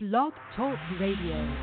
[0.00, 1.56] Blog Talk Radio.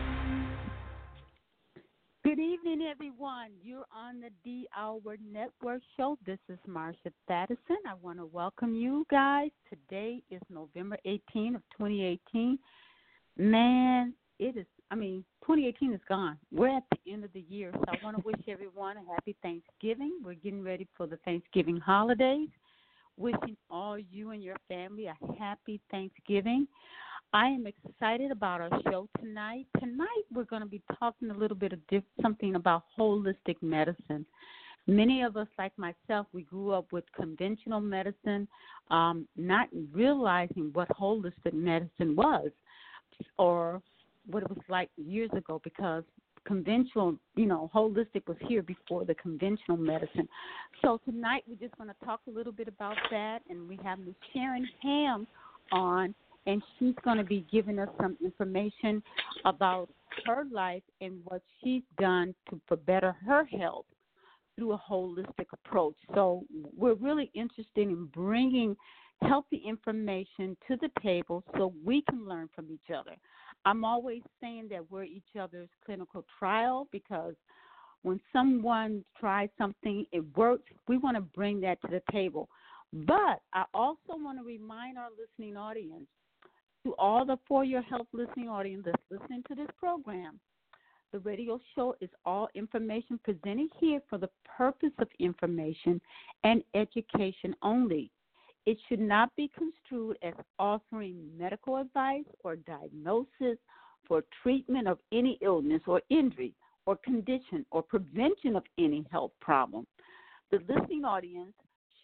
[2.25, 3.51] Good evening, everyone.
[3.63, 6.17] You're on the D Hour Network show.
[6.25, 7.77] This is Marsha Thadison.
[7.87, 9.51] I want to welcome you guys.
[9.69, 12.59] Today is November 18 of 2018.
[13.37, 16.37] Man, it is, I mean, 2018 is gone.
[16.51, 19.37] We're at the end of the year, so I want to wish everyone a happy
[19.43, 20.19] Thanksgiving.
[20.21, 22.49] We're getting ready for the Thanksgiving holidays.
[23.15, 26.67] Wishing all you and your family a happy Thanksgiving.
[27.35, 29.67] I am excited about our show tonight.
[29.81, 34.25] Tonight, we're going to be talking a little bit of diff- something about holistic medicine.
[34.87, 38.47] Many of us, like myself, we grew up with conventional medicine,
[38.89, 42.51] um, not realizing what holistic medicine was
[43.37, 43.81] or
[44.31, 46.05] what it was like years ago because
[46.45, 50.29] conventional, you know, holistic was here before the conventional medicine.
[50.81, 53.99] So tonight we're just going to talk a little bit about that, and we have
[53.99, 54.15] Ms.
[54.31, 55.27] Sharon Ham
[55.73, 59.01] on and she's going to be giving us some information
[59.45, 59.89] about
[60.25, 63.85] her life and what she's done to for better her health
[64.55, 65.95] through a holistic approach.
[66.13, 66.45] So
[66.77, 68.75] we're really interested in bringing
[69.21, 73.15] healthy information to the table so we can learn from each other.
[73.65, 77.33] I'm always saying that we're each other's clinical trial because
[78.03, 82.49] when someone tries something, it works, we want to bring that to the table.
[82.93, 86.05] But I also want to remind our listening audience
[86.85, 90.39] to all the For Your Health listening audience that's listening to this program.
[91.11, 95.99] The radio show is all information presented here for the purpose of information
[96.43, 98.11] and education only.
[98.67, 103.57] It should not be construed as offering medical advice or diagnosis
[104.07, 106.53] for treatment of any illness or injury
[106.85, 109.87] or condition or prevention of any health problem.
[110.51, 111.53] The listening audience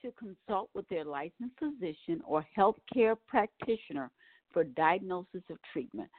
[0.02, 4.10] should consult with their licensed physician or healthcare practitioner
[4.54, 6.10] for diagnosis of treatment.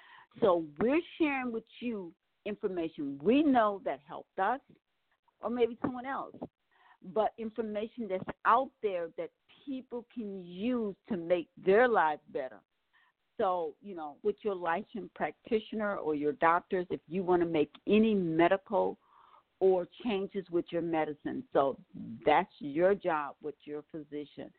[0.41, 2.13] So we're sharing with you
[2.45, 4.61] information we know that helped us
[5.41, 6.35] or maybe someone else,
[7.15, 9.31] but information that's out there that
[9.67, 12.61] people can use to make their lives better.
[13.39, 17.71] So, you know, with your licensed practitioner or your doctors, if you want to make
[17.87, 18.99] any medical
[19.63, 21.45] or changes with your medicine.
[21.53, 21.79] So
[22.27, 24.51] that's your job with your physician.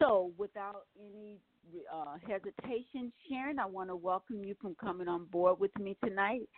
[0.00, 1.36] So, without any
[1.92, 6.48] uh, hesitation, Sharon, I want to welcome you from coming on board with me tonight.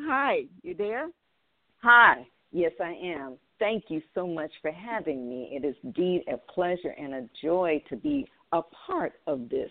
[0.00, 1.08] Hi, you there?
[1.82, 3.36] Hi, yes, I am.
[3.58, 5.50] Thank you so much for having me.
[5.52, 9.70] It is indeed a pleasure and a joy to be a part of this.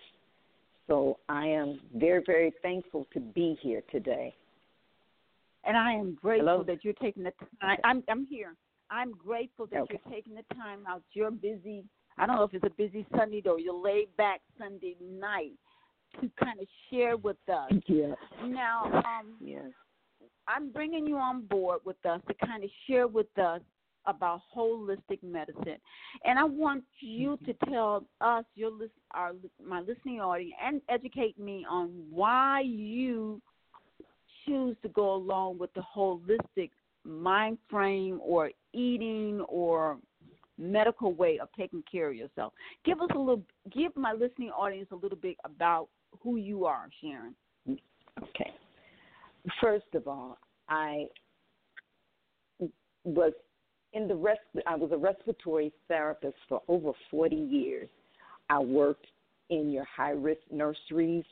[0.87, 4.35] So I am very, very thankful to be here today.
[5.63, 6.63] And I am grateful Hello?
[6.63, 7.79] that you're taking the time.
[7.83, 8.53] I'm, I'm here.
[8.91, 9.99] I'm grateful that okay.
[10.05, 11.01] you're taking the time out.
[11.13, 11.85] You're busy
[12.17, 15.53] I don't know if it's a busy Sunday or your laid back Sunday night
[16.21, 17.71] to kind of share with us.
[17.87, 18.13] Yeah.
[18.45, 19.65] Now, um, yes.
[20.47, 23.61] I'm bringing you on board with us to kind of share with us
[24.07, 25.77] about holistic medicine,
[26.23, 29.31] and I want you to tell us, your list, our
[29.63, 33.41] my listening audience, and educate me on why you
[34.45, 36.69] choose to go along with the holistic
[37.03, 39.97] mind frame or eating or
[40.57, 42.53] medical way of taking care of yourself.
[42.85, 45.89] Give us a little, give my listening audience a little bit about
[46.23, 47.35] who you are, Sharon.
[48.21, 48.51] Okay.
[49.61, 50.37] First of all,
[50.69, 51.05] I
[53.03, 53.33] was
[53.93, 54.39] in the rest.
[54.65, 57.89] I was a respiratory therapist for over 40 years.
[58.49, 59.07] I worked
[59.49, 61.25] in your high risk nurseries,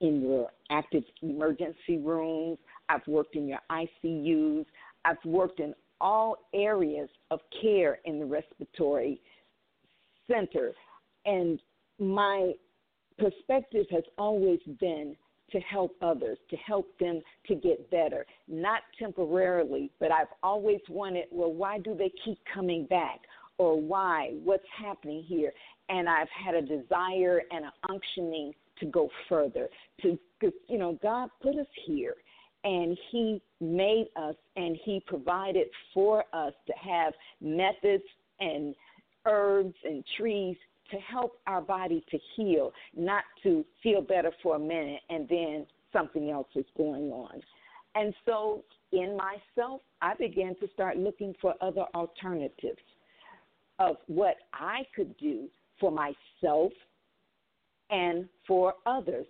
[0.00, 2.58] in your active emergency rooms.
[2.88, 4.64] I've worked in your ICUs.
[5.04, 9.20] I've worked in all areas of care in the respiratory
[10.30, 10.72] center.
[11.26, 11.60] And
[11.98, 12.52] my
[13.18, 15.16] perspective has always been
[15.50, 21.24] to help others, to help them to get better, not temporarily, but I've always wanted,
[21.32, 23.20] well, why do they keep coming back?
[23.56, 24.34] Or why?
[24.44, 25.52] What's happening here?
[25.88, 29.68] And I've had a desire and an unctioning to go further,
[30.02, 32.14] to, because, you know, God put us here
[32.68, 38.04] and he made us and he provided for us to have methods
[38.40, 38.74] and
[39.24, 40.54] herbs and trees
[40.90, 45.66] to help our body to heal, not to feel better for a minute and then
[45.94, 47.40] something else is going on.
[47.94, 48.62] And so
[48.92, 52.82] in myself, I began to start looking for other alternatives
[53.78, 55.48] of what I could do
[55.80, 56.72] for myself
[57.88, 59.26] and for others.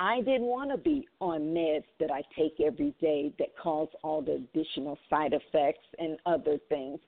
[0.00, 4.22] I didn't want to be on meds that I take every day that cause all
[4.22, 6.98] the additional side effects and other things.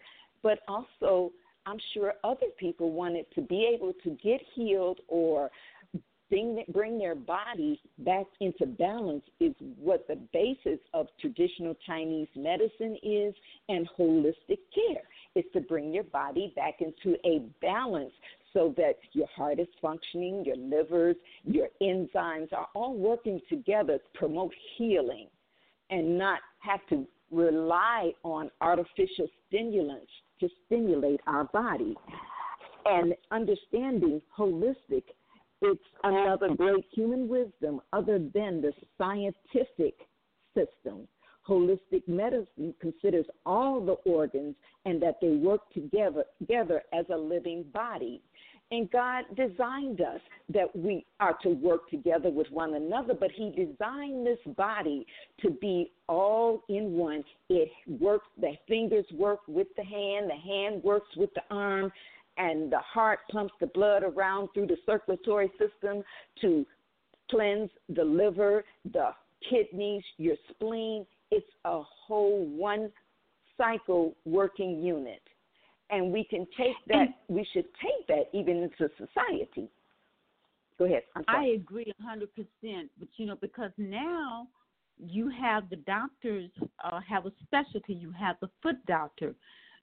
[0.43, 1.33] But also,
[1.65, 5.51] I'm sure other people wanted to be able to get healed or
[6.29, 13.35] bring, their body back into balance is what the basis of traditional Chinese medicine is
[13.71, 15.03] and holistic care
[15.35, 18.13] is to bring your body back into a balance
[18.53, 24.19] so that your heart is functioning, your livers, your enzymes are all working together to
[24.19, 25.29] promote healing
[25.91, 30.11] and not have to rely on artificial stimulants
[30.41, 31.95] to stimulate our body.
[32.85, 35.05] And understanding holistic,
[35.61, 39.95] it's another great human wisdom other than the scientific
[40.55, 41.07] system.
[41.49, 44.55] Holistic medicine considers all the organs
[44.85, 48.23] and that they work together, together as a living body.
[48.73, 53.51] And God designed us that we are to work together with one another, but He
[53.51, 55.07] designed this body
[55.43, 57.23] to be all in one.
[57.51, 57.71] It
[58.01, 61.93] works, the fingers work with the hand, the hand works with the arm,
[62.39, 66.03] and the heart pumps the blood around through the circulatory system
[66.41, 66.65] to
[67.31, 69.11] cleanse the liver, the
[69.51, 71.05] kidneys, your spleen.
[71.31, 72.91] It's a whole one
[73.59, 75.21] cycle working unit
[75.93, 77.07] and we can take that.
[77.29, 79.69] we should take that even into society.
[80.79, 81.03] Go ahead.
[81.29, 84.49] I agree a hundred percent, but you know because now
[84.99, 86.51] you have the doctors
[86.83, 87.95] uh, have a specialty.
[87.95, 89.35] You have the foot doctor,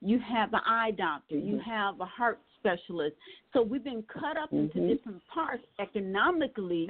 [0.01, 1.47] you have the eye doctor, mm-hmm.
[1.47, 3.15] you have a heart specialist.
[3.53, 4.77] So we've been cut up mm-hmm.
[4.77, 6.88] into different parts economically,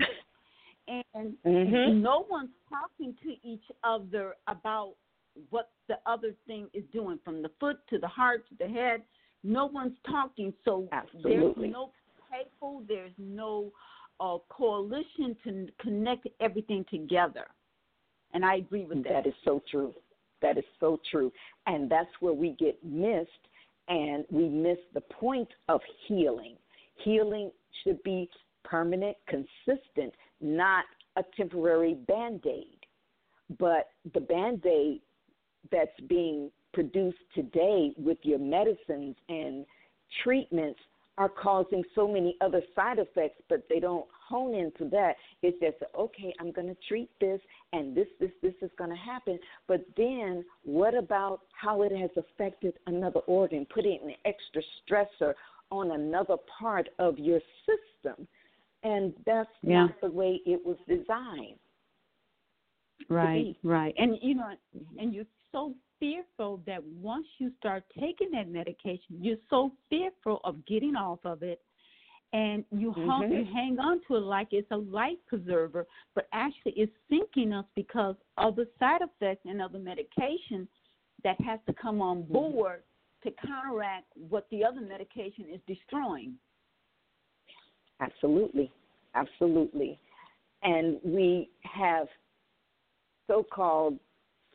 [1.14, 2.02] and mm-hmm.
[2.02, 4.94] no one's talking to each other about
[5.50, 9.02] what the other thing is doing from the foot to the heart to the head.
[9.44, 11.34] No one's talking, so Absolutely.
[11.70, 11.92] there's no
[12.32, 13.72] people, there's no
[14.20, 17.46] uh, coalition to connect everything together.
[18.34, 19.24] And I agree with that.
[19.24, 19.94] That is so true.
[20.42, 21.32] That is so true.
[21.68, 23.30] And that's where we get missed,
[23.88, 26.56] and we miss the point of healing.
[27.04, 27.52] Healing
[27.84, 28.30] should be
[28.64, 30.86] permanent, consistent, not
[31.16, 32.78] a temporary band aid.
[33.58, 35.02] But the band aid
[35.72, 39.66] that's being produced today with your medicines and
[40.24, 40.80] treatments
[41.20, 45.16] are causing so many other side effects, but they don't hone into that.
[45.44, 47.42] It's just, okay, I'm going to treat this,
[47.74, 49.38] and this, this, this is going to happen.
[49.68, 55.34] But then, what about how it has affected another organ, putting an extra stressor
[55.72, 58.26] on another part of your system?
[58.84, 59.88] And that's yeah.
[59.88, 61.60] not the way it was designed.
[63.10, 63.94] Right, right.
[63.98, 64.52] And you know,
[64.98, 70.66] and you're so fearful that once you start taking that medication, you're so fearful of
[70.66, 71.62] getting off of it,
[72.32, 73.10] and you mm-hmm.
[73.10, 77.54] hung, you hang on to it like it's a life preserver, but actually it's sinking
[77.54, 80.68] us because of the side effects and of the medication
[81.24, 82.34] that has to come on mm-hmm.
[82.34, 82.84] board
[83.26, 83.30] mm-hmm.
[83.30, 86.36] to counteract what the other medication is destroying.
[88.00, 88.72] Absolutely,
[89.16, 90.00] absolutely,
[90.64, 92.08] and we have
[93.28, 94.00] so-called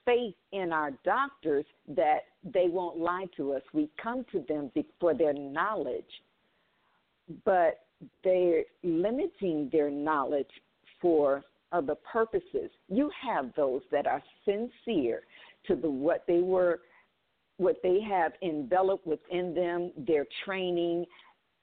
[0.05, 3.63] faith in our doctors that they won't lie to us.
[3.73, 4.71] We come to them
[5.01, 6.05] for their knowledge,
[7.45, 7.81] but
[8.23, 10.51] they're limiting their knowledge
[11.01, 11.43] for
[11.73, 12.71] other purposes.
[12.89, 15.23] You have those that are sincere
[15.67, 16.81] to the what they were
[17.57, 21.05] what they have enveloped within them, their training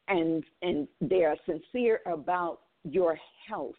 [0.08, 3.18] and and they are sincere about your
[3.48, 3.76] health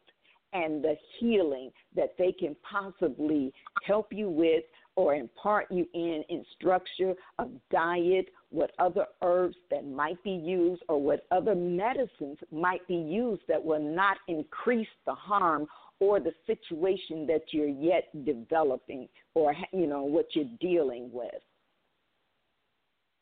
[0.52, 3.52] and the healing that they can possibly
[3.84, 4.64] help you with
[4.96, 10.82] or impart you in in structure of diet, what other herbs that might be used
[10.88, 15.66] or what other medicines might be used that will not increase the harm
[16.00, 21.30] or the situation that you're yet developing or you know what you're dealing with.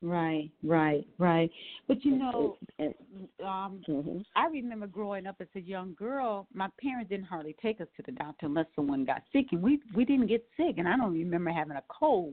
[0.03, 1.51] Right, right, right.
[1.87, 2.57] But you know,
[3.45, 4.19] um, mm-hmm.
[4.35, 6.47] I remember growing up as a young girl.
[6.55, 9.79] My parents didn't hardly take us to the doctor unless someone got sick, and we
[9.95, 10.77] we didn't get sick.
[10.79, 12.33] And I don't remember having a cold,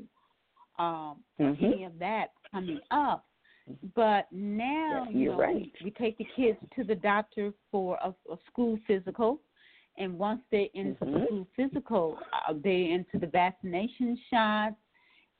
[0.79, 1.65] um, mm-hmm.
[1.65, 3.25] any of that coming up.
[3.95, 5.55] But now, yeah, you know, right.
[5.55, 9.41] we, we take the kids to the doctor for a, a school physical,
[9.97, 11.13] and once they're into mm-hmm.
[11.13, 14.75] the school physical, uh, they're into the vaccination shots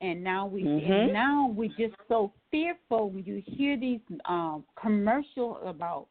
[0.02, 0.92] and now we mm-hmm.
[0.92, 6.08] and now we're just so fearful when you hear these um commercial about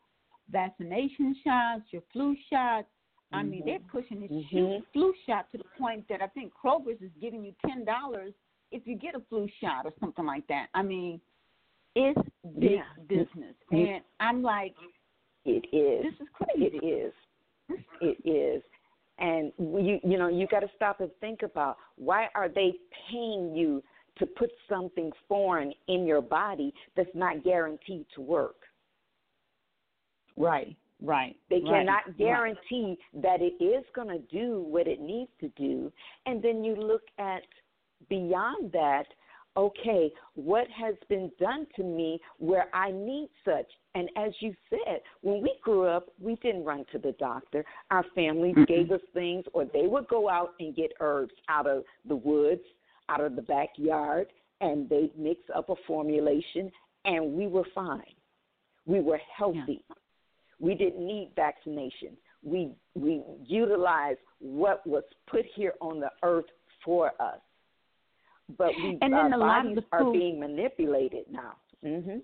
[0.50, 2.86] vaccination shots, your flu shots.
[3.32, 3.50] I mm-hmm.
[3.50, 3.88] mean, they're mm-hmm.
[3.98, 4.82] pushing this mm-hmm.
[4.92, 8.32] flu shot to the point that I think Kroger's is giving you ten dollars
[8.72, 10.66] if you get a flu shot or something like that.
[10.74, 11.20] I mean,
[11.94, 12.20] it's
[12.58, 12.82] big yeah.
[13.08, 14.74] business, and I'm like,
[15.44, 16.04] it is.
[16.04, 16.76] This is crazy.
[16.76, 17.12] It is.
[18.00, 18.62] It is.
[19.18, 22.74] And you you know you got to stop and think about why are they
[23.10, 23.82] paying you
[24.18, 28.56] to put something foreign in your body that's not guaranteed to work.
[30.36, 31.36] Right, Right.
[31.50, 33.22] They right, cannot guarantee right.
[33.22, 35.92] that it is going to do what it needs to do.
[36.24, 37.42] And then you look at
[38.08, 39.04] beyond that,
[39.56, 43.66] okay, what has been done to me where I need such?
[43.94, 47.64] And as you said, when we grew up, we didn't run to the doctor.
[47.90, 48.64] Our families mm-hmm.
[48.64, 52.62] gave us things, or they would go out and get herbs out of the woods,
[53.08, 54.26] out of the backyard,
[54.60, 56.70] and they'd mix up a formulation,
[57.04, 58.02] and we were fine.
[58.84, 59.84] We were healthy.
[59.88, 59.96] Yeah.
[60.58, 62.16] We didn't need vaccinations.
[62.42, 66.46] We we utilized what was put here on the earth
[66.84, 67.40] for us.
[68.56, 71.54] But we and our then bodies are food, being manipulated now.
[71.84, 72.18] Mm-hmm.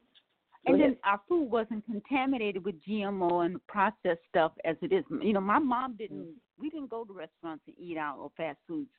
[0.66, 5.04] And then our food wasn't contaminated with GMO and processed stuff as it is.
[5.20, 6.18] You know, my mom didn't.
[6.18, 6.60] Mm-hmm.
[6.60, 8.90] We didn't go to restaurants and eat out or fast foods.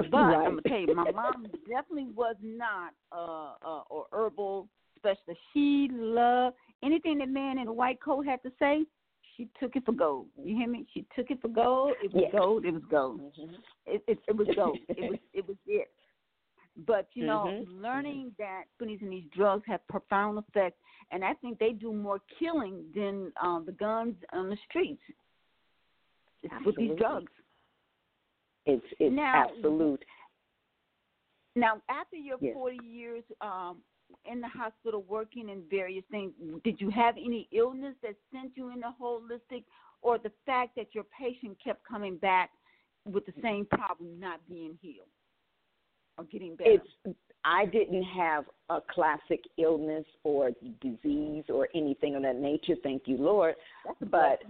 [0.10, 0.46] But right.
[0.46, 5.40] I'm gonna tell you, my mom definitely was not uh, uh or herbal specialist.
[5.52, 8.84] She loved anything that man in a white coat had to say.
[9.36, 10.26] She took it for gold.
[10.42, 10.86] You hear me?
[10.94, 11.92] She took it for gold.
[12.02, 12.64] It was gold.
[12.64, 13.20] It was gold.
[13.20, 13.54] Mm-hmm.
[13.86, 14.78] It, it, it was gold.
[14.88, 15.90] it was it was it.
[16.86, 17.82] But you know, mm-hmm.
[17.82, 20.78] learning that companies and these drugs have profound effects,
[21.10, 25.02] and I think they do more killing than uh, the guns on the streets
[26.64, 27.32] with these drugs.
[28.66, 30.04] It's it's now, absolute.
[31.56, 32.54] Now, after your yes.
[32.54, 33.78] 40 years um,
[34.30, 36.32] in the hospital working in various things,
[36.62, 39.64] did you have any illness that sent you into holistic,
[40.02, 42.50] or the fact that your patient kept coming back
[43.04, 45.08] with the same problem not being healed
[46.20, 46.70] or getting better?
[46.70, 50.50] It's I didn't have a classic illness or
[50.82, 53.54] disease or anything of that nature, thank you, Lord.
[54.10, 54.42] But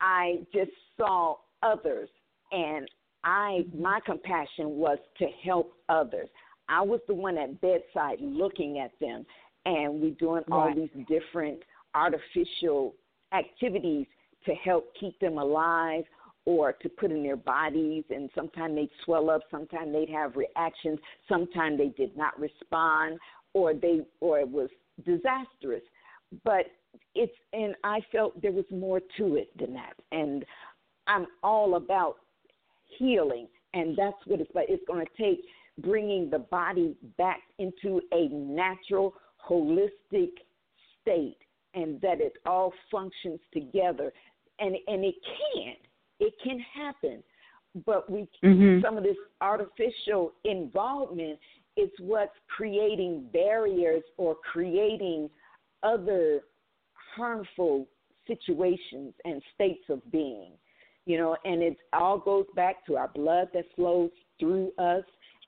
[0.00, 2.08] I just saw others
[2.50, 2.88] and
[3.24, 3.82] I mm-hmm.
[3.82, 6.28] my compassion was to help others.
[6.68, 9.24] I was the one at bedside looking at them,
[9.64, 10.76] and we're doing all right.
[10.76, 11.60] these different
[11.94, 12.94] artificial
[13.32, 14.06] activities
[14.44, 16.04] to help keep them alive
[16.48, 20.98] or to put in their bodies and sometimes they'd swell up sometimes they'd have reactions
[21.28, 23.18] sometimes they did not respond
[23.52, 24.70] or they or it was
[25.04, 25.82] disastrous
[26.44, 26.66] but
[27.14, 30.44] it's and i felt there was more to it than that and
[31.06, 32.16] i'm all about
[32.96, 34.66] healing, and that's what it's like.
[34.68, 35.44] It's going to take
[35.78, 39.14] bringing the body back into a natural,
[39.48, 40.30] holistic
[41.00, 41.38] state,
[41.74, 44.12] and that it all functions together.
[44.58, 45.14] And and it
[45.54, 45.74] can,
[46.20, 47.22] it can happen,
[47.86, 48.84] but we mm-hmm.
[48.84, 51.38] some of this artificial involvement
[51.76, 55.30] is what's creating barriers or creating
[55.82, 56.40] other
[57.16, 57.86] harmful
[58.26, 60.52] situations and states of being
[61.08, 65.02] you know, and it all goes back to our blood that flows through us.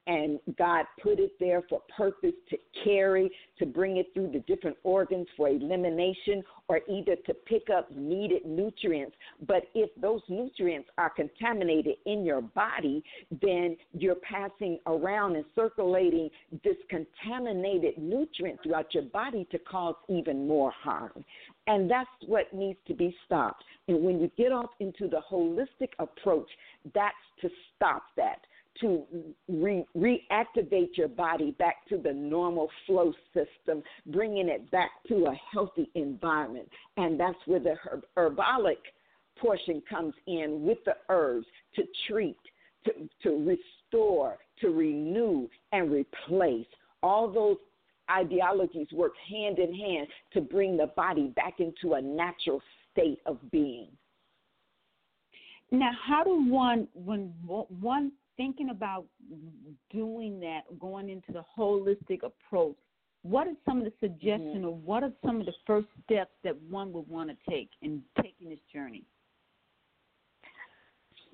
[0.06, 4.76] And God put it there for purpose to carry, to bring it through the different
[4.82, 9.14] organs for elimination or either to pick up needed nutrients.
[9.46, 13.04] But if those nutrients are contaminated in your body,
[13.42, 16.30] then you're passing around and circulating
[16.64, 21.24] this contaminated nutrient throughout your body to cause even more harm.
[21.66, 23.62] And that's what needs to be stopped.
[23.86, 26.48] And when you get off into the holistic approach,
[26.94, 28.40] that's to stop that,
[28.80, 29.04] to
[29.48, 35.34] re- reactivate your body back to the normal flow system, bringing it back to a
[35.52, 36.68] healthy environment.
[36.96, 38.78] And that's where the herb- herbalic
[39.38, 42.38] portion comes in with the herbs to treat,
[42.84, 43.58] to, to
[43.90, 46.66] restore, to renew, and replace
[47.02, 47.56] all those
[48.10, 52.60] ideologies work hand in hand to bring the body back into a natural
[52.92, 53.88] state of being.
[55.70, 59.04] Now, how do one, when one thinking about
[59.92, 62.74] doing that, going into the holistic approach,
[63.20, 64.64] what are some of the suggestions mm-hmm.
[64.64, 68.00] or what are some of the first steps that one would want to take in
[68.22, 69.04] taking this journey?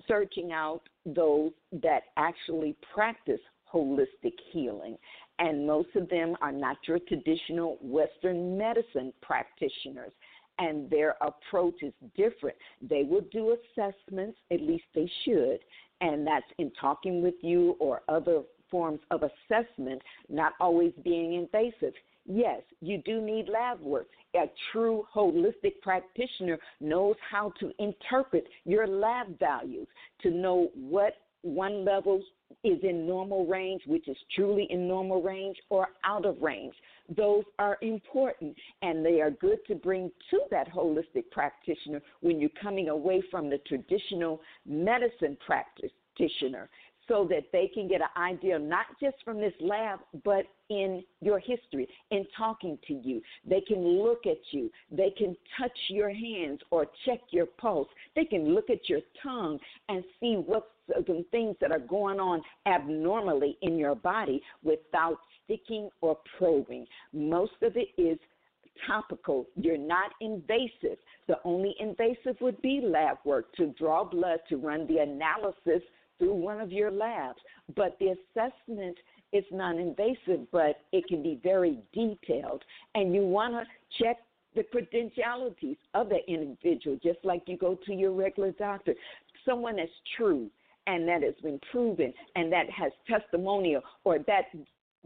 [0.08, 3.38] Searching out those that actually practice
[3.72, 4.96] holistic healing
[5.38, 10.10] and most of them are not your traditional Western medicine practitioners,
[10.58, 12.56] and their approach is different.
[12.80, 15.58] They will do assessments, at least they should,
[16.00, 21.94] and that's in talking with you or other forms of assessment, not always being invasive.
[22.26, 24.08] Yes, you do need lab work.
[24.34, 29.86] A true holistic practitioner knows how to interpret your lab values
[30.22, 32.20] to know what one level
[32.64, 36.74] is in normal range, which is truly in normal range, or out of range.
[37.14, 42.50] Those are important and they are good to bring to that holistic practitioner when you're
[42.60, 46.68] coming away from the traditional medicine practitioner.
[47.08, 51.38] so that they can get an idea not just from this lab, but in your
[51.38, 53.22] history, in talking to you.
[53.48, 54.70] They can look at you.
[54.90, 57.88] They can touch your hands or check your pulse.
[58.16, 59.58] They can look at your tongue
[59.88, 60.66] and see what's
[61.06, 66.86] some things that are going on abnormally in your body without sticking or probing.
[67.14, 68.18] Most of it is
[68.86, 69.46] topical.
[69.56, 70.98] You're not invasive.
[71.28, 75.82] The only invasive would be lab work to draw blood to run the analysis
[76.18, 77.38] through one of your labs.
[77.74, 78.96] But the assessment
[79.32, 82.62] is non invasive, but it can be very detailed.
[82.94, 84.18] And you want to check
[84.54, 88.94] the credentialities of the individual, just like you go to your regular doctor.
[89.44, 90.50] Someone that's true
[90.86, 94.44] and that has been proven and that has testimonial or that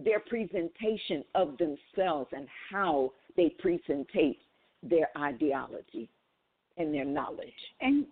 [0.05, 4.39] their presentation of themselves and how they presentate
[4.83, 6.09] their ideology
[6.77, 7.49] and their knowledge.
[7.81, 8.07] And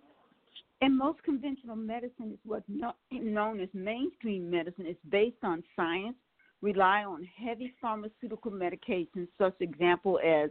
[0.81, 2.63] and most conventional medicine is what's
[3.11, 4.85] known as mainstream medicine.
[4.87, 6.15] It's based on science,
[6.61, 10.49] rely on heavy pharmaceutical medications, such example as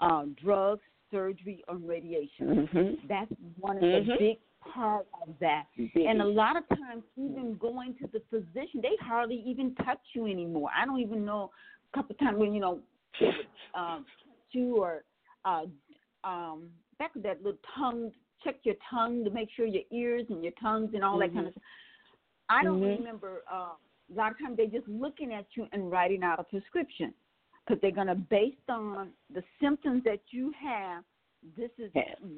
[0.00, 2.68] uh, drugs, surgery, or radiation.
[2.72, 3.06] Mm-hmm.
[3.06, 4.10] That's one of mm-hmm.
[4.10, 4.38] the big
[4.72, 5.64] part of that.
[5.94, 10.26] And a lot of times, even going to the physician, they hardly even touch you
[10.26, 10.70] anymore.
[10.76, 11.50] I don't even know
[11.92, 12.80] a couple of times when you know
[13.20, 14.06] they would um,
[14.52, 15.04] you or
[15.44, 15.64] uh,
[16.24, 16.68] um,
[16.98, 18.10] back with that little tongue
[18.42, 21.20] check your tongue to make sure your ears and your tongues and all mm-hmm.
[21.20, 21.62] that kind of stuff.
[22.48, 23.02] I don't mm-hmm.
[23.02, 23.42] remember.
[23.52, 23.72] Uh,
[24.12, 27.12] a lot of times they're just looking at you and writing out a prescription
[27.66, 31.02] because they're going to based on the symptoms that you have.
[31.56, 31.90] This is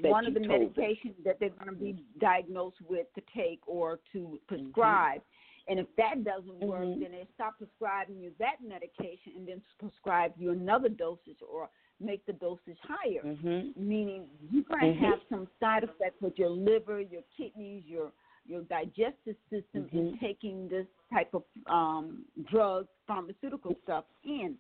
[0.03, 4.39] one of the medications that they're going to be diagnosed with to take or to
[4.49, 5.21] prescribe.
[5.21, 5.71] Mm-hmm.
[5.71, 7.03] And if that doesn't work, mm-hmm.
[7.03, 11.69] then they stop prescribing you that medication and then prescribe you another dosage or
[12.01, 13.71] make the dosage higher, mm-hmm.
[13.77, 15.05] meaning going to mm-hmm.
[15.05, 18.13] have some side effects with your liver, your kidneys, your
[18.47, 19.99] your digestive system mm-hmm.
[19.99, 24.55] in taking this type of um, drug, pharmaceutical stuff in.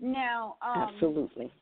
[0.00, 1.52] Now, um, absolutely,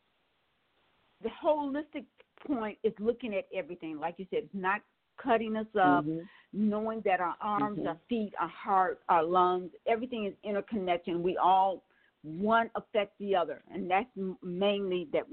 [1.22, 2.04] the holistic
[2.46, 3.98] point is looking at everything.
[3.98, 4.80] Like you said, it's not
[5.22, 6.20] cutting us up, mm-hmm.
[6.52, 7.88] knowing that our arms, mm-hmm.
[7.88, 11.16] our feet, our heart, our lungs, everything is interconnected.
[11.16, 11.82] We all
[12.22, 14.08] one affects the other, and that's
[14.42, 15.24] mainly that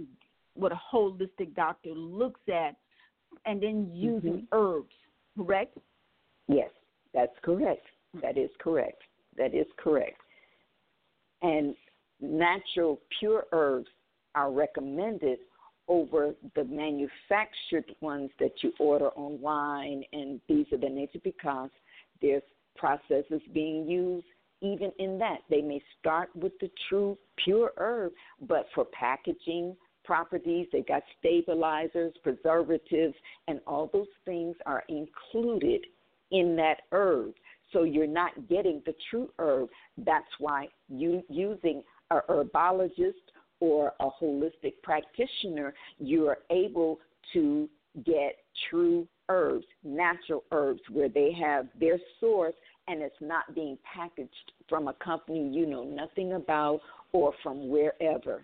[0.53, 2.75] what a holistic doctor looks at,
[3.45, 4.45] and then using mm-hmm.
[4.51, 4.93] herbs.
[5.37, 5.77] Correct?
[6.47, 6.69] Yes,
[7.13, 7.85] that's correct.
[8.21, 9.01] That is correct.
[9.37, 10.19] That is correct.
[11.41, 11.75] And
[12.19, 13.87] natural pure herbs
[14.33, 15.39] are recommended
[15.87, 21.69] over the manufactured ones that you order online and these are the nature because
[22.21, 22.43] there's
[22.75, 24.25] processes being used
[24.61, 30.67] even in that, they may start with the true pure herb, but for packaging properties,
[30.71, 33.13] they got stabilizers, preservatives,
[33.47, 35.85] and all those things are included
[36.31, 37.33] in that herb.
[37.71, 39.69] So you're not getting the true herb.
[39.97, 43.13] That's why you using a herbologist
[43.59, 46.99] or a holistic practitioner, you are able
[47.33, 47.69] to
[48.05, 48.37] get
[48.69, 52.53] true herbs, natural herbs, where they have their source
[52.87, 56.79] and it's not being packaged from a company you know nothing about
[57.11, 58.43] or from wherever.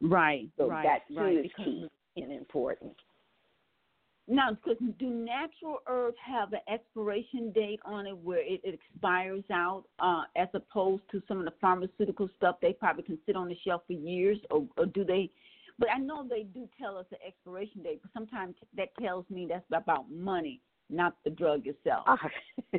[0.00, 0.48] Right.
[0.56, 2.94] So right, that too right, is key and important.
[4.28, 9.42] Now, because do natural herbs have an expiration date on it where it, it expires
[9.52, 13.48] out, uh, as opposed to some of the pharmaceutical stuff they probably can sit on
[13.48, 15.28] the shelf for years, or, or do they?
[15.78, 19.46] But I know they do tell us the expiration date, but sometimes that tells me
[19.48, 20.60] that's about money
[20.92, 22.06] not the drug itself.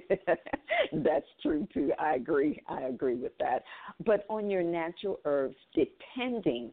[0.94, 1.92] That's true too.
[2.00, 2.62] I agree.
[2.68, 3.64] I agree with that.
[4.06, 6.72] But on your natural herbs, depending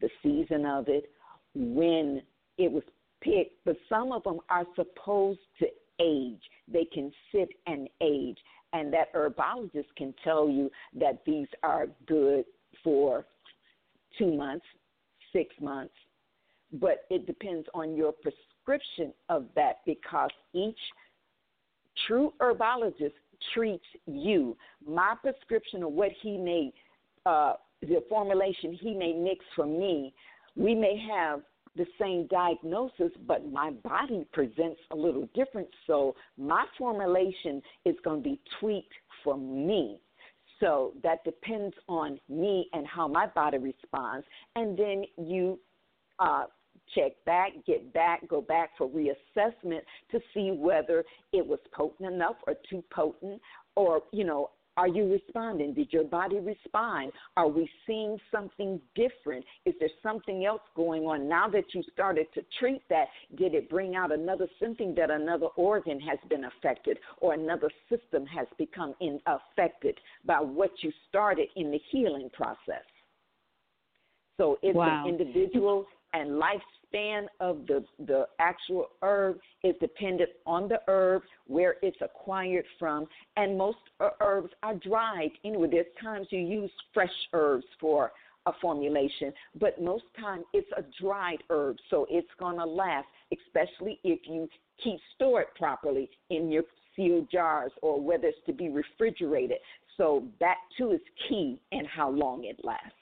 [0.00, 1.10] the season of it,
[1.54, 2.22] when
[2.58, 2.82] it was
[3.20, 5.66] picked, but some of them are supposed to
[6.00, 6.40] age.
[6.72, 8.38] They can sit and age,
[8.72, 12.44] and that herbologist can tell you that these are good
[12.82, 13.26] for
[14.18, 14.66] two months,
[15.32, 15.94] six months,
[16.72, 20.78] but it depends on your prescription of that because each
[22.06, 23.12] true herbologist
[23.54, 24.56] treats you.
[24.86, 26.72] My prescription of what he may,
[27.26, 30.14] uh, the formulation he may mix for me,
[30.56, 31.40] we may have
[31.76, 35.68] the same diagnosis, but my body presents a little different.
[35.86, 40.00] So my formulation is going to be tweaked for me.
[40.58, 44.26] So that depends on me and how my body responds.
[44.56, 45.58] And then you
[46.18, 46.44] uh,
[46.94, 49.80] check back, get back, go back for reassessment
[50.10, 53.40] to see whether it was potent enough or too potent
[53.76, 55.74] or, you know, Are you responding?
[55.74, 57.12] Did your body respond?
[57.36, 59.44] Are we seeing something different?
[59.66, 61.28] Is there something else going on?
[61.28, 63.06] Now that you started to treat that,
[63.36, 68.24] did it bring out another symptom that another organ has been affected or another system
[68.26, 72.84] has become in, affected by what you started in the healing process?
[74.38, 75.04] So it's wow.
[75.04, 81.76] an individual and lifespan of the, the actual herb is dependent on the herb, where
[81.82, 83.78] it's acquired from, and most
[84.20, 85.30] herbs are dried.
[85.44, 88.12] Anyway, there's times you use fresh herbs for
[88.46, 94.20] a formulation, but most time it's a dried herb, so it's gonna last, especially if
[94.24, 94.48] you
[94.82, 96.64] keep store it properly in your
[96.96, 99.58] sealed jars or whether it's to be refrigerated.
[99.96, 102.99] So that too is key in how long it lasts.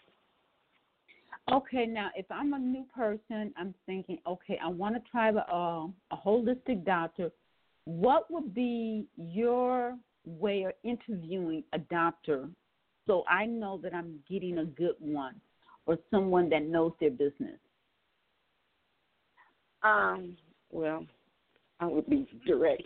[1.50, 5.32] Okay, now if I'm a new person, I'm thinking, okay, I want to try a,
[5.32, 7.30] a holistic doctor.
[7.84, 12.50] What would be your way of interviewing a doctor
[13.06, 15.40] so I know that I'm getting a good one
[15.86, 17.58] or someone that knows their business?
[19.82, 20.36] Um,
[20.70, 21.06] well,
[21.80, 22.82] I would be direct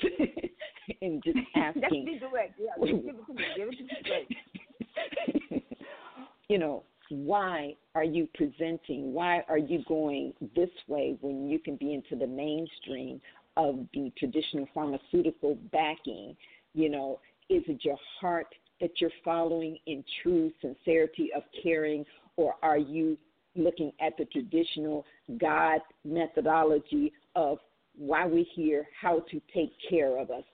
[1.03, 1.83] and just asking.
[1.83, 2.61] Just be direct.
[2.61, 3.44] Yeah, give it to me.
[3.57, 5.62] Give it to me.
[6.48, 9.12] you know, why are you presenting?
[9.12, 13.21] Why are you going this way when you can be into the mainstream
[13.57, 16.37] of the traditional pharmaceutical backing?
[16.75, 22.05] You know, is it your heart that you're following in true sincerity of caring,
[22.37, 23.17] or are you
[23.55, 25.05] looking at the traditional
[25.38, 27.59] God methodology of
[27.97, 30.45] why we're here, how to take care of us?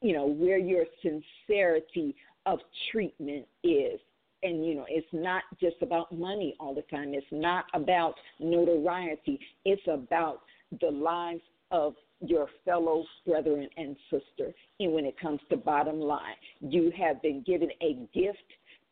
[0.00, 4.00] You know, where your sincerity of treatment is
[4.42, 7.14] and you know it's not just about money all the time.
[7.14, 9.40] It's not about notoriety.
[9.64, 10.42] It's about
[10.80, 14.52] the lives of your fellow brethren and sister.
[14.80, 18.38] And when it comes to bottom line you have been given a gift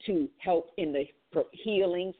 [0.07, 1.05] to help in the
[1.53, 2.13] healing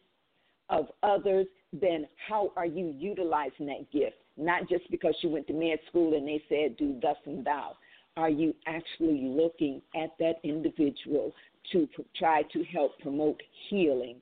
[0.69, 1.47] of others.
[1.73, 4.17] Then how are you utilizing that gift?
[4.37, 7.77] Not just because you went to med school and they said do thus and thou.
[8.17, 11.35] Are you actually looking at that individual
[11.73, 14.17] to try to help promote healing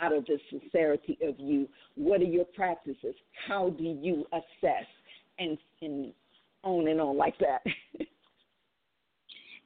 [0.00, 1.68] out of the sincerity of you.
[1.94, 3.14] What are your practices?
[3.46, 4.86] How do you assess?
[5.38, 6.12] And, and
[6.62, 7.62] on and on like that.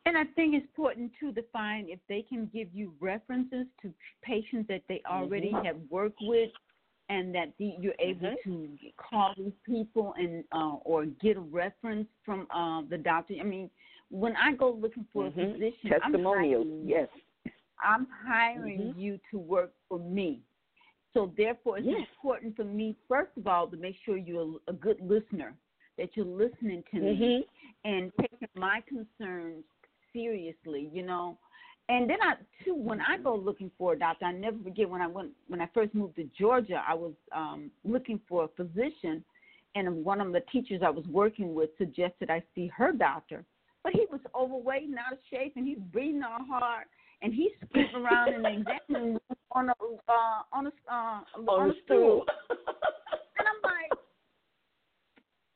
[0.07, 3.93] and I think it's important too to find if they can give you references to
[4.23, 5.67] patients that they already mm-hmm.
[5.67, 6.51] have worked with,
[7.11, 8.51] and that the, you're able mm-hmm.
[8.51, 13.35] to call these people and uh, or get a reference from uh, the doctor.
[13.41, 13.71] I mean,
[14.11, 15.41] when I go looking for mm-hmm.
[15.41, 17.09] a physician, testimonials, I'm yes,
[17.83, 18.99] I'm hiring mm-hmm.
[18.99, 20.41] you to work for me.
[21.15, 22.07] So therefore, it's yes.
[22.17, 25.55] important for me, first of all, to make sure you're a good listener,
[25.97, 27.21] that you're listening to mm-hmm.
[27.21, 27.47] me
[27.85, 29.65] and taking my concerns
[30.13, 30.91] seriously.
[30.93, 31.39] You know,
[31.89, 35.03] and then I too, when I go looking for a doctor, I never forget when
[35.03, 39.23] I went when I first moved to Georgia, I was um, looking for a physician,
[39.75, 43.45] and one of the teachers I was working with suggested I see her doctor
[43.89, 46.85] but he was overweight and out of shape, and he's breathing all hard,
[47.23, 49.19] and he's scooting around in the exam room
[49.53, 52.25] on a uh, on a uh, on, on a stool.
[52.51, 53.99] and I'm like,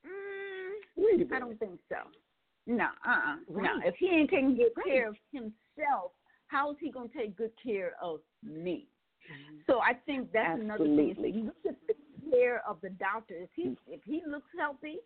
[0.07, 1.97] mm, I don't think so.
[2.67, 3.65] No, uh, uh-uh, right.
[3.65, 3.87] no.
[3.87, 4.87] If he ain't taking good right.
[4.87, 6.13] care of himself,
[6.47, 8.87] how is he gonna take good care of me?
[9.31, 9.59] Mm-hmm.
[9.67, 11.11] So I think that's Absolutely.
[11.11, 11.45] another thing.
[11.45, 11.95] Look at the
[12.31, 13.35] care of the doctor.
[13.35, 14.99] If he if he looks healthy,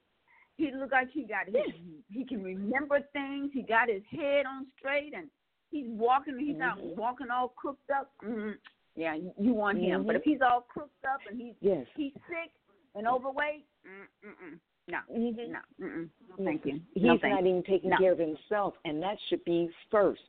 [0.57, 1.75] he look like he got his,
[2.11, 3.51] he can remember things.
[3.53, 5.29] He got his head on straight, and
[5.71, 6.39] he's walking.
[6.39, 6.59] He's mm-hmm.
[6.59, 8.11] not walking all crooked up.
[8.25, 8.53] Mm-hmm.
[8.95, 10.01] Yeah, you want him.
[10.01, 10.07] Mm-hmm.
[10.07, 11.87] But if he's all crooked up and he's yes.
[11.97, 12.51] he's sick
[12.95, 14.59] and overweight, mm-mm.
[14.89, 15.53] no, mm-hmm.
[15.53, 16.09] no, mm-mm.
[16.39, 16.81] no, thank you.
[16.95, 17.99] He's no, not even taking no.
[17.99, 20.21] care of himself, and that should be first.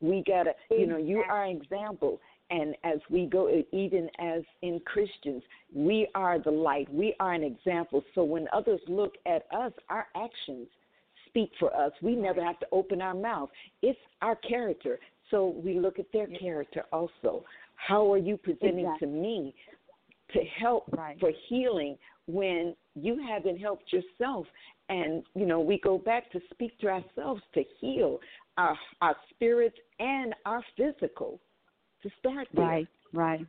[0.00, 4.80] We gotta, you know, you are an example, and as we go, even as in
[4.84, 6.92] Christians, we are the light.
[6.92, 8.02] We are an example.
[8.14, 10.66] So when others look at us, our actions
[11.26, 11.92] speak for us.
[12.02, 13.50] We never have to open our mouth.
[13.82, 14.98] It's our character.
[15.30, 17.44] So we look at their character also.
[17.76, 19.06] How are you presenting exactly.
[19.06, 19.54] to me
[20.32, 21.18] to help right.
[21.20, 24.46] for healing when you haven't helped yourself?
[24.88, 28.18] And, you know, we go back to speak to ourselves to heal
[28.56, 31.38] our, our spirits and our physical
[32.02, 32.64] to start there.
[32.64, 33.46] Right, right,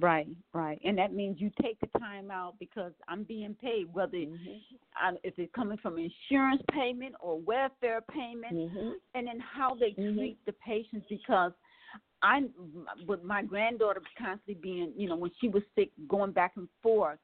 [0.00, 0.80] right, right.
[0.84, 5.16] And that means you take the time out because I'm being paid, whether mm-hmm.
[5.22, 8.90] If it's coming from insurance payment or welfare payment, mm-hmm.
[9.14, 10.16] and then how they mm-hmm.
[10.16, 11.52] treat the patients because.
[12.22, 12.40] I,
[13.06, 17.18] with my granddaughter constantly being, you know, when she was sick, going back and forth,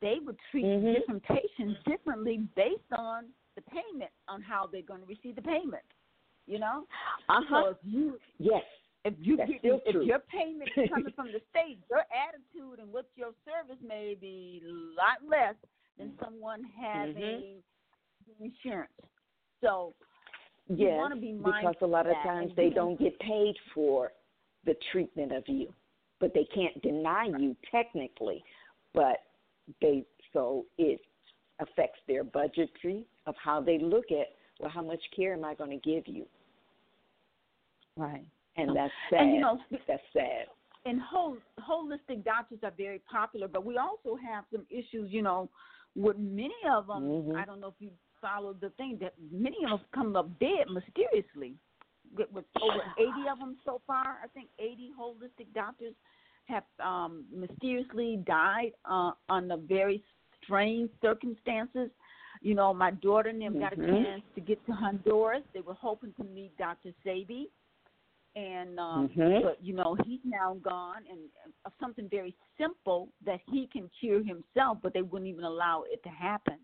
[0.00, 0.94] they would treat mm-hmm.
[0.94, 3.24] different patients differently based on
[3.56, 5.82] the payment, on how they're going to receive the payment.
[6.46, 6.84] You know.
[7.28, 7.62] Uh huh.
[7.64, 8.62] So if you yes.
[9.04, 13.06] If you That's if your payment is coming from the state, your attitude and what
[13.16, 15.54] your service may be a lot less
[15.98, 18.44] than someone having Mm-hmm.
[18.44, 18.92] insurance.
[19.60, 19.94] So
[20.68, 23.54] you Yes, want to be mindful because a lot of times they don't get paid
[23.74, 24.12] for
[24.64, 25.72] the treatment of you,
[26.20, 28.42] but they can't deny you technically.
[28.94, 29.18] But
[29.80, 31.00] they so it
[31.60, 34.28] affects their budgetary of how they look at
[34.60, 36.26] well, how much care am I going to give you?
[37.96, 38.26] Right.
[38.56, 39.20] And that's sad.
[39.20, 40.46] And you know, that's sad.
[40.86, 45.48] and whole, holistic doctors are very popular, but we also have some issues, you know,
[45.96, 47.02] with many of them.
[47.04, 47.36] Mhm.
[47.36, 47.90] I don't know if you
[48.20, 51.54] followed the thing that many of them come up dead mysteriously.
[52.16, 55.94] With, with over 80 of them so far, I think 80 holistic doctors
[56.46, 60.02] have um, mysteriously died uh, under very
[60.42, 61.90] strange circumstances.
[62.40, 64.04] You know, my daughter and them got a Mhm.
[64.04, 65.42] chance to get to Honduras.
[65.54, 66.92] They were hoping to meet Dr.
[67.04, 67.48] Sebi
[68.36, 69.42] and um Mhm.
[69.42, 71.20] but you know he's now gone and
[71.64, 76.02] uh, something very simple that he can cure himself but they wouldn't even allow it
[76.02, 76.58] to happen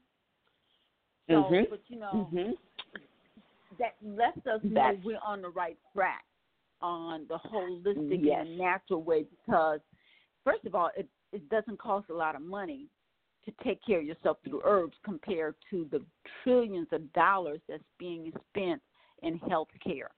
[1.29, 1.71] so Mhm.
[1.71, 2.59] but you know Mhm.
[3.79, 6.25] that lets us know we're on the right track
[6.81, 8.47] on the holistic Yes.
[8.47, 9.81] and natural way because
[10.45, 12.89] first of all it it doesn't cost a lot of money
[13.45, 16.05] to take care of yourself through herbs compared to the
[16.43, 18.83] trillions of dollars that's being spent
[19.23, 20.11] in health care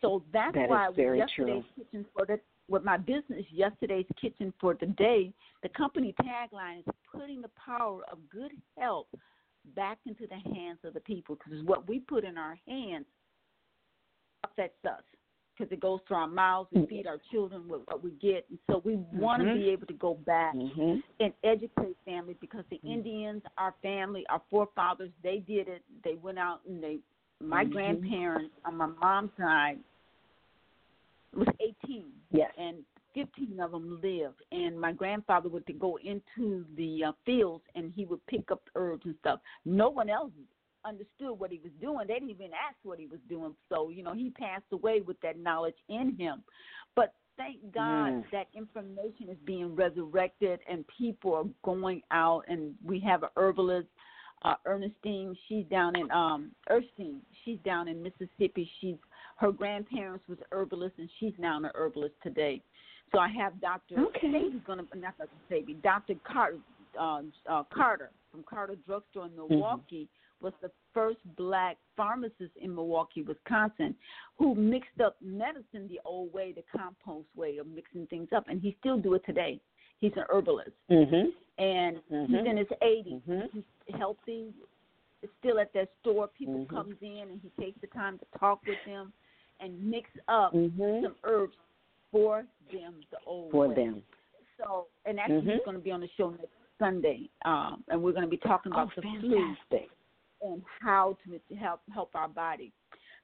[0.00, 5.32] so that's That why yesterday's kitchen for the with my business yesterday's kitchen for today,
[5.62, 9.08] the company tagline is putting the power of good health
[9.74, 13.04] back into the hands of the people because what we put in our hands
[14.44, 15.02] affects us
[15.56, 18.58] because it goes through our mouths we feed our children with what we get and
[18.70, 21.02] so we want to be able to go back Mhm.
[21.18, 22.92] and educate families because the Mm-hmm.
[22.92, 25.82] Indians, our family, our forefathers, they did it.
[26.02, 27.00] They went out and they.
[27.42, 27.72] My Mhm.
[27.72, 29.78] grandparents on my mom's side
[31.34, 31.48] was
[31.84, 32.52] 18, Yes.
[32.58, 32.78] and
[33.14, 34.42] 15 of them lived.
[34.52, 38.62] And my grandfather would to go into the uh, fields and he would pick up
[38.74, 39.40] herbs and stuff.
[39.64, 40.32] No one else
[40.84, 42.06] understood what he was doing.
[42.06, 43.54] They didn't even ask what he was doing.
[43.68, 46.42] So you know, he passed away with that knowledge in him.
[46.96, 48.30] But thank God Mm.
[48.32, 53.88] that information is being resurrected and people are going out and we have a herbalist
[54.42, 58.96] uh Ernestine she's down in um Erskine she's down in Mississippi she's
[59.40, 62.62] her grandparents was herbalist and she's now an herbalist today
[63.12, 63.98] so I have Dr.
[63.98, 64.28] Okay.
[64.28, 65.30] Sebi's gonna not Dr.
[65.50, 66.14] Sebi Dr.
[66.24, 66.58] Carter
[66.98, 70.08] uh, uh, Carter from Carter Drugstore in Milwaukee
[70.40, 73.94] was the first black pharmacist in Milwaukee, Wisconsin,
[74.38, 78.60] who mixed up medicine the old way, the compost way of mixing things up, and
[78.60, 79.60] he still do it today.
[79.98, 81.62] He's an herbalist, mm-hmm.
[81.62, 82.46] and he's Mhm.
[82.48, 83.22] in his 80s.
[83.28, 83.52] Mhm.
[83.52, 84.54] He's healthy,
[85.40, 86.28] still at that store.
[86.28, 86.68] People Mhm.
[86.68, 89.12] comes in, and he takes the time to talk with them
[89.60, 91.02] and mix up Mhm.
[91.02, 91.56] some herbs
[92.10, 93.74] for them the old For way.
[93.74, 94.02] them.
[94.58, 95.64] So, and actually, he's Mhm.
[95.64, 98.72] going to be on the show next Sunday, um, and we're going to be talking
[98.72, 99.56] about Oh, the flu
[100.42, 102.72] and how to to help help our body.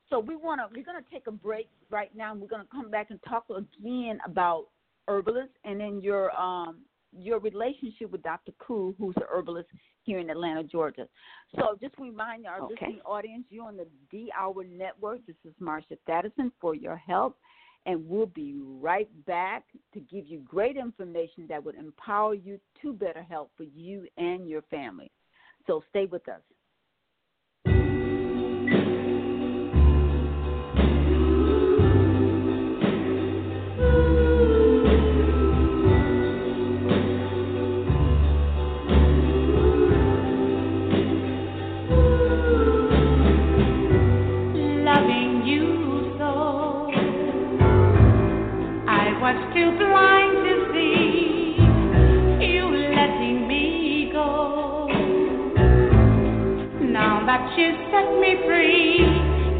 [0.08, 2.32] So we want to we're going to take a break right now.
[2.32, 4.66] and We're going to come back and talk again about
[5.08, 6.78] herbalists and then your um
[7.12, 8.52] your relationship with Dr.
[8.58, 9.68] Koo, who's an herbalist
[10.02, 11.08] here in Atlanta, Georgia.
[11.56, 12.74] So just remind our Okay.
[12.74, 15.24] listening audience, you're on the D Hour Network.
[15.26, 17.38] This is Marsha Thadison for your help.
[17.86, 19.64] And we'll be right back
[19.94, 24.48] to give you great information that would empower you to better health for you and
[24.48, 25.10] your family.
[25.66, 26.42] So stay with us.
[57.56, 59.00] You set me free,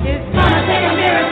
[0.05, 1.26] it's gonna take a miracle.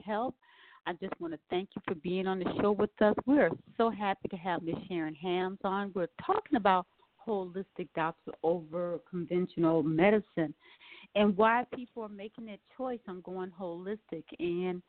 [0.00, 0.34] Help.
[0.86, 3.14] I just want to thank you for being on the show with us.
[3.26, 5.92] We are so happy to have Miss Sharon Hams on.
[5.94, 6.86] We're talking about
[7.26, 10.54] holistic doctor over conventional medicine
[11.14, 14.24] and why people are making that choice on going holistic.
[14.38, 14.82] And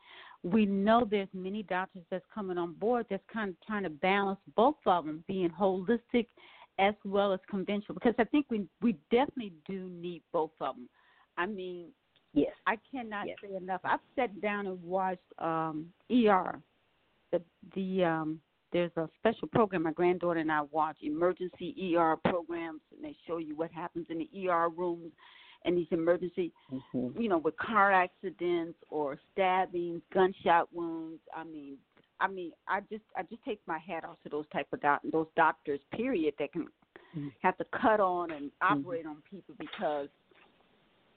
[0.43, 4.39] we know there's many doctors that's coming on board that's kind of trying to balance
[4.55, 6.27] both of them, being holistic
[6.77, 7.93] as well as conventional.
[7.93, 10.89] Because I think we we definitely do need both of them.
[11.37, 11.87] I mean,
[12.35, 12.53] Yes.
[12.67, 13.37] I cannot Yes.
[13.41, 13.81] say enough.
[13.83, 16.61] I've sat down and watched um ER.
[17.31, 17.41] The
[17.75, 23.03] the um there's a special program my granddaughter and I watch, emergency ER programs and
[23.03, 25.11] they show you what happens in the ER rooms
[25.63, 31.21] and these emergency hmm you know, with car accidents or stabbings, gunshot wounds.
[31.35, 31.77] I mean
[32.19, 35.01] I mean, I just I just take my hat off to those type of doc-
[35.11, 36.67] those doctors, period, that can
[37.15, 37.31] Mhm.
[37.41, 40.09] have to cut on and operate on people because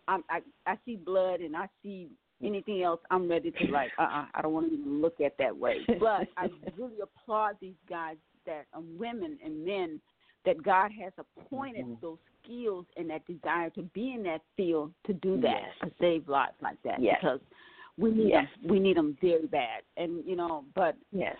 [0.08, 2.08] I'm, I I see blood and I see
[2.42, 3.00] anything else.
[3.10, 5.86] I'm ready to like uh uh I don't want to even look at that way.
[6.00, 8.16] But I really applaud these guys
[8.46, 10.00] that um, women and men
[10.44, 12.00] that God has appointed Mhm.
[12.00, 15.74] those skills and that desire to be in that field to do that Yes.
[15.82, 17.18] to save lives like that Yes.
[17.20, 17.40] because
[17.98, 18.48] we need Yes.
[18.60, 21.36] them we need them very bad and you know but Yes.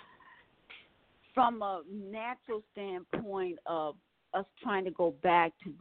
[1.33, 3.97] from a natural standpoint of
[4.35, 5.73] us trying to go back to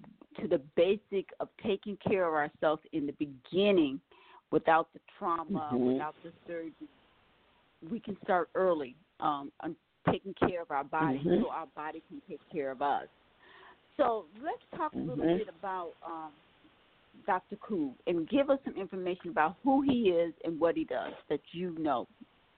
[0.41, 3.99] to the basic of taking care of ourselves in the beginning
[4.51, 5.93] without the trauma, Mhm.
[5.93, 6.87] without the surgery,
[7.89, 9.75] we can start early um, on
[10.09, 11.41] taking care of our body Mhm.
[11.41, 13.07] so our body can take care of us.
[13.97, 15.37] So let's talk a little Mhm.
[15.37, 16.31] bit about um,
[17.25, 17.55] Dr.
[17.57, 21.41] Koo and give us some information about who he is and what he does that
[21.51, 22.07] you know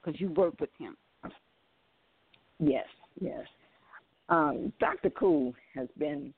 [0.02, 0.98] because you work with him.
[2.60, 2.88] Yes,
[3.20, 3.48] yes.
[4.30, 5.10] Um, Dr.
[5.10, 6.34] Koo has been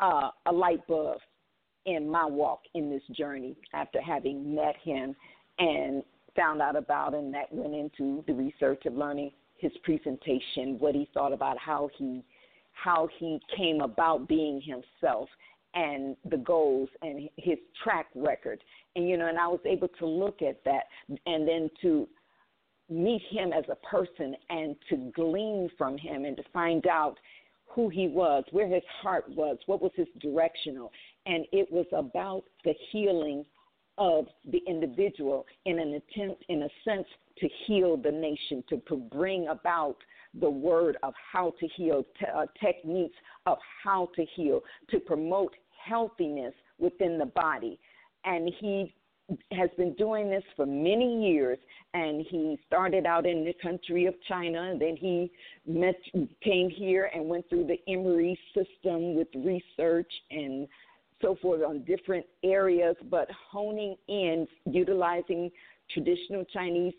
[0.00, 1.18] uh, a light bulb
[1.86, 5.14] in my walk in this journey after having met him
[5.58, 6.02] and
[6.36, 11.08] found out about him that went into the research of learning his presentation, what he
[11.14, 12.22] thought about how he
[12.72, 15.28] how he came about being himself
[15.74, 18.62] and the goals and his track record.
[18.96, 20.84] And you know, and I was able to look at that
[21.26, 22.08] and then to
[22.88, 27.18] meet him as a person and to glean from him and to find out
[27.66, 30.92] who he was, where his heart was, what was his directional.
[31.26, 33.44] And it was about the healing
[33.98, 37.06] of the individual in an attempt, in a sense,
[37.38, 39.96] to heal the nation, to p- bring about
[40.40, 43.16] the word of how to heal, te- uh, techniques
[43.46, 47.78] of how to heal, to promote healthiness within the body.
[48.24, 48.94] And he
[49.52, 51.58] has been doing this for many years
[51.94, 55.30] and he started out in the country of China and then he
[55.66, 55.96] met
[56.42, 60.68] came here and went through the Emory system with research and
[61.22, 65.50] so forth on different areas but honing in utilizing
[65.90, 66.94] traditional Chinese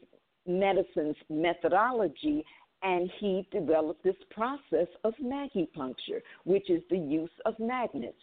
[0.47, 2.43] medicine's methodology
[2.81, 8.17] and he developed this process of acupuncture which is the use of magnets.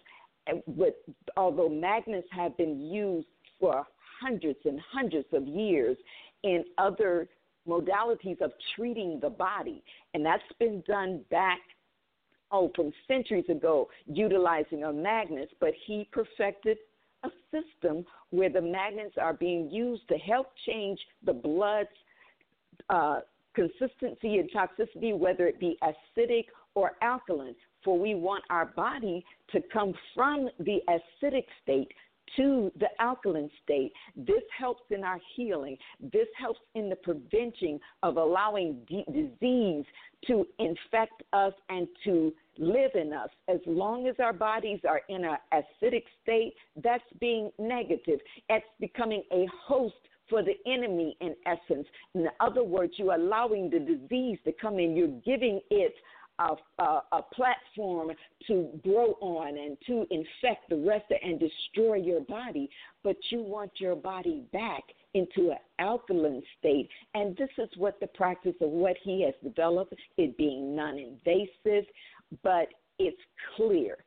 [0.67, 1.01] But
[1.37, 3.29] although magnets have been used
[3.61, 3.87] for
[4.23, 5.97] hundreds and hundreds of years
[6.43, 7.29] in other
[7.69, 9.83] modalities of treating the body.
[10.15, 11.61] And that's been done back,
[12.51, 15.51] oh, from centuries ago, utilizing a magnet.
[15.61, 16.79] but he perfected
[17.25, 21.89] a system where the magnets are being used to help change the blood's
[22.91, 23.21] uh,
[23.55, 27.55] consistency and toxicity, whether it be acidic or alkaline.
[27.85, 31.93] For we want our body to come from the acidic state
[32.37, 33.93] to the alkaline state.
[34.17, 35.77] This helps in our healing.
[36.01, 39.85] This helps in the prevention of allowing d- disease
[40.27, 43.29] to infect us and to live in us.
[43.49, 48.21] As long as our bodies are in an acidic state, that's being negative.
[48.49, 49.95] It's becoming a host
[50.29, 51.87] for the enemy in essence.
[52.15, 54.97] In other words, you're allowing the disease to come in.
[54.97, 55.95] You're giving it
[56.49, 58.11] a, a, a, platform
[58.47, 62.69] to grow on and to infect the rest of, and destroy your body,
[63.03, 64.83] but you want your body back
[65.15, 66.89] into an alkaline state.
[67.15, 71.85] And this is what the practice of what he has developed, it being non invasive,
[72.43, 72.69] but
[72.99, 73.21] it's
[73.57, 73.99] clear.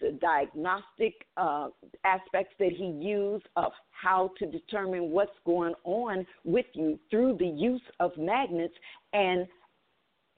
[0.00, 1.68] The diagnostic uh,
[2.04, 7.46] aspects that he used of how to determine what's going on with you through the
[7.46, 8.74] use of magnets
[9.12, 9.46] and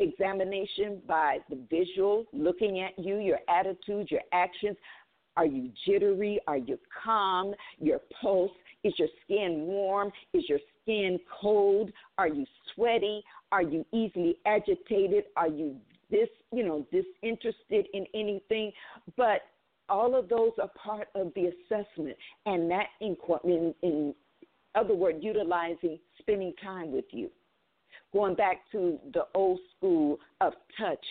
[0.03, 4.77] examination by the visual, looking at you, your attitude, your actions.
[5.37, 6.41] Are you jittery?
[6.47, 7.55] Are you calm?
[7.79, 8.51] Your pulse?
[8.85, 10.13] Is your skin warm?
[10.35, 11.91] Is your skin cold?
[12.19, 12.45] Are you
[12.75, 13.23] sweaty?
[13.51, 15.25] Are you easily agitated?
[15.37, 15.77] Are you
[16.11, 18.73] this, you know, disinterested in anything?
[19.17, 19.43] But
[19.89, 24.15] all of those are part of the assessment, and that in, in, in
[24.75, 27.31] other words, utilizing spending time with you,
[28.13, 31.05] going back to the old school of touch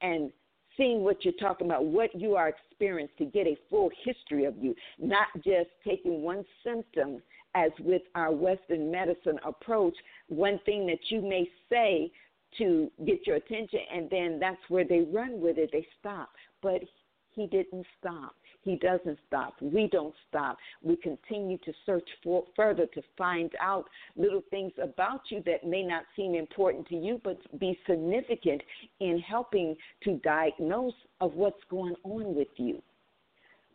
[0.00, 0.30] and
[0.76, 4.56] seeing what you're talking about, what you are experiencing to get a full history of
[4.58, 7.22] you, not just taking one symptom
[7.54, 9.94] as with our Western medicine approach,
[10.28, 12.10] one thing that you may say
[12.58, 16.30] to get your attention, and then that's where they run with it, they stop.
[16.62, 16.82] But
[17.30, 18.34] he didn't stop.
[18.64, 19.54] He doesn't stop.
[19.60, 20.56] We don't stop.
[20.82, 23.84] We continue to search for further to find out
[24.16, 28.62] little things about you that may not seem important to you, but be significant
[29.00, 32.82] in helping to diagnose of what's going on with you.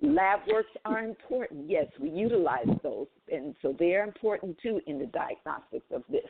[0.02, 1.70] Lab works are important.
[1.70, 6.22] Yes, we utilize those, and so they're important too in the diagnostics of this.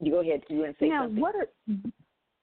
[0.00, 0.42] You go ahead.
[0.48, 1.20] You to say now, something?
[1.20, 1.46] what are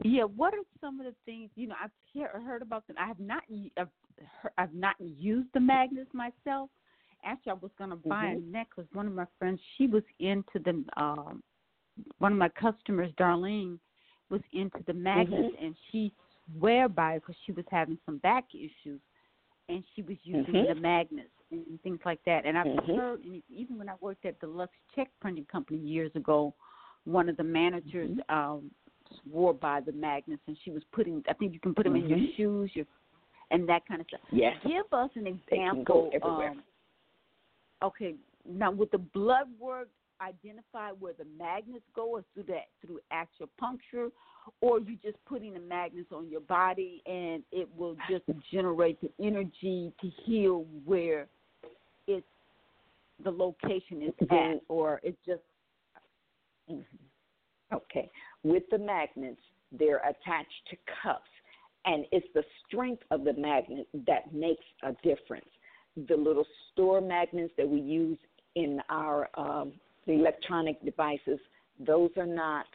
[0.04, 0.24] yeah?
[0.24, 1.76] What are some of the things you know?
[1.82, 2.98] I've hear, heard about them.
[3.00, 3.44] I have not.
[3.78, 3.88] I've,
[4.58, 6.70] I've not used the magnets myself.
[7.26, 8.38] Actually, I was going to buy Mhm.
[8.38, 8.88] a necklace.
[8.94, 10.84] One of my friends, she was into the.
[11.02, 11.44] Um,
[12.20, 13.80] one of my customers, Darlene,
[14.30, 16.14] was into the magnets, and she
[16.58, 19.02] swear by it because she was having some back issues,
[19.68, 20.68] and she was using Mhm.
[20.68, 22.46] the magnets and things like that.
[22.46, 22.96] And I've Mhm.
[22.96, 26.54] heard, and even when I worked at the Lux Check Printing Company years ago,
[27.06, 28.36] one of the managers Mm-hmm.
[28.36, 28.72] um,
[29.24, 31.24] swore by the magnets, and she was putting.
[31.30, 32.36] I think you can put them in your Mhm.
[32.36, 32.86] shoes, your
[33.50, 34.20] and that kind of stuff.
[34.32, 34.62] Yes.
[34.64, 35.46] Give us an example.
[35.50, 36.52] They can go everywhere.
[36.52, 36.64] Um,
[37.82, 39.90] okay, now with the blood work,
[40.20, 44.12] identify where the magnets go, or through that through acupuncture,
[44.62, 49.12] or you just putting the magnets on your body, and it will just generate the
[49.24, 51.28] energy to heal where
[52.08, 52.28] it's
[53.24, 55.42] the location is at, or it's just
[56.70, 56.86] Mhm.
[57.72, 58.10] Okay.
[58.48, 59.42] With the magnets,
[59.78, 61.30] they're attached to cups,
[61.84, 65.50] and it's the strength of the magnet that makes a difference.
[66.08, 68.18] The little store magnets that we use
[68.56, 69.74] in our um,
[70.06, 71.40] electronic devices,
[71.86, 72.68] those are not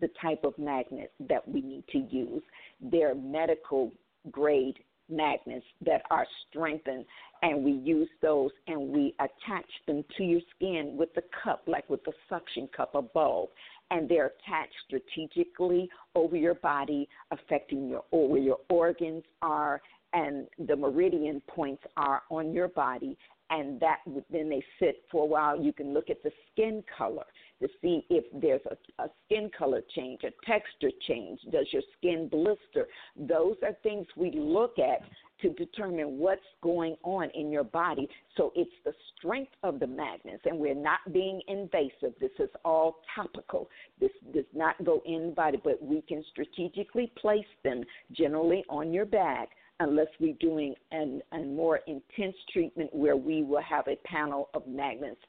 [0.00, 2.42] the type of magnet that we need to use.
[2.80, 3.92] They're medical
[4.30, 4.78] grade
[5.10, 7.04] magnets that are strengthened,
[7.42, 11.88] and we use those and we attach them to your skin with the cup, like
[11.90, 13.50] with the suction cup, a bulb
[13.90, 19.80] and they're attached strategically over your body, affecting your or where your organs are
[20.12, 23.16] and the meridian points are on your body.
[23.50, 25.58] And that then they sit for a while.
[25.58, 27.24] You can look at the skin color
[27.60, 31.40] to see if there's a, a skin color change, a texture change.
[31.50, 32.88] Does your skin blister?
[33.16, 35.00] Those are things we look at
[35.42, 38.08] to determine what's going on in your body.
[38.36, 42.14] So it's the strength of the magnets, and we're not being invasive.
[42.20, 43.68] This is all topical.
[44.00, 49.06] This does not go in body, but we can strategically place them generally on your
[49.06, 49.50] back
[49.80, 54.66] unless we're doing an, a more intense treatment where we will have a panel of
[54.66, 55.20] magnets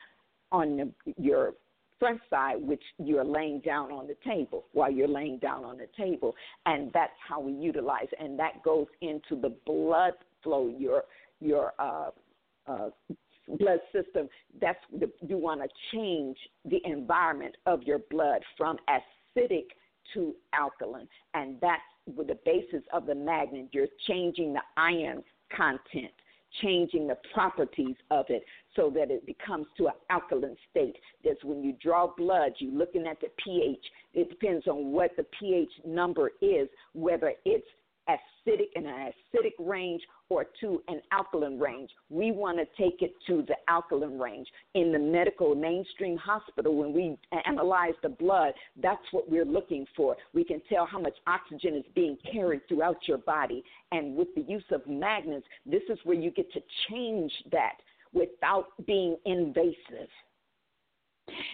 [0.51, 1.53] on your
[1.99, 5.87] front side, which you're laying down on the table while you're laying down on the
[5.97, 6.35] table,
[6.65, 11.03] and that's how we utilize, and that goes into the blood flow, your
[11.41, 12.09] your uh,
[12.67, 12.89] uh,
[13.57, 14.29] blood system.
[14.61, 19.67] That's the, you want to change the environment of your blood from acidic
[20.13, 21.81] to alkaline, and that's
[22.15, 23.69] with the basis of the magnet.
[23.71, 25.23] You're changing the iron
[25.55, 26.13] content
[26.61, 28.43] changing the properties of it
[28.75, 30.95] so that it becomes to an alkaline state.
[31.23, 33.83] That's when you draw blood, you're looking at the pH.
[34.13, 37.67] It depends on what the pH number is, whether it's
[38.09, 41.89] acidic in an acidic range or to an alkaline range.
[42.09, 44.47] We want to take it to the alkaline range.
[44.75, 50.15] In the medical mainstream hospital, when we analyze the blood, that's what we're looking for.
[50.33, 53.63] We can tell how much oxygen is being carried throughout your body.
[53.91, 57.77] And with the use of magnets, this is where you get to change that
[58.13, 60.09] without being invasive.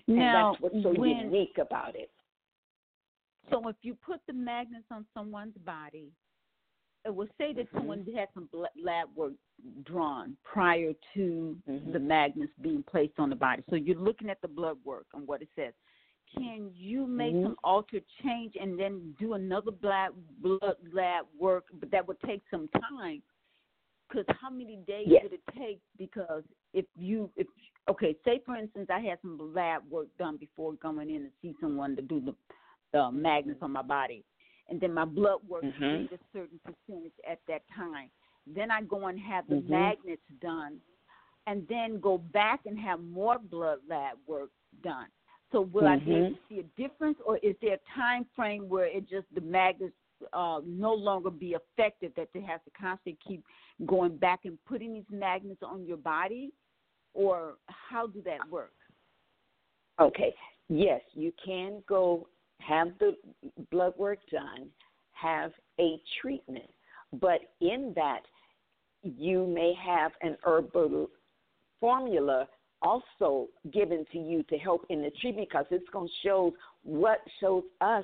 [0.07, 2.09] now and that's what's so when, unique about it.
[3.49, 6.11] So if you put the magnets on someone's body,
[7.05, 7.77] it will say that Mhm.
[7.77, 8.49] someone had some
[8.83, 9.33] lab work
[9.83, 11.93] drawn prior to Mhm.
[11.93, 13.63] the magnets being placed on the body.
[13.69, 15.73] So you're looking at the blood work and what it says.
[16.33, 17.43] Can you make Mhm.
[17.43, 21.65] some altered change and then do another blood blood lab work?
[21.73, 23.21] But that would take some time.
[24.07, 25.23] Because how many days Yes.
[25.23, 25.81] would it take?
[25.97, 26.43] Because
[26.73, 27.47] if you if
[27.87, 31.55] okay, say for instance, I had some lab work done before going in to see
[31.61, 32.35] someone to do the
[32.91, 34.23] the magnets on my body,
[34.69, 36.07] and then my blood work Mhm.
[36.07, 38.09] stayed a certain percentage at that time.
[38.47, 39.69] Then I go and have the Mhm.
[39.69, 40.81] magnets done,
[41.47, 44.51] and then go back and have more blood lab work
[44.81, 45.07] done.
[45.51, 46.33] So will I be able Mhm.
[46.33, 49.95] to see a difference, or is there a time frame where it just the magnets
[50.33, 53.43] uh, no longer be effective, that they have to constantly keep
[53.85, 56.53] going back and putting these magnets on your body,
[57.13, 58.73] or how do that work?
[59.99, 60.33] Okay.
[60.67, 62.27] Yes, you can go
[62.59, 63.15] have the
[63.71, 64.67] blood work done,
[65.11, 66.69] have a treatment,
[67.13, 68.21] but in that
[69.03, 71.09] you may have an herbal
[71.79, 72.47] formula
[72.81, 76.53] also given to you to help in the treatment because it's going to show
[76.83, 78.03] what shows us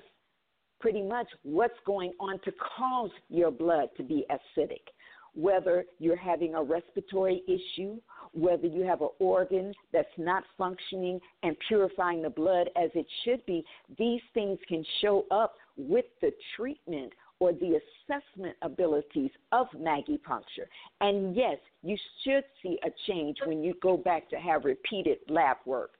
[0.80, 4.82] pretty much what's going on to cause your blood to be acidic.
[5.34, 7.99] Whether you're having a respiratory issue,
[8.34, 13.46] whether you have an organ that's not functioning and purifying the blood as it should
[13.46, 13.64] be,
[13.98, 19.68] these things can show up with the treatment or the assessment abilities of
[20.24, 20.70] puncture.
[21.02, 25.58] And yes, you should see a change when you go back to have repeated lab
[25.66, 25.92] work.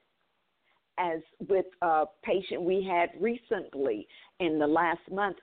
[1.00, 1.20] As
[1.50, 4.08] with a patient we had recently
[4.40, 5.38] in the last month,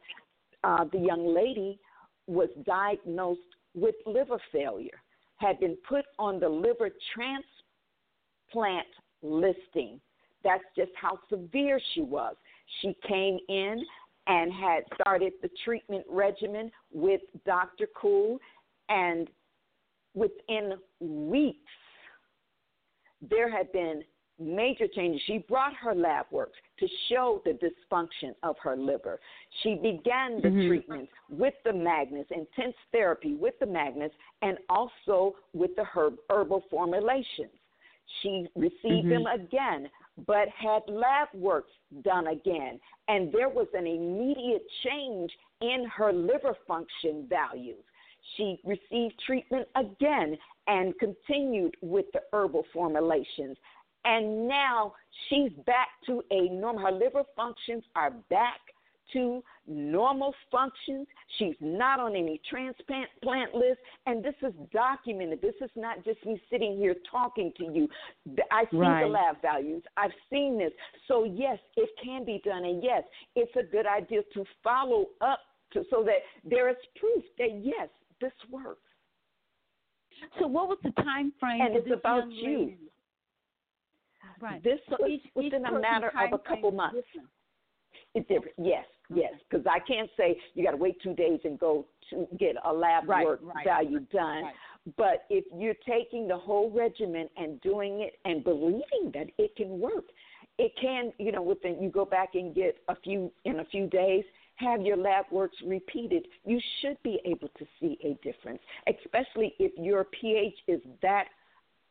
[0.62, 1.80] uh, the young lady
[2.28, 3.40] was diagnosed
[3.74, 5.02] with liver failure,
[5.38, 8.86] had been put on the liver transplant
[9.22, 10.00] listing.
[10.44, 12.36] That's just how severe she was.
[12.80, 13.84] She came in
[14.26, 17.88] and had started the treatment regimen with Dr.
[18.00, 18.38] Koo,
[18.88, 19.28] and
[20.14, 21.58] within weeks,
[23.22, 24.02] there had been
[24.38, 25.20] major changes.
[25.26, 29.20] She brought her lab work to show the dysfunction of her liver.
[29.62, 30.68] She began the mm-hmm.
[30.68, 36.64] treatment with the magnets, intense therapy with the magnets, and also with the herb, herbal
[36.70, 37.50] formulations.
[38.22, 39.24] She received mm-hmm.
[39.24, 39.88] them again
[40.26, 41.66] but had lab work
[42.02, 42.80] done again.
[43.08, 47.84] And there was an immediate change in her liver function values.
[48.36, 53.56] She received treatment again and continued with the herbal formulations.
[54.04, 54.94] And now
[55.28, 56.86] she's back to a normal.
[56.86, 58.60] Her liver functions are back
[59.12, 61.06] to normal functions.
[61.38, 65.40] She's not on any transplant plant list, and this is documented.
[65.40, 67.88] This is not just me sitting here talking to you.
[68.50, 69.04] I see right.
[69.04, 69.82] the lab values.
[69.96, 70.72] I've seen this.
[71.06, 73.02] So yes, it can be done, and yes,
[73.34, 75.40] it's a good idea to follow up
[75.72, 77.88] to, so that there is proof that yes,
[78.20, 78.80] this works.
[80.40, 81.60] So what was the time frame?
[81.60, 82.74] And it's about you.
[84.40, 84.62] Right.
[84.62, 86.96] This so each, within each a matter of a couple months.
[86.96, 87.28] Different.
[88.14, 88.54] It's different.
[88.58, 88.84] Yes,
[89.14, 89.32] yes.
[89.48, 92.72] Because I can't say you got to wait two days and go to get a
[92.72, 94.44] lab right, work right, value done.
[94.44, 94.54] Right.
[94.96, 99.78] But if you're taking the whole regimen and doing it and believing that it can
[99.78, 100.04] work,
[100.58, 101.12] it can.
[101.18, 104.24] You know, within you go back and get a few in a few days.
[104.56, 106.26] Have your lab works repeated.
[106.44, 108.58] You should be able to see a difference,
[108.88, 111.26] especially if your pH is that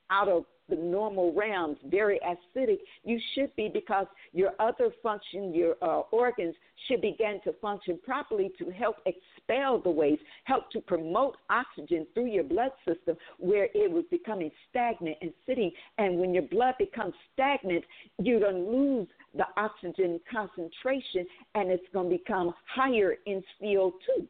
[0.10, 5.76] out of the normal realms, very acidic, you should be because your other function, your
[5.82, 6.56] uh, organs
[6.88, 12.28] should begin to function properly to help expel the waste, help to promote oxygen through
[12.28, 15.72] your blood system where it was becoming stagnant and sitting.
[15.98, 17.86] And when your blood becomes stagnant,
[18.22, 24.28] you're going to lose the oxygen concentration and it's going to become higher in CO2,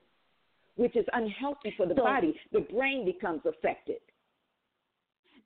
[0.75, 2.36] which is unhealthy for the so, body.
[2.51, 3.97] The brain becomes affected.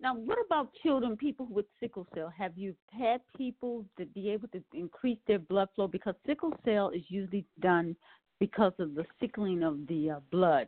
[0.02, 2.34] Now, what about children, people with sickle cell?
[2.36, 5.88] Have you had people to be able to increase their blood flow?
[5.88, 7.96] Because sickle cell is usually done
[8.40, 10.66] because of the sickling of the uh, blood.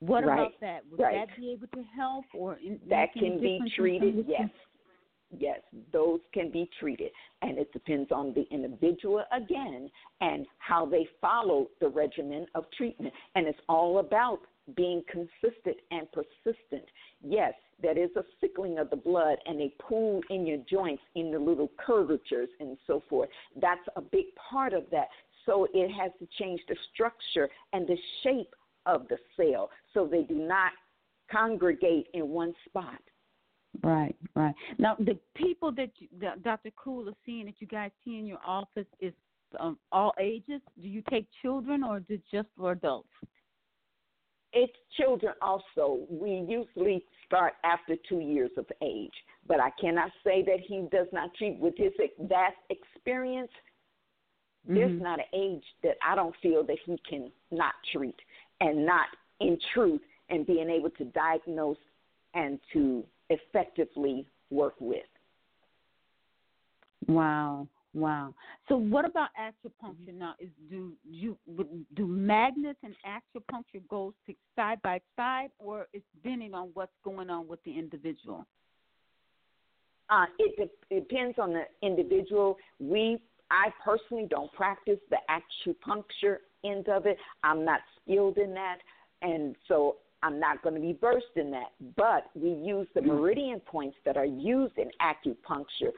[0.00, 0.34] What right.
[0.34, 0.80] about that?
[0.90, 1.28] Would right.
[1.28, 4.26] that be able to help, or in, that can be treated?
[4.28, 4.50] Yes,
[5.38, 5.60] yes,
[5.92, 7.12] those can be treated,
[7.42, 9.88] and it depends on the individual again
[10.20, 13.14] and how they follow the regimen of treatment.
[13.36, 14.40] And it's all about
[14.74, 16.84] being consistent and persistent.
[17.22, 21.30] Yes, that is a sickling of the blood and a pool in your joints in
[21.30, 23.28] the little curvatures and so forth.
[23.60, 25.08] That's a big part of that.
[25.44, 28.54] So it has to change the structure and the shape
[28.86, 30.72] of the cell so they do not
[31.30, 33.00] congregate in one spot.
[33.82, 34.54] Right, right.
[34.78, 36.08] Now, the people that, you,
[36.42, 36.70] Dr.
[36.76, 39.12] Koo is seeing that you guys see in your office is
[39.60, 40.60] um, all ages.
[40.80, 42.00] Do you take children or
[42.32, 43.08] just for adults?
[44.58, 46.06] It's children also.
[46.08, 49.12] We usually start after two years of age,
[49.46, 53.50] but I cannot say that he does not treat with his vast experience.
[54.64, 54.74] Mm-hmm.
[54.74, 58.16] There's not an age that I don't feel that he can not treat
[58.62, 59.08] and not
[59.40, 60.00] in truth
[60.30, 61.76] and being able to diagnose
[62.32, 65.04] and to effectively work with.
[67.06, 67.68] Wow.
[67.96, 68.34] Wow.
[68.68, 70.34] So what about acupuncture now?
[70.38, 71.38] Is do you
[71.94, 74.12] do magnets and acupuncture go
[74.54, 78.46] side by side, or it's depending on what's going on with the individual?
[80.10, 82.58] Uh, it, de- depends on the individual.
[82.78, 83.18] We,
[83.50, 86.36] I personally don't practice the acupuncture
[86.66, 87.16] end of it.
[87.42, 88.76] I'm not skilled in that,
[89.22, 91.72] and so I'm not going to be versed in that.
[91.96, 95.92] But we use the meridian points that are used in acupuncture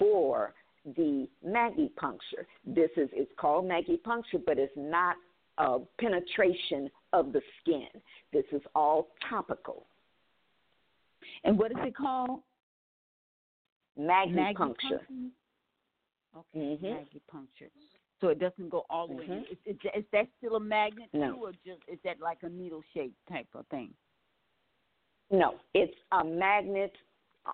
[0.00, 0.52] for
[0.84, 1.28] the
[1.96, 2.46] puncture.
[2.66, 3.70] This is it's called
[4.04, 5.16] puncture, but it's not
[5.58, 7.88] a penetration of the skin.
[8.32, 9.86] This is all topical.
[11.44, 12.40] And what is it called?
[13.98, 15.00] Magnipuncture.
[16.36, 17.38] Okay, mm-hmm.
[18.20, 19.32] So it doesn't go all the mm-hmm.
[19.32, 19.44] way.
[19.50, 21.32] Is, is, is, that still a magnet no.
[21.32, 23.90] too, or just is that like a needle shaped type of thing?
[25.30, 26.92] No, it's a magnet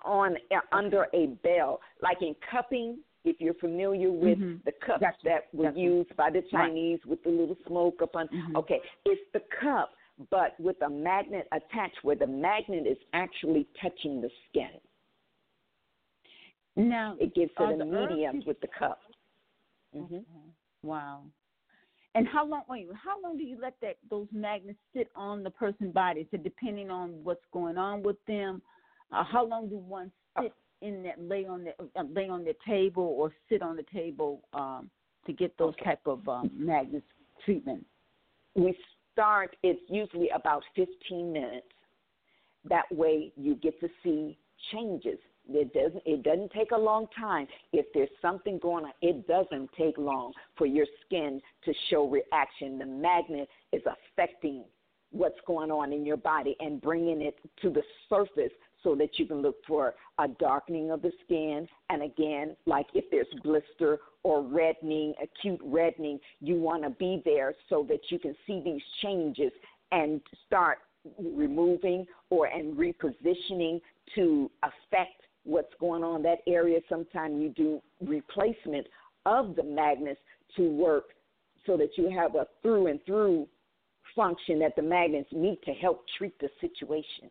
[0.04, 2.98] on uh, under a bell, like in cupping.
[3.24, 4.56] If you're familiar with mm-hmm.
[4.64, 5.16] the cups gotcha.
[5.24, 5.78] that were gotcha.
[5.78, 7.10] used by the Chinese right.
[7.10, 8.28] with the little smoke upon.
[8.28, 8.56] mm-hmm.
[8.56, 9.90] okay, it's the cup,
[10.30, 14.70] but with a magnet attached, where the magnet is actually touching the skin.
[16.76, 19.00] Now it gives it a medium with the cup.
[19.94, 20.18] Mm-hmm.
[20.82, 21.22] Wow.
[22.14, 22.62] And how long?
[22.68, 26.26] Wait, how long do you let that those magnets sit on the person's body?
[26.30, 28.62] So depending on what's going on with them,
[29.12, 30.10] uh, how long do one
[30.40, 30.52] sit
[30.82, 34.42] in that lay on the uh, lay on the table or sit on the table
[34.54, 34.90] um,
[35.26, 37.06] to get those type of um, magnets
[37.44, 37.84] treatment?
[38.54, 38.76] We
[39.12, 39.56] start.
[39.62, 41.66] It's usually about 15 minutes.
[42.68, 44.38] That way, you get to see
[44.72, 45.18] changes
[45.52, 47.46] it doesn't it doesn't take a long time.
[47.72, 52.78] If there's something going on, it doesn't take long for your skin to show reaction.
[52.78, 54.64] The magnet is affecting
[55.10, 58.52] what's going on in your body and bringing it to the surface
[58.82, 61.68] so that you can look for a darkening of the skin.
[61.88, 67.54] And again, like if there's blister or reddening, acute reddening, you want to be there
[67.68, 69.52] so that you can see these changes
[69.92, 70.78] and start
[71.18, 73.80] removing or and repositioning
[74.14, 76.80] to affect what's going on in that area.
[76.88, 78.86] Sometimes you do replacement
[79.26, 80.20] of the magnets
[80.56, 81.06] to work
[81.66, 83.46] so that you have a through and through
[84.14, 87.30] function that the magnets meet to help treat the situation.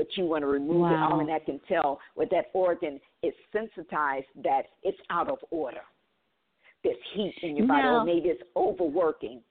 [0.00, 0.94] But you want to remove wow.
[0.94, 5.36] it, all, and that can tell with that organ is sensitized that it's out of
[5.50, 5.82] order.
[6.82, 9.42] There's heat in your body, now, or maybe it's overworking.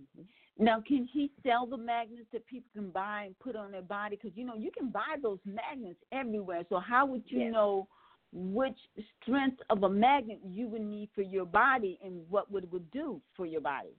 [0.00, 0.64] Mm-hmm.
[0.64, 4.18] Now, can he sell the magnets that people can buy and put on their body?
[4.20, 6.64] Because you know you can buy those magnets everywhere.
[6.68, 7.52] So how would you yes.
[7.52, 7.86] know
[8.32, 8.78] which
[9.22, 12.90] strength of a magnet you would need for your body and what would it would
[12.90, 13.94] do for your body?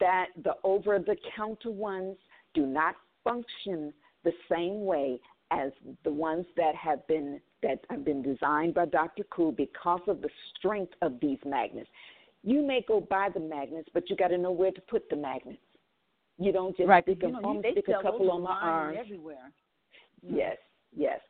[0.00, 2.16] That the over-the-counter ones
[2.54, 3.92] do not function
[4.24, 5.18] the same way
[5.50, 5.72] as
[6.04, 9.24] the ones that have been that have been designed by Dr.
[9.24, 11.90] Koo because of the strength of these magnets.
[12.42, 15.16] You may go buy the magnets, but you got to know where to put the
[15.16, 15.60] magnets.
[16.38, 18.96] You don't just right, stick, them, you know, stick a couple on my arm.
[18.98, 19.52] Everywhere.
[20.26, 20.36] Mm.
[20.36, 20.56] Yes,
[20.96, 21.20] yes.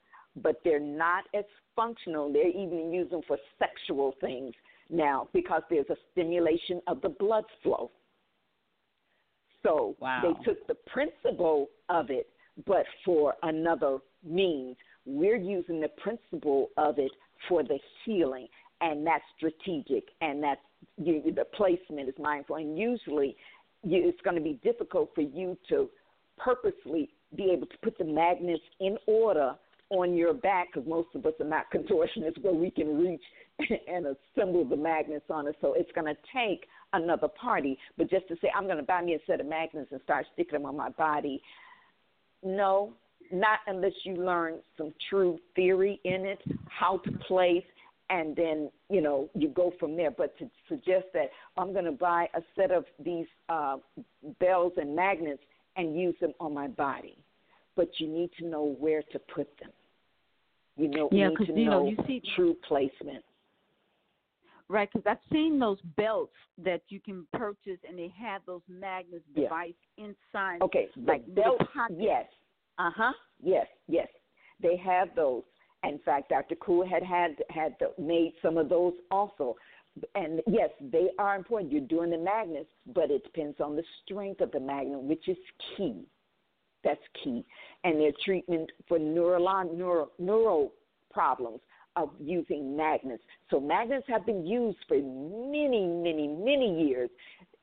[0.41, 2.33] But they're not as functional.
[2.33, 4.55] They're even used them for sexual things
[4.89, 7.91] now because there's a stimulation of the blood flow.
[9.63, 10.23] So wow.
[10.23, 12.29] they took the principle of it,
[12.67, 14.77] but for another means.
[15.07, 17.11] We're using the principle of it
[17.49, 18.47] for the healing,
[18.81, 20.61] and that's strategic, and that's
[20.99, 23.37] you, the placement is mindful, and usually
[23.83, 25.89] you, it's going to be difficult for you to
[26.39, 29.55] purposely be able to put the magnets in order
[29.91, 33.23] on your back because most of us are not contortionists where we can reach
[33.89, 35.57] and assemble the magnets on it.
[35.61, 37.79] So it's going to take another party.
[37.99, 40.27] But just to say, I'm going to buy me a set of magnets and start
[40.33, 41.43] sticking them on my body,
[42.43, 42.95] no,
[43.33, 47.65] not unless you learn some true theory in it, how to place,
[48.09, 50.11] and then you know you go from there.
[50.11, 53.77] But to suggest that I'm going to buy a set of these uh,
[54.41, 55.43] bells and magnets
[55.77, 57.17] and use them on my body,
[57.77, 59.71] but you need to know where to put them.
[60.81, 63.23] You know, yeah, need to you know, know you see, true placement.
[64.67, 66.33] Right, because I've seen those belts
[66.65, 69.43] that you can purchase, and they have those magnets yeah.
[69.43, 70.63] device inside.
[70.63, 71.65] Okay, like belts.
[71.95, 72.25] Yes.
[72.79, 73.13] Uh huh.
[73.43, 73.67] Yes.
[73.89, 74.09] Yes.
[74.63, 75.43] They have those.
[75.85, 76.55] In fact, Dr.
[76.55, 79.57] Koo had had had made some of those also.
[80.15, 81.73] And yes, they are important.
[81.73, 85.37] You're doing the magnets, but it depends on the strength of the magnet, which is
[85.77, 86.07] key.
[86.85, 87.45] That's key.
[87.85, 90.73] And their treatment for neural neuro, neuro
[91.11, 91.61] problems
[91.97, 93.23] of using magnets.
[93.51, 97.11] So magnets have been used for many, many, many years,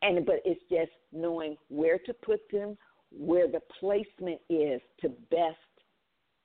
[0.02, 2.78] and but it's just knowing where to put them,
[3.12, 5.58] where the placement is to best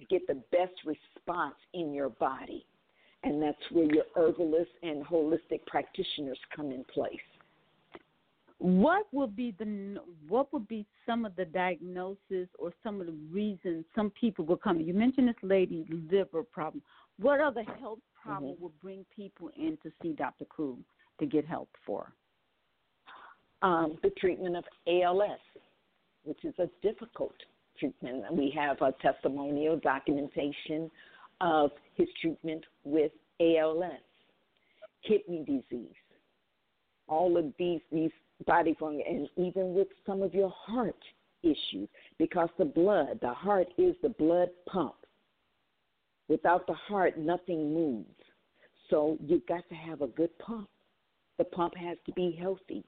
[0.08, 2.66] get the best response in your body.
[3.24, 7.20] And that's where your herbalists and holistic practitioners come in place.
[8.62, 9.98] What would be the
[10.28, 14.56] what would be some of the diagnosis or some of the reasons some people will
[14.56, 14.80] come?
[14.80, 16.82] You mentioned this lady liver problem.
[17.18, 18.62] What other health problem mm-hmm.
[18.62, 20.44] would bring people in to see Dr.
[20.44, 20.78] Koo
[21.18, 22.12] to get help for?
[23.62, 25.38] um, the treatment of ALS,
[26.24, 27.34] which is a difficult
[27.78, 28.24] treatment.
[28.32, 30.90] We have a testimonial documentation
[31.40, 33.92] of his treatment with ALS,
[35.06, 35.94] kidney disease,
[37.08, 38.10] all of these these
[38.46, 40.96] body function, and even with some of your heart
[41.42, 41.88] issues,
[42.18, 44.94] because the blood, the heart is the blood pump.
[46.28, 48.08] Without the heart, nothing moves.
[48.90, 50.68] So you've got to have a good pump.
[51.38, 52.84] The pump has to be healthy.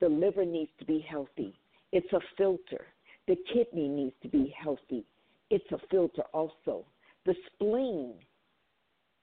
[0.00, 1.54] The liver needs to be healthy.
[1.92, 2.86] It's a filter.
[3.28, 5.04] The kidney needs to be healthy.
[5.50, 6.84] It's a filter also.
[7.26, 8.14] The spleen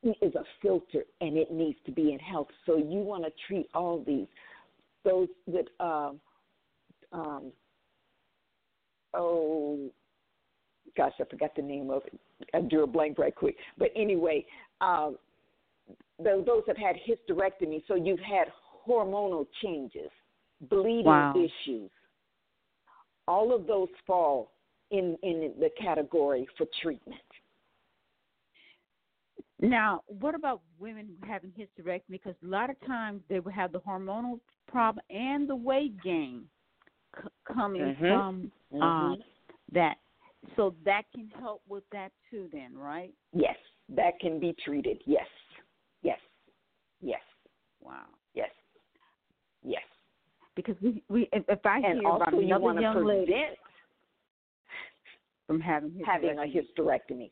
[0.03, 2.47] is a filter and it needs to be in health.
[2.65, 4.27] So you want to treat all these.
[5.03, 6.11] Those that uh,
[7.11, 7.51] um,
[9.13, 9.89] oh,
[10.95, 12.19] gosh, I forgot the name of it.
[12.53, 13.55] I drew a blank right quick.
[13.77, 14.45] But anyway,
[14.81, 15.17] um,
[16.23, 18.47] those that had hysterectomy, so you've had
[18.87, 20.09] hormonal changes,
[20.69, 21.33] bleeding wow.
[21.35, 21.89] issues.
[23.27, 24.51] All of those fall
[24.91, 27.19] in, in the category for treatment.
[29.61, 32.01] Now, what about women having hysterectomy?
[32.11, 36.45] Because a lot of times they will have the hormonal problem and the weight gain
[37.15, 38.05] c- coming mm-hmm.
[38.05, 38.81] from mm-hmm.
[38.81, 39.15] Uh,
[39.73, 39.97] that.
[40.55, 43.13] So that can help with that too, then, right?
[43.33, 43.57] Yes,
[43.89, 45.01] that can be treated.
[45.05, 45.27] Yes,
[46.01, 46.19] yes,
[47.01, 47.19] yes.
[47.81, 48.05] Wow.
[48.33, 48.49] Yes,
[49.63, 49.81] yes.
[50.55, 53.43] Because we, we if, if I and hear also about you another young prevent lady
[55.45, 57.31] from having having a hysterectomy.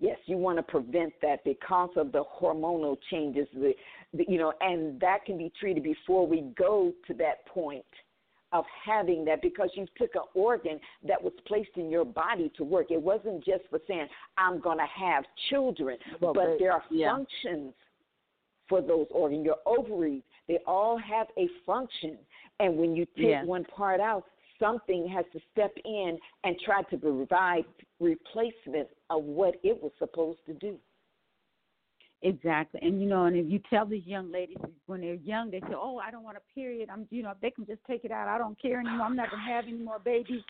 [0.00, 3.72] Yes, you want to prevent that because of the hormonal changes, the,
[4.14, 7.84] the, you know, and that can be treated before we go to that point
[8.52, 12.64] of having that because you took an organ that was placed in your body to
[12.64, 12.90] work.
[12.90, 14.06] It wasn't just for saying
[14.38, 17.10] I'm going to have children, well, but there are yeah.
[17.10, 17.74] functions
[18.68, 19.44] for those organs.
[19.44, 22.16] Your ovaries, they all have a function,
[22.60, 23.46] and when you take yes.
[23.46, 24.24] one part out,
[24.58, 27.64] something has to step in and try to provide
[28.00, 30.76] replacement of what it was supposed to do.
[32.22, 34.56] Exactly, and you know, and if you tell these young ladies
[34.86, 36.88] when they're young, they say, "Oh, I don't want a period.
[36.90, 38.26] I'm, you know, they can just take it out.
[38.26, 39.06] I don't care anymore.
[39.06, 40.42] I'm not gonna have any more babies."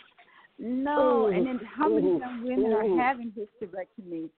[0.59, 2.75] No, ooh, and then how many ooh, young women ooh.
[2.75, 4.31] are having hysterectomy?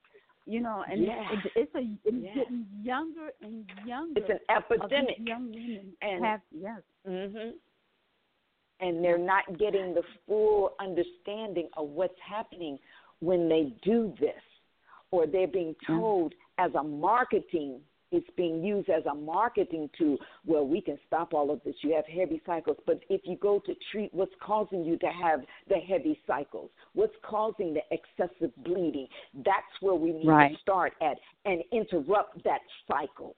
[0.44, 1.32] You know, and Yeah.
[1.32, 2.34] it, it's a it's Yeah.
[2.34, 4.20] getting younger and younger.
[4.20, 5.18] It's an epidemic.
[5.20, 7.50] young women And- have yes, hmm
[8.80, 9.26] And they're mm-hmm.
[9.26, 12.78] not getting the full understanding of what's happening
[13.20, 14.42] when they do this,
[15.10, 15.98] or they're being mm-hmm.
[15.98, 17.80] told as a marketing.
[18.12, 20.16] It's being used as a marketing tool.
[20.44, 21.76] Well, we can stop all of this.
[21.84, 25.42] You have heavy cycles, but if you go to treat what's causing you to have
[25.68, 29.06] the heavy cycles, what's causing the excessive bleeding,
[29.44, 30.52] that's where we need Right.
[30.52, 33.36] to start at and interrupt that cycle.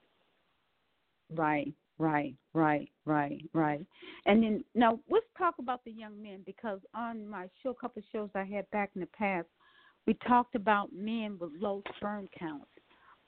[1.34, 1.72] Right,
[2.02, 3.80] right, right, right, right.
[4.26, 8.00] And then now let's talk about the young men because on my show, a couple
[8.00, 9.46] of shows I had back in the past,
[10.06, 12.66] we talked about men with low sperm counts.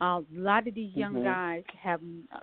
[0.00, 1.24] Uh, a lot of these young Mhm.
[1.24, 2.00] guys have
[2.32, 2.40] uh,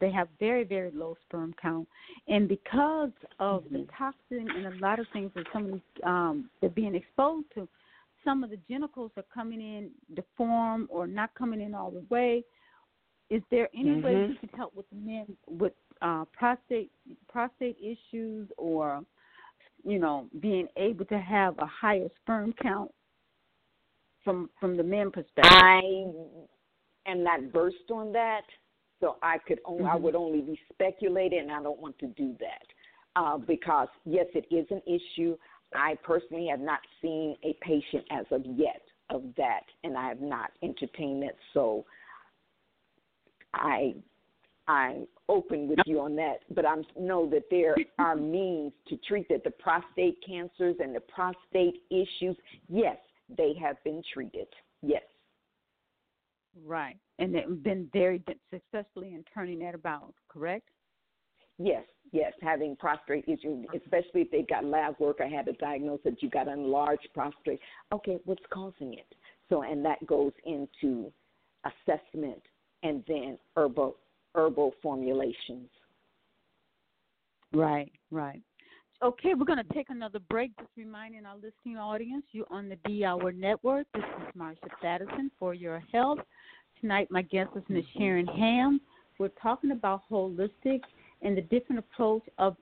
[0.00, 1.86] they have very very low sperm count,
[2.26, 3.88] and because of the Mhm.
[3.96, 7.68] toxin and a lot of things that some of these um, they're being exposed to,
[8.24, 12.42] some of the genitals are coming in deformed or not coming in all the way.
[13.34, 14.28] Is there any way Mhm.
[14.28, 15.72] you can help with men with
[16.02, 16.92] uh, prostate
[17.26, 19.04] prostate issues or
[19.82, 22.94] you know being able to have a higher sperm count
[24.22, 25.50] from from the men perspective?
[25.52, 25.80] I
[27.06, 28.44] am not versed on that,
[29.00, 30.02] so I could only, I Mhm.
[30.02, 32.66] would only be speculating, and I don't want to do that
[33.16, 35.36] uh, because yes, it is an issue.
[35.74, 40.20] I personally have not seen a patient as of yet of that, and I have
[40.20, 41.36] not entertained it.
[41.52, 41.84] So
[43.54, 43.94] I
[44.66, 49.28] I'm open with you on that, but I know that there are means to treat
[49.28, 49.44] that.
[49.44, 52.36] The prostate cancers and the prostate issues,
[52.68, 52.96] yes,
[53.36, 54.46] they have been treated.
[54.82, 55.02] Yes.
[56.64, 60.14] Right, and they've been very successfully in turning that about.
[60.28, 60.68] Correct?
[61.58, 66.04] Yes, yes, having prostate issues, especially if they've got lab work or had a diagnosis
[66.04, 67.60] that you got enlarged prostate.
[67.92, 69.14] Okay, what's causing it?
[69.48, 71.12] So, and that goes into
[71.64, 72.40] assessment
[72.84, 73.96] and then herbal
[74.34, 75.68] herbal formulations.
[77.52, 78.42] Right, right.
[79.02, 80.56] Okay, we're going to take another break.
[80.58, 83.86] Just reminding our listening audience, you're on the D Hour Network.
[83.94, 86.20] This is Marsha Thadison for your health.
[86.80, 87.84] Tonight, my guest is Ms.
[87.96, 88.80] Sharon Ham.
[89.18, 90.80] We're talking about holistic
[91.22, 92.56] and the different approach of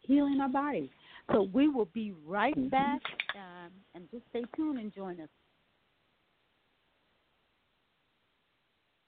[0.00, 0.90] healing our bodies.
[1.32, 2.70] So we will be right Mhm.
[2.70, 3.02] back,
[3.34, 5.28] um, and just stay tuned and join us.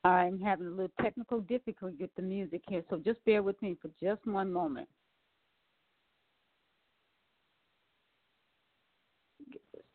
[0.05, 3.77] I'm having a little technical difficulty with the music here, so just bear with me
[3.81, 4.89] for just one moment.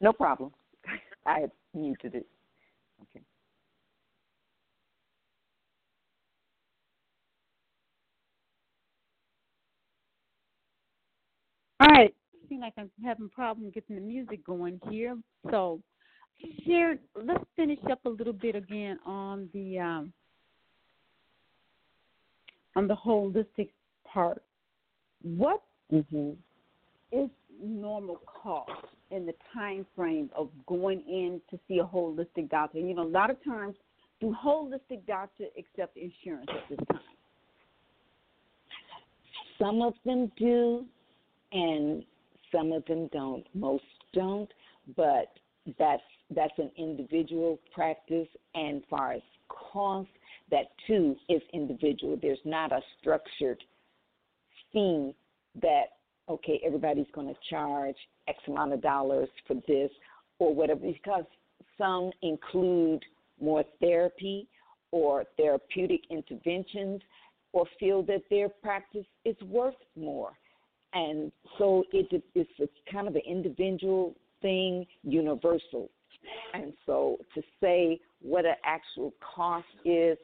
[0.02, 0.52] No problem.
[1.26, 2.28] I have muted it.
[3.02, 3.24] Okay.
[11.80, 12.14] All right.
[12.48, 15.18] Seems like I'm having a problem getting the music going here,
[15.50, 15.82] so
[16.66, 20.14] Sharon, let's finish up a little bit again on the um,
[22.76, 23.70] on the holistic
[24.06, 24.42] part.
[25.22, 25.62] What
[25.94, 26.32] Mm-hmm.
[27.12, 27.30] is
[27.62, 28.72] normal cost
[29.12, 32.80] in the time frame of going in to see a holistic doctor?
[32.80, 33.76] You know, a lot of times,
[34.20, 37.00] do holistic doctors accept insurance at this time?
[39.60, 40.86] Some of them do,
[41.52, 42.04] and
[42.52, 43.46] some of them don't.
[43.54, 43.84] Most
[44.14, 44.52] don't,
[44.98, 45.34] but
[45.78, 46.02] that's
[46.34, 48.28] that's an individual practice.
[48.54, 50.10] And far as cost,
[50.52, 52.18] that too is individual.
[52.22, 53.64] There's not a structured
[54.72, 55.16] fee
[55.62, 55.84] that
[56.28, 57.96] okay everybody's going to charge
[58.28, 59.92] X amount of dollars for this
[60.40, 61.26] or whatever because
[61.78, 63.04] some include
[63.40, 64.48] more therapy
[64.92, 67.02] or therapeutic interventions
[67.54, 70.34] or feel that their practice is worth more.
[70.94, 75.90] And so it, it's kind of an individual thing, universal.
[76.54, 80.18] And so to say what an actual cost is,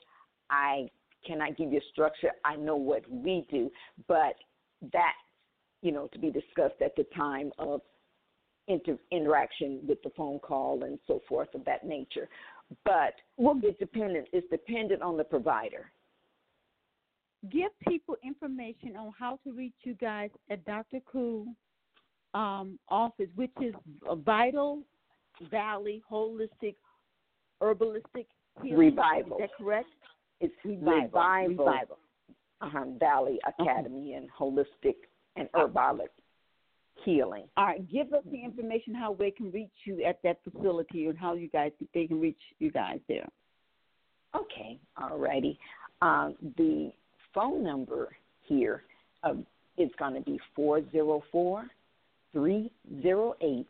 [0.50, 0.90] I
[1.26, 2.32] cannot give you a structure.
[2.46, 3.72] I know what we do,
[4.08, 4.36] but
[4.92, 5.14] that,
[5.82, 7.82] you know, to be discussed at the time of
[8.68, 12.28] inter- interaction with the phone call and so forth of that nature.
[12.86, 14.28] But Well, it's dependent.
[14.32, 15.92] It's dependent on the provider.
[17.50, 21.00] give people information on how to reach you guys at Dr.
[21.12, 21.48] Koo
[22.34, 23.74] um, office, which is
[24.24, 24.84] Vital
[25.50, 26.76] Valley Holistic
[27.62, 28.26] Herbalistic
[28.62, 28.78] Healing.
[28.78, 29.38] Revival.
[29.38, 29.88] Is that correct?
[30.40, 30.94] It's Revival.
[30.94, 31.98] Revival, Revival.
[32.62, 34.96] Uh-huh, Valley Academy and Holistic
[35.36, 36.10] and Herbalic
[37.04, 37.46] Healing.
[37.58, 41.18] All right, give us the information how they can reach you at that facility and
[41.18, 43.28] how you guys think they can reach you guys there.
[44.36, 45.58] Okay, all righty.
[46.02, 46.92] Um, the
[47.34, 48.84] phone number here
[49.24, 49.46] um,
[49.78, 51.66] is going to be 404
[52.34, 53.68] 308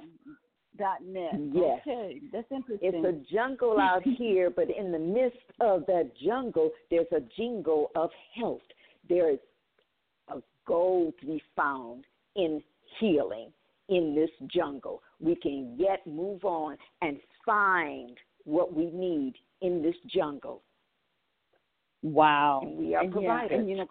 [0.79, 1.33] Dot net.
[1.55, 1.81] Yes.
[1.89, 2.93] Okay, that's interesting.
[2.93, 7.91] It's a jungle out here, but in the midst of that jungle, there's a jingle
[7.97, 8.61] of health.
[9.09, 9.39] There is
[10.67, 12.05] gold to be found
[12.35, 12.63] in
[12.99, 13.53] healing
[13.89, 15.03] in this jungle.
[15.21, 20.63] We can yet move on and find what we need in this jungle.
[22.03, 22.61] Wow.
[22.63, 23.51] And we are And providers.
[23.53, 23.87] Yeah, and you know,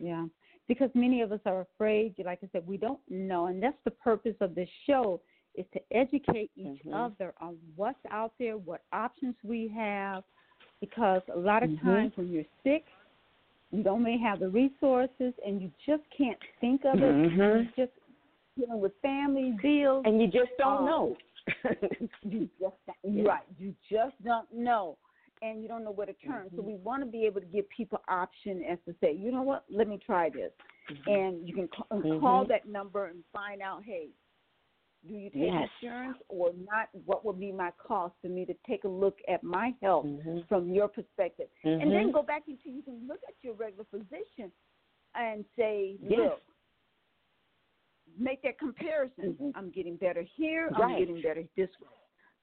[0.00, 0.26] yeah,
[0.68, 2.14] because many of us are afraid.
[2.24, 5.20] Like I said, we don't know, and that's the purpose of this show
[5.54, 6.94] is to educate each Mhm.
[6.94, 10.24] other on what's out there, what options we have.
[10.80, 11.80] Because a lot of Mhm.
[11.80, 12.86] times when you're sick,
[13.76, 17.14] you don't may have the resources, and you just can't think of it.
[17.14, 17.64] Mhm.
[17.64, 17.92] You just
[18.56, 20.04] dealing with family bills.
[20.06, 21.16] And you just don't Um, know.
[22.22, 23.24] you just Yeah.
[23.24, 23.44] right.
[23.58, 24.96] You just don't know,
[25.42, 26.50] and you don't know where to turn.
[26.50, 26.66] So Mhm.
[26.66, 29.64] we want to be able to give people option as to say, you know what,
[29.68, 30.52] let me try this,
[31.06, 32.48] and you can call, call Mhm.
[32.48, 34.10] that number and find out, hey,
[35.06, 35.68] do you take Yes.
[35.82, 36.88] insurance or not?
[37.04, 40.46] What would be my cost for me to take a look at my health Mhm.
[40.48, 42.12] from your perspective, and then Mhm.
[42.12, 44.50] go back into you can look at your regular physician
[45.14, 46.18] and say, Yes.
[46.18, 46.42] look.
[48.16, 49.34] Make that comparison.
[49.34, 49.52] Mhm.
[49.54, 50.70] I'm getting better here.
[50.74, 51.88] I'm getting better this way.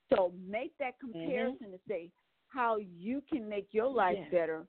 [0.10, 2.12] So make that comparison to say
[2.48, 4.32] how you can make your life Yes.
[4.32, 4.68] better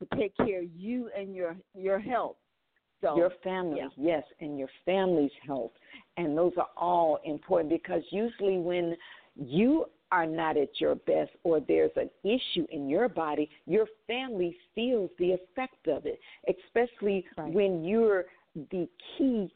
[0.00, 2.36] to take care of you and your your health.
[3.02, 3.88] So your family, yeah.
[3.96, 5.72] yes, and your family's health.
[6.16, 8.96] And those are all important because usually when
[9.36, 14.56] you are not at your best or there's an issue in your body, your family
[14.74, 17.52] feels the effect of it, especially Right.
[17.52, 19.52] when you're the key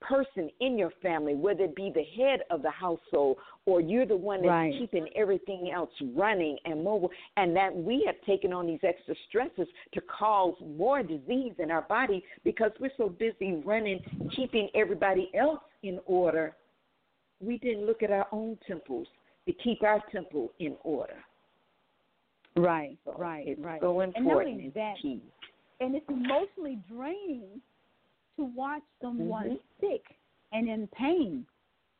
[0.00, 3.36] person in your family, whether it be the head of the household
[3.66, 4.74] or you're the one that's Right.
[4.78, 9.68] keeping everything else running and mobile, and that we have taken on these extra stresses
[9.92, 14.00] to cause more disease in our body because we're so busy running,
[14.34, 16.56] keeping everybody else in order.
[17.40, 19.06] We didn't look at our own temples
[19.46, 21.22] to keep our temple in order.
[22.56, 23.80] right, So right, it's right.
[23.80, 24.60] so and important.
[24.62, 24.96] It's that,
[25.80, 27.60] and it's emotionally draining
[28.36, 29.60] to watch someone Mhm.
[29.80, 30.04] sick
[30.52, 31.46] and in pain.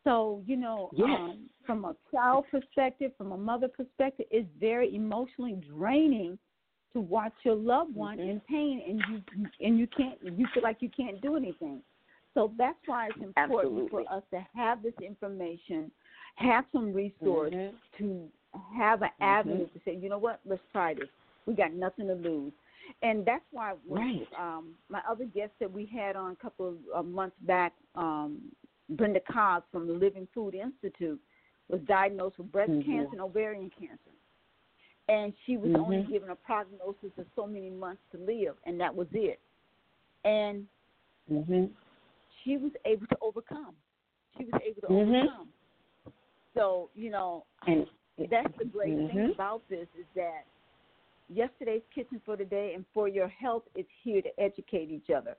[0.04, 1.20] So, you know, Yes.
[1.20, 6.38] um, from a child perspective, from a mother perspective, it's very emotionally draining
[6.92, 8.30] to watch your loved one Mhm.
[8.30, 11.82] in pain and you and you can't you feel like you can't do anything.
[12.34, 14.04] So that's why it's important Absolutely.
[14.04, 15.90] for us to have this information,
[16.36, 17.74] have some resource Mhm.
[17.98, 18.28] to
[18.76, 19.24] have an Mm-hmm.
[19.24, 21.08] avenue to say, you know what, let's try this.
[21.46, 22.52] We got nothing to lose.
[23.02, 24.26] And that's why Right.
[24.38, 28.40] um, my other guest that we had on a couple of uh, months back, um,
[28.90, 31.20] Brenda Cobb from the Living Food Institute,
[31.68, 32.84] was diagnosed with breast Mhm.
[32.84, 34.10] cancer and ovarian cancer.
[35.08, 36.08] And she was only Mhm.
[36.08, 39.40] given a prognosis of so many months to live, and that was it.
[40.24, 40.68] And
[41.30, 41.70] Mhm.
[42.42, 43.76] she was able to overcome.
[44.36, 45.22] She was able to Mhm.
[45.22, 45.52] overcome.
[46.54, 47.88] So, you know, And
[48.28, 49.34] that's the great thing Mhm.
[49.34, 50.44] about this is that
[51.32, 55.36] yesterday's kitchen for today and for your health is here to educate each other.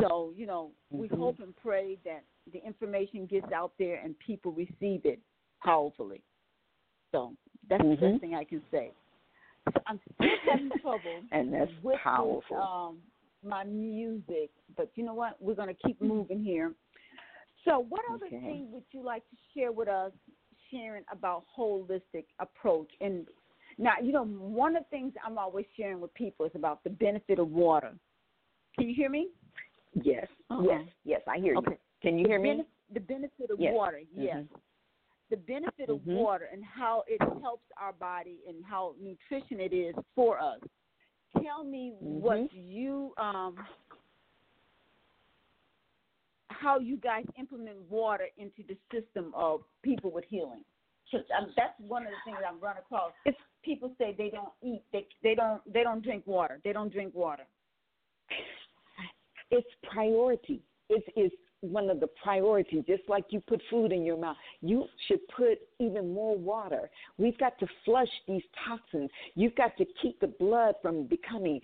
[0.00, 1.18] So, you know, we Mhm.
[1.18, 5.20] hope and pray that the information gets out there and people receive it
[5.62, 6.22] powerfully.
[7.12, 7.36] So
[7.68, 8.00] that's the Mhm.
[8.12, 8.92] best thing I can say.
[9.72, 12.56] So I'm still having trouble and that's with this, powerful.
[12.60, 12.98] um,
[13.42, 15.40] my music, but you know what?
[15.40, 16.74] We're going to keep moving here.
[17.64, 18.46] So, what other Okay.
[18.46, 20.12] thing would you like to share with us,
[20.70, 22.90] Sharon, about holistic approach?
[23.00, 23.26] And
[23.78, 26.90] now, you know, one of the things I'm always sharing with people is about the
[26.90, 27.92] benefit of water.
[28.78, 29.28] Can you hear me?
[30.02, 30.26] yes.
[30.50, 30.66] Okay.
[30.68, 30.82] Yes.
[31.04, 31.72] Yes, I hear Okay.
[31.72, 31.78] you.
[32.02, 32.50] Can you hear the me?
[32.62, 33.72] benef- the benefit of Yes.
[33.74, 34.36] water, yes.
[34.36, 34.48] Mhm.
[35.30, 36.16] The benefit of Mhm.
[36.16, 40.60] water and how it helps our body and how nutrition it is for us.
[41.42, 42.52] Tell me what Mhm.
[42.52, 43.66] you um
[46.50, 50.64] how you guys implement water into the system of people with healing.
[51.12, 53.12] Um, that's one of the things I've run across.
[53.26, 56.60] It's- people say they don't eat, they they don't they don't drink water.
[56.64, 57.44] They don't drink water.
[59.50, 60.60] It's priority.
[60.90, 62.84] It's it's one of the priorities.
[62.86, 66.90] Just like you put food in your mouth, you should put even more water.
[67.16, 69.10] We've got to flush these toxins.
[69.34, 71.60] You've got to keep the blood from becoming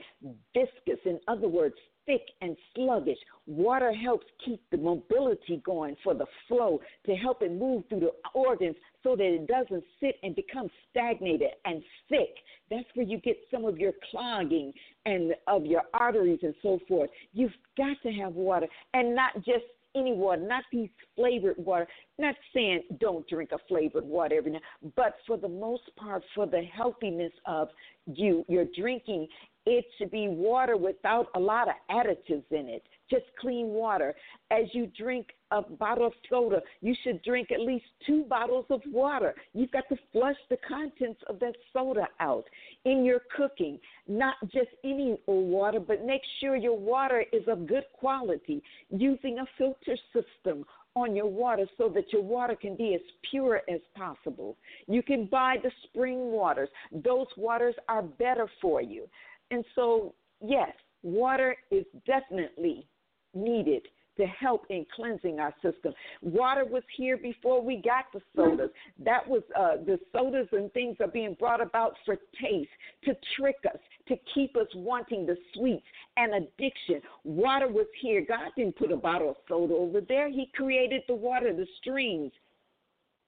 [0.55, 1.01] viscous.
[1.05, 1.75] In other words,
[2.07, 3.19] thick and sluggish.
[3.47, 8.13] Water helps keep the mobility going for the flow to help it move through the
[8.35, 12.35] organs so that it doesn't sit and become stagnated and sick.
[12.71, 14.73] That's where you get some of your clogging
[15.07, 17.11] and of your arteries and so forth.
[17.33, 21.87] You've got to have water and not just any water, not these flavored water.
[22.19, 24.61] Not saying don't drink a flavored water every now,
[24.97, 27.69] but for the most part, for the healthiness of
[28.07, 29.27] you, your drinking,
[29.67, 32.83] it should be water without a lot of additives in it.
[33.11, 34.15] Just clean water.
[34.51, 38.81] As you drink a bottle of soda, you should drink at least two bottles of
[38.87, 39.35] water.
[39.53, 42.45] You've got to flush the contents of that soda out
[42.85, 43.79] in your cooking.
[44.07, 48.63] Not just any old water, but make sure your water is of good quality.
[48.91, 53.01] Using a filter system on your water so that your water can be as
[53.31, 54.57] pure as possible.
[54.87, 56.69] You can buy the spring waters.
[56.93, 59.09] Those waters are better for you.
[59.51, 60.71] And so, yes,
[61.03, 62.87] water is definitely
[63.35, 63.83] needed
[64.21, 65.93] to help in cleansing our system.
[66.21, 68.71] Water was here before we got the sodas.
[69.03, 72.69] That was uh, the sodas and things are being brought about for taste,
[73.05, 77.01] to trick us, to keep us wanting the sweets and addiction.
[77.25, 78.25] Water was here.
[78.27, 80.29] God didn't put a bottle of soda over there.
[80.29, 82.33] He created the water, the streams,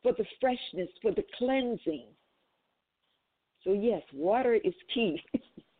[0.02, 2.06] for the freshness, for the cleansing.
[3.64, 5.22] So yes, water is key.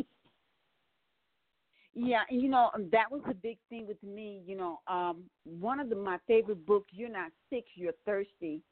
[1.95, 4.40] Yeah, and you know um, that was a big thing with me.
[4.47, 8.62] You know, um, one of the, my favorite books, "You're Not Sick, You're Thirsty,"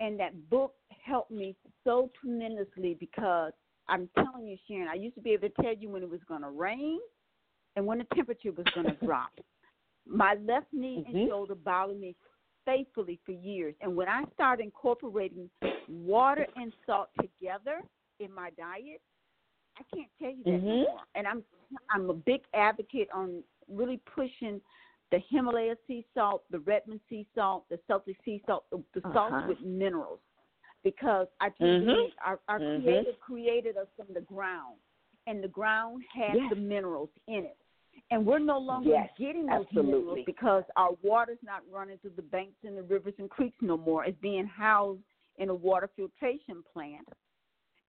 [0.00, 1.54] and that book helped me
[1.84, 3.52] so tremendously because
[3.88, 6.20] I'm telling you, Sharon, I used to be able to tell you when it was
[6.28, 6.98] going to rain
[7.76, 9.30] and when the temperature was going to drop.
[10.06, 11.22] My left knee Mhm.
[11.22, 12.16] and shoulder bothered me
[12.64, 15.48] faithfully for years, and when I started incorporating
[15.88, 17.82] water and salt together
[18.18, 19.00] in my diet,
[19.78, 20.82] I can't tell you that no Mhm.
[20.84, 21.00] more.
[21.14, 21.44] And I'm
[21.90, 24.60] I'm a big advocate on really pushing
[25.10, 29.42] the Himalaya sea salt, the Redmond sea salt, the Celtic sea salt, the, the Uh-huh.
[29.46, 30.20] with minerals,
[30.82, 31.80] because I Mhm.
[31.80, 32.82] believe our, our Mhm.
[32.82, 34.78] Creator created us from the ground,
[35.26, 36.50] and the ground has Yes.
[36.50, 37.58] the minerals in it.
[38.10, 39.92] And we're no longer Yes, getting those absolutely.
[39.92, 43.76] minerals because our water's not running through the banks and the rivers and creeks no
[43.76, 44.04] more.
[44.04, 45.02] It's being housed
[45.36, 47.06] in a water filtration plant.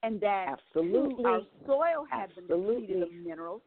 [0.04, 1.26] And that Absolutely.
[1.26, 3.62] our soil has been depleted of minerals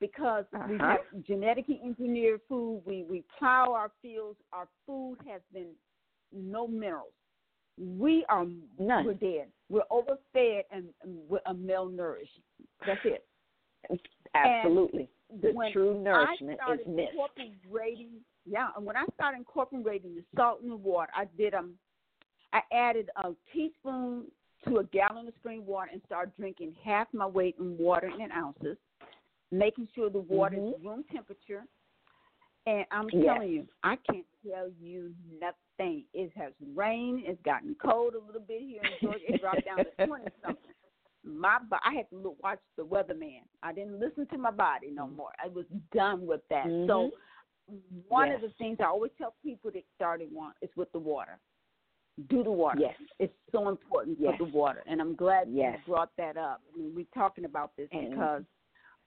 [0.00, 0.96] because we Uh-huh.
[0.98, 2.82] have genetically engineered food.
[2.84, 4.38] We we plow our fields.
[4.52, 5.70] Our food has been
[6.32, 7.12] no minerals.
[7.78, 8.46] We are
[8.78, 9.06] None.
[9.06, 9.48] we're dead.
[9.68, 12.40] We're overfed and, and we're malnourished.
[12.86, 13.24] That's it.
[14.34, 15.08] Absolutely.
[15.40, 17.12] the when true nourishment is missed.
[18.44, 21.74] yeah, and when I started incorporating the salt in the water, I did um,
[22.52, 24.24] I added a teaspoon
[24.68, 28.30] to a gallon of spring water and start drinking half my weight in water in
[28.32, 28.76] ounces,
[29.50, 30.88] making sure the water is mm-hmm.
[30.88, 31.64] room temperature.
[32.66, 33.24] And I'm Yes.
[33.24, 36.04] telling you, I can't tell you nothing.
[36.14, 37.24] It has rained.
[37.26, 39.34] It's gotten cold a little bit here in Georgia.
[39.34, 40.72] It dropped down to twenty something.
[41.24, 43.42] My I had to look, watch the weatherman.
[43.62, 45.16] I didn't listen to my body no mm-hmm.
[45.16, 45.32] more.
[45.42, 46.66] I was done with that.
[46.66, 47.10] So
[47.68, 47.74] mm-hmm.
[48.08, 51.38] one of the things I always tell people that started one is with the water.
[52.28, 52.80] Do the water.
[52.80, 52.94] Yes.
[53.18, 54.36] It's so important Yes.
[54.38, 54.82] for the water.
[54.86, 55.78] And I'm glad Yes.
[55.86, 56.60] you brought that up.
[56.74, 58.44] I mean, we're talking about this And- because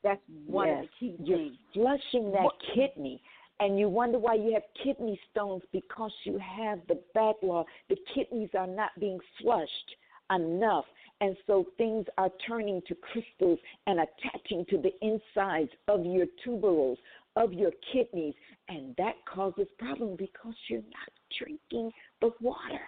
[0.01, 1.57] that's one of the key You're things.
[1.73, 3.21] flushing that What- kidney.
[3.59, 7.67] And you wonder why you have kidney stones because you have the backlog.
[7.87, 9.95] The kidneys are not being flushed
[10.29, 10.85] enough.
[11.21, 16.97] And so things are turning to crystals and attaching to the insides of your tuberals,
[17.37, 18.35] of your kidneys.
[18.67, 22.81] And that causes problems because you're not drinking the water.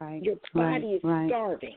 [0.00, 0.22] Right.
[0.22, 1.28] Your body is right.
[1.28, 1.76] starving.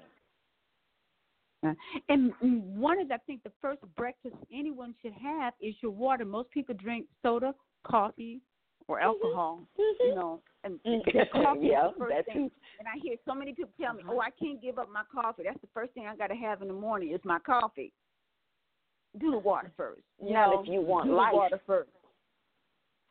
[2.10, 6.26] And one of the, I think the first breakfast anyone should have is your water.
[6.26, 7.54] Most people drink soda,
[7.84, 8.42] coffee,
[8.88, 9.60] or alcohol.
[9.78, 11.32] You know, and Mhm.
[11.32, 12.50] coffee Yeah, is the first thing.
[12.50, 12.56] too.
[12.80, 14.14] And I hear so many people tell me, Uh-huh.
[14.16, 15.44] "Oh, I can't give up my coffee.
[15.44, 17.94] That's the first thing I got to have in the morning is my coffee."
[19.20, 20.02] Do the water first.
[20.20, 21.32] You Not know, if you want do life.
[21.32, 21.92] the water first.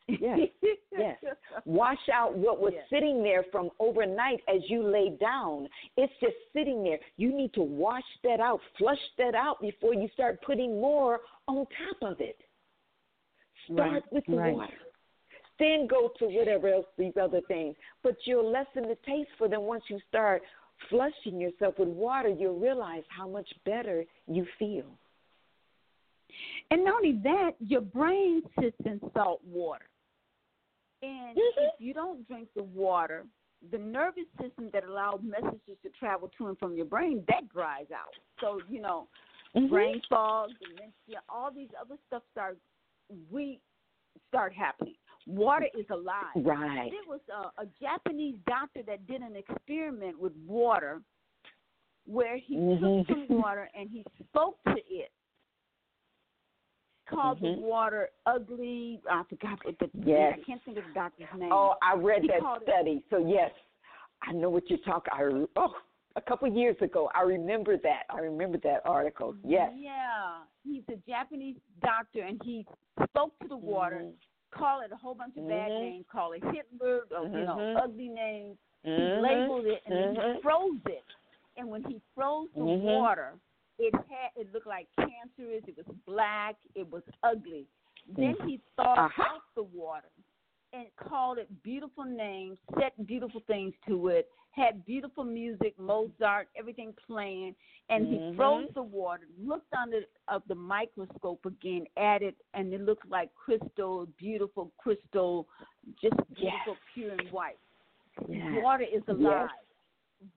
[0.08, 0.48] Yes,
[0.96, 1.18] yes.
[1.64, 2.84] Wash out what was Yes.
[2.90, 5.68] sitting there from overnight as you lay down.
[5.96, 6.98] It's just sitting there.
[7.16, 11.66] You need to wash that out, flush that out before you start putting more on
[11.66, 12.40] top of it.
[13.66, 14.54] Start Right, with the right.
[14.54, 14.78] water.
[15.58, 17.76] Then go to whatever else these other things.
[18.02, 20.42] But you'll lessen the taste for them once you start
[20.88, 22.30] flushing yourself with water.
[22.30, 24.86] You'll realize how much better you feel.
[26.70, 29.84] And not only that, your brain sits in salt water.
[31.02, 33.24] And if you don't drink the water,
[33.70, 37.86] the nervous system that allows messages to travel to and from your brain, that dries
[37.94, 38.14] out.
[38.40, 39.08] So, you know,
[39.68, 42.58] brain fog, dementia, all these other stuff start
[43.30, 43.60] we
[44.28, 44.94] start happening.
[45.26, 46.24] Water is alive.
[46.36, 46.90] Right.
[46.90, 51.02] There was a, a Japanese doctor that did an experiment with water
[52.06, 53.06] where he Mhm.
[53.06, 55.12] took some water and he spoke to it.
[57.10, 57.56] Called Mhm.
[57.56, 59.00] the water ugly.
[59.10, 60.38] I forgot what the Yes.
[60.38, 61.52] I can't think of the doctor's name.
[61.52, 63.02] Oh, I read He that called it- study.
[63.10, 63.52] So yes,
[64.22, 65.12] I know what you're talking.
[65.12, 65.76] I oh,
[66.16, 68.04] a couple years ago, I remember that.
[68.10, 69.34] I remember that article.
[69.44, 69.72] Yes.
[69.76, 72.66] Yeah, he's a Japanese doctor, and he
[73.08, 74.14] spoke to the water, Mhm.
[74.50, 75.80] call it a whole bunch of bad Mhm.
[75.80, 77.76] names, call it Hitler, or, you know, Mhm.
[77.82, 78.58] ugly names.
[78.82, 79.20] He Mhm.
[79.22, 80.42] labeled it, and then he Mhm.
[80.42, 81.04] froze it.
[81.56, 83.38] And when he froze the water,
[83.80, 85.62] it had it looked like cancerous.
[85.66, 86.56] It was black.
[86.74, 87.66] It was ugly.
[88.16, 89.22] Then he thawed Uh-huh.
[89.22, 90.10] out the water
[90.72, 96.92] and called it beautiful names, set beautiful things to it, had beautiful music, Mozart, everything
[97.06, 97.56] playing,
[97.88, 98.36] and he Mhm.
[98.36, 103.34] froze the water, looked under of the microscope again at it, and it looked like
[103.34, 105.48] crystal, beautiful crystal,
[106.00, 107.58] just beautiful, pure and white.
[108.28, 108.62] Yes.
[108.62, 109.50] Water is alive.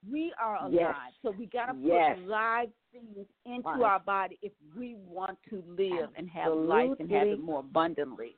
[0.09, 0.73] We are alive.
[0.73, 1.13] Yes.
[1.21, 2.17] So we got to put Yes.
[2.19, 3.81] live things into Right.
[3.81, 8.37] our body if we want to live and have life and have it more abundantly.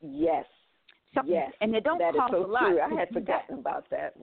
[0.00, 0.46] Yes.
[1.14, 1.52] Something, Yes.
[1.60, 2.60] and it don't That cost so a lot.
[2.68, 2.80] true.
[2.80, 4.16] I had forgotten about that.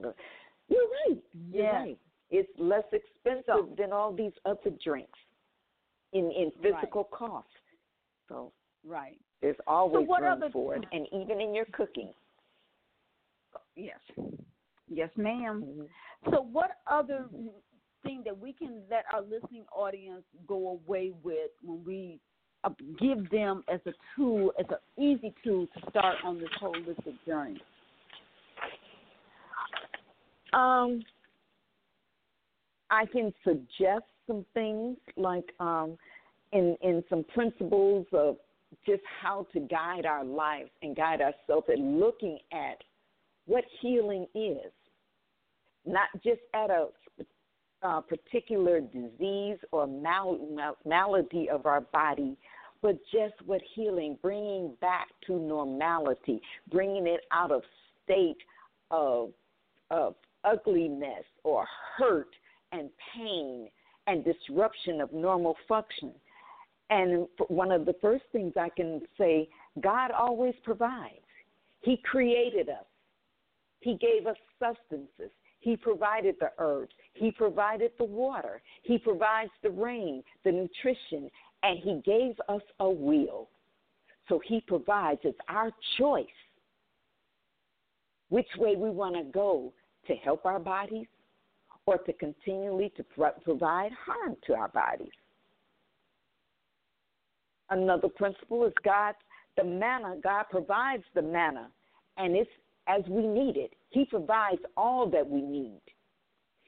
[0.68, 1.22] You're right.
[1.50, 1.74] You're Yes.
[1.74, 1.98] right.
[2.30, 5.18] It's less expensive So- than all these other drinks
[6.12, 7.48] in in physical cost.
[8.28, 8.52] So
[8.84, 9.20] Right.
[9.40, 12.12] there's always what room other- for it, and even in your cooking.
[13.76, 14.00] Yes.
[14.88, 15.62] Yes, ma'am.
[15.62, 15.88] Mhm.
[16.30, 17.28] So, what other
[18.06, 22.18] thing that we can let our listening audience go away with when we
[22.64, 27.14] uh, give them as a tool, as an easy tool to start on this holistic
[27.26, 27.60] journey?
[30.52, 31.02] Um,
[32.90, 35.98] I can suggest some things like um,
[36.52, 38.36] in in some principles of
[38.86, 42.78] just how to guide our lives and guide ourselves and looking at
[43.46, 44.72] what healing is,
[45.84, 46.88] not just at a
[47.82, 52.36] uh, particular disease or mal- mal- malady of our body,
[52.82, 56.40] but just what healing, bringing back to normality,
[56.70, 57.62] bringing it out of
[58.04, 58.38] state
[58.90, 59.30] of
[59.90, 61.66] of ugliness or
[61.96, 62.30] hurt
[62.72, 63.68] and pain
[64.06, 66.12] and disruption of normal function.
[66.90, 69.48] And one of the first things I can say,
[69.80, 71.14] God always provides.
[71.80, 72.84] He created us.
[73.80, 75.32] He gave us sustenances.
[75.66, 76.92] He provided the herbs.
[77.14, 78.62] He provided the water.
[78.84, 81.28] He provides the rain, the nutrition,
[81.64, 83.48] and He gave us a will.
[84.28, 85.18] So He provides.
[85.24, 86.26] It's our choice
[88.28, 89.72] which way we want to go
[90.06, 91.08] to help our bodies
[91.84, 95.10] or to continually to pro- provide harm to our bodies.
[97.70, 99.16] Another principle is God,
[99.56, 101.70] the manna, God provides the manna,
[102.18, 102.50] and it's
[102.88, 103.74] as we need it.
[103.90, 105.80] He provides all that we need.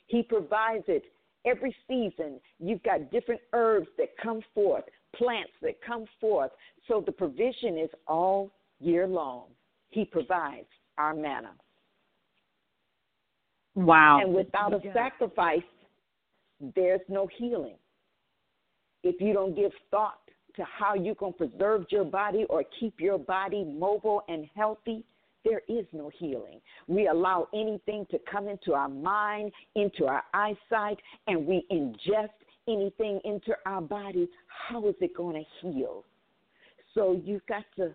[0.06, 1.04] He provides it
[1.44, 2.40] every season.
[2.58, 4.84] You've got different herbs that come forth,
[5.14, 6.50] plants that come forth.
[6.86, 8.50] So the provision is all
[8.80, 9.44] year long.
[9.90, 10.66] He provides
[10.96, 11.52] our manna.
[13.74, 14.20] Wow.
[14.20, 14.92] And without a Yeah.
[14.92, 15.62] sacrifice,
[16.60, 17.78] there's no healing.
[19.04, 20.20] If you don't give thought
[20.54, 25.04] to how you can preserve your body or keep your body mobile and healthy,
[25.44, 26.60] there is no healing.
[26.86, 32.28] We allow anything to come into our mind, into our eyesight, and we ingest
[32.66, 34.28] anything into our body.
[34.46, 36.04] How is it going to heal?
[36.94, 37.94] So you've got to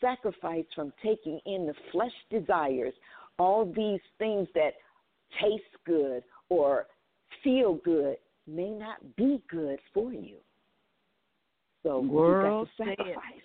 [0.00, 2.94] sacrifice from taking in the flesh desires,
[3.38, 4.74] all these things that
[5.40, 6.86] taste good or
[7.42, 8.16] feel good
[8.46, 10.36] may not be good for you.
[11.82, 13.42] So World you got to sacrifice.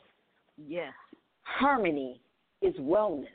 [0.67, 0.93] Yes.
[1.41, 2.21] Harmony
[2.61, 3.27] is wellness.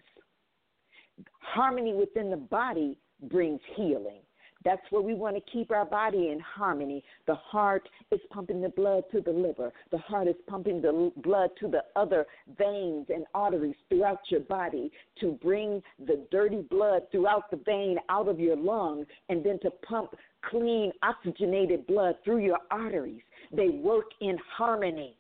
[1.40, 2.98] Harmony within the body
[3.30, 4.20] brings healing.
[4.64, 7.04] That's where we want to keep our body in harmony.
[7.26, 9.72] The heart is pumping the blood to the liver.
[9.90, 12.26] The heart is pumping the blood to the other
[12.56, 14.90] veins and arteries throughout your body
[15.20, 19.70] to bring the dirty blood throughout the vein out of your lung and then to
[19.86, 20.14] pump
[20.48, 23.22] clean, oxygenated blood through your arteries.
[23.52, 25.16] They work in harmony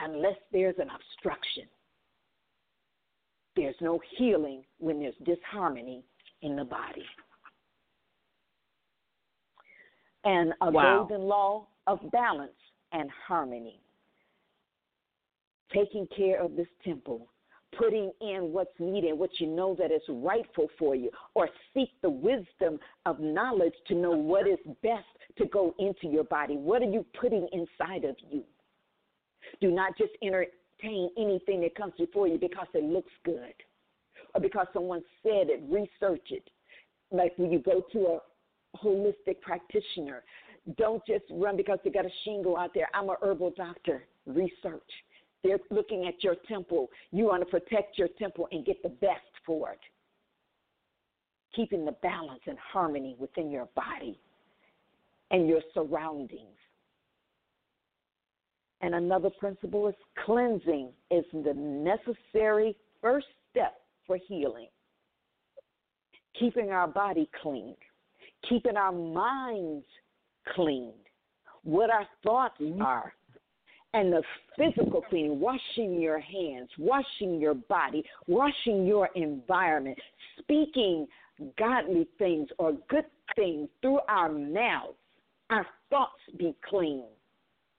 [0.00, 1.64] unless there's an obstruction.
[3.58, 6.04] There's no healing when there's disharmony
[6.42, 7.04] in the body.
[10.24, 11.06] And a Wow.
[11.08, 12.56] golden law of balance
[12.92, 13.80] and harmony.
[15.70, 17.28] Taking care of this temple,
[17.72, 22.10] putting in what's needed, what you know that is rightful for you, or seek the
[22.10, 26.56] wisdom of knowledge to know what is best to go into your body.
[26.56, 28.44] What are you putting inside of you?
[29.60, 30.12] Do not just
[30.82, 33.54] entertain anything that comes before you because it looks good
[34.34, 35.62] or because someone said it.
[35.68, 36.48] Research it.
[37.10, 40.22] Like when you go to a holistic practitioner,
[40.76, 42.88] don't just run because they got a shingle out there.
[42.94, 44.04] I'm a herbal doctor.
[44.26, 44.82] Research.
[45.42, 46.90] They're looking at your temple.
[47.12, 49.78] You want to protect your temple and get the best for it.
[51.54, 54.18] Keeping the balance and harmony within your body
[55.30, 56.58] and your surroundings.
[58.80, 59.94] And another principle is
[60.24, 64.68] cleansing is the necessary first step for healing.
[66.38, 67.74] Keeping our body clean,
[68.48, 69.84] keeping our minds
[70.54, 70.92] clean,
[71.64, 72.80] what our thoughts mm-hmm.
[72.80, 73.12] are,
[73.94, 74.22] and the
[74.56, 79.98] physical cleaning, washing your hands, washing your body, washing your environment,
[80.38, 81.06] speaking
[81.58, 84.94] godly things or good things through our mouths.
[85.50, 87.06] Our thoughts be clean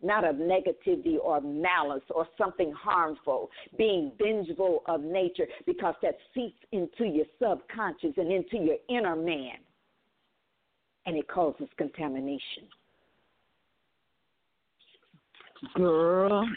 [0.02, 6.58] not of negativity or malice or something harmful, being vengeful of nature, because that seeps
[6.72, 9.58] into your subconscious and into your inner man,
[11.06, 12.64] and it causes contamination.
[15.76, 16.48] Girl,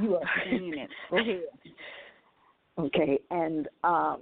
[0.00, 0.90] you are saying it.
[1.10, 1.40] Go ahead.
[2.78, 4.18] Okay, and um,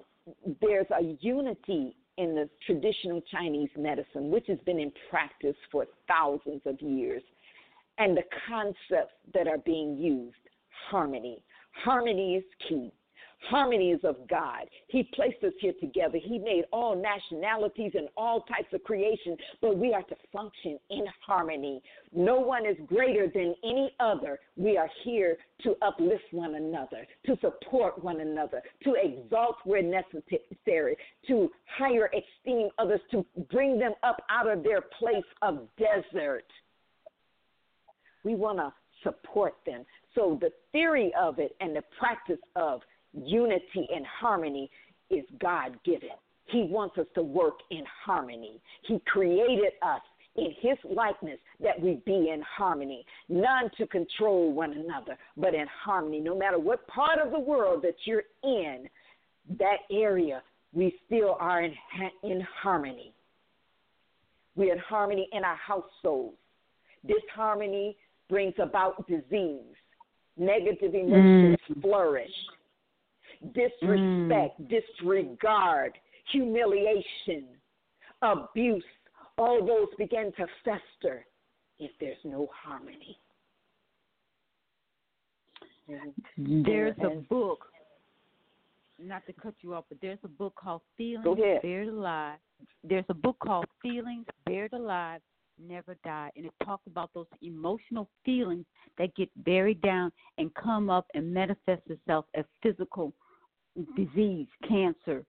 [0.61, 6.61] there's a unity in the traditional Chinese medicine, which has been in practice for thousands
[6.67, 7.23] of years,
[7.99, 10.37] and the concepts that are being used
[10.91, 11.43] harmony.
[11.85, 12.93] Harmony is key.
[13.49, 14.69] Harmony is of God.
[14.89, 16.19] He placed us here together.
[16.23, 21.05] He made all nationalities and all types of creation, but we are to function in
[21.27, 21.83] harmony.
[22.13, 24.39] No one is greater than any other.
[24.57, 30.97] We are here to uplift one another, to support one another, to exalt where necessary,
[31.27, 36.45] to higher esteem others, to bring them up out of their place of desert.
[38.25, 38.73] We want to
[39.03, 39.85] support them.
[40.15, 42.81] So the theory of it and the practice of
[43.13, 44.71] unity and harmony
[45.11, 46.11] is God given.
[46.47, 48.61] He wants us to work in harmony.
[48.87, 50.01] He created us
[50.37, 55.67] in His likeness that we be in harmony, none to control one another, but in
[55.85, 56.21] harmony.
[56.21, 58.89] No matter what part of the world that you're in,
[59.59, 60.43] that area,
[60.73, 61.75] we still are in,
[62.23, 63.13] in harmony.
[64.57, 66.37] We're in harmony in our households.
[67.07, 67.97] Disharmony
[68.33, 69.77] brings about disease.
[70.39, 72.31] Negative emotions flourish
[73.55, 74.71] disrespect, mm.
[74.71, 75.93] disregard,
[76.31, 77.45] humiliation,
[78.23, 78.85] abuse,
[79.37, 81.27] all those begin to fester
[81.79, 83.19] if there's no harmony.
[86.39, 87.67] There's a book,
[88.99, 92.39] not to cut you off, but there's a book called Feelings Spirit Alive
[92.85, 95.21] there's a book called Feelings Buried Alive,
[95.69, 98.65] Never Die, and it talks about those emotional feelings
[98.99, 103.13] that get buried down and come up and manifest itself as physical
[103.97, 105.25] disease, cancer,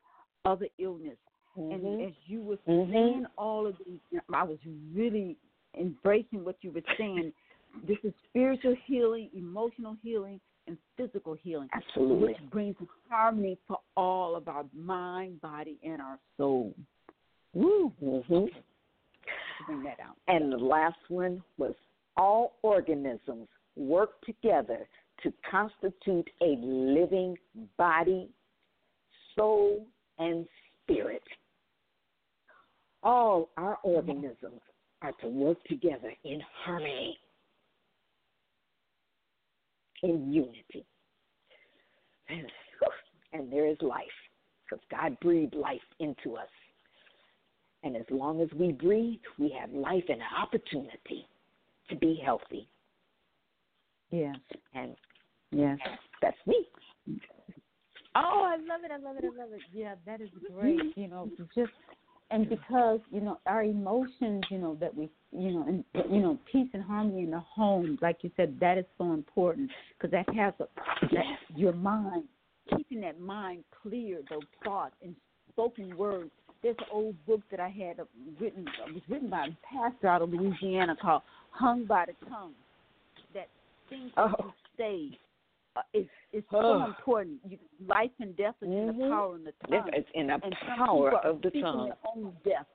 [0.45, 1.17] other illness.
[1.57, 1.85] Mm-hmm.
[1.85, 2.91] And as you were Mhm.
[2.91, 3.99] saying all of these,
[4.33, 4.59] I was
[4.93, 5.37] really
[5.75, 7.33] embracing what you were saying.
[7.83, 12.27] This is spiritual healing, emotional healing, and physical healing, Absolutely.
[12.27, 12.75] which brings
[13.09, 16.73] harmony for all of our mind, body, and our soul.
[17.53, 17.89] Woo!
[17.99, 18.45] hmm
[19.65, 20.17] Bring that out.
[20.27, 21.73] And the last one was
[22.17, 24.87] all organisms work together
[25.23, 27.37] to constitute a living
[27.77, 28.29] body,
[29.35, 29.85] soul,
[30.19, 30.45] and
[30.83, 31.23] spirit.
[33.03, 34.61] All our organisms
[35.01, 37.17] are to work together in harmony,
[40.01, 40.85] in unity.
[42.29, 42.47] And,
[43.33, 44.03] and there is life,
[44.69, 46.47] because God breathed life into us.
[47.83, 51.27] And as long as we breathe, we have life and opportunity
[51.89, 52.67] to be healthy.
[54.09, 54.35] Yes.
[54.73, 54.95] And
[55.51, 55.79] Yes.
[56.21, 56.67] that's me.
[58.15, 58.91] Oh, I love it.
[58.91, 59.25] I love it.
[59.25, 59.61] I love it.
[59.71, 60.95] Yeah, that is great.
[60.95, 61.71] You know, just
[62.31, 66.37] and because you know our emotions, you know that we, you know, and you know
[66.51, 70.33] peace and harmony in the home, like you said, that is so important because that
[70.35, 70.67] has a
[71.11, 72.23] that your mind,
[72.75, 75.15] keeping that mind clear, those thoughts and
[75.49, 76.31] spoken words.
[76.63, 78.05] There's an old book that I had uh,
[78.39, 81.21] written, it was written by a pastor out of Louisiana called
[81.51, 82.53] "Hung by the Tongue."
[83.33, 83.49] That
[83.89, 84.45] things that Oh.
[84.45, 85.19] you say
[85.75, 86.85] uh, is is so Oh.
[86.85, 87.39] important.
[87.45, 89.09] You, life and death is in the Mhm.
[89.09, 89.89] power in the tongue.
[89.91, 91.85] It's in the and power of the speaking tongue.
[91.85, 92.67] Their own death.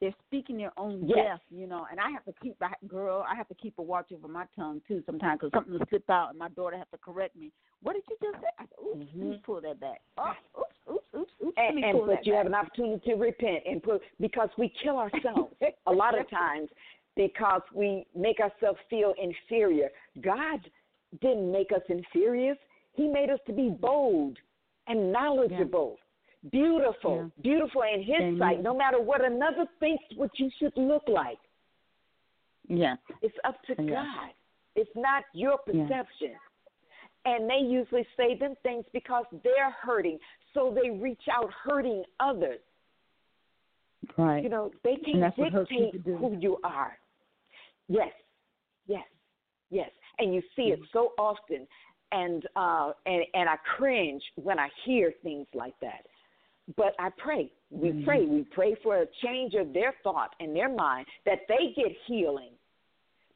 [0.00, 1.16] They're speaking their own Yes.
[1.16, 1.86] death, you know.
[1.90, 2.56] And I have to keep,
[2.86, 5.86] girl, I have to keep a watch over my tongue too sometimes because something will
[5.86, 7.52] slip out, and my daughter has to correct me.
[7.82, 8.48] What did you just say?
[8.58, 9.42] I said, oops, let me Mhm.
[9.42, 10.02] pull that back.
[10.18, 11.54] Oh, oops, oops, oops, oops.
[11.56, 12.38] And, and but you back.
[12.38, 15.52] have an opportunity to repent and put because we kill ourselves
[15.86, 16.68] a lot of times
[17.16, 19.88] because we make ourselves feel inferior.
[20.20, 20.60] God
[21.20, 22.54] didn't make us inferior.
[22.94, 24.36] He made us to be bold
[24.88, 25.96] and knowledgeable,
[26.50, 27.42] beautiful, Yeah.
[27.42, 28.62] beautiful in His sight.
[28.62, 31.38] No matter what another thinks, what you should look like.
[32.68, 32.98] Yes.
[33.22, 34.04] It's up to Yeah.
[34.04, 34.30] God.
[34.74, 35.86] It's not your Yeah.
[35.86, 36.36] perception.
[37.24, 40.18] And they usually say them things because they're hurting,
[40.52, 42.60] so they reach out hurting others.
[44.18, 44.42] Right.
[44.42, 46.98] You know, they can't that's what hurt dictate who you are.
[47.88, 48.12] Yes,
[48.86, 49.04] yes,
[49.70, 49.90] yes.
[50.18, 51.66] And you see it so often,
[52.12, 56.06] and uh, and and I cringe when I hear things like that.
[56.76, 57.50] But I pray.
[57.70, 58.04] We Mhm.
[58.04, 58.24] pray.
[58.26, 62.52] We pray for a change of their thought and their mind that they get healing,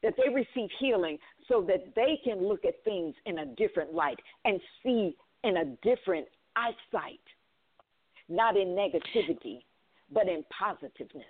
[0.03, 1.17] that they receive healing,
[1.47, 5.65] so that they can look at things in a different light and see in a
[5.83, 7.19] different eyesight,
[8.27, 9.59] not in negativity,
[10.11, 11.25] but in positiveness.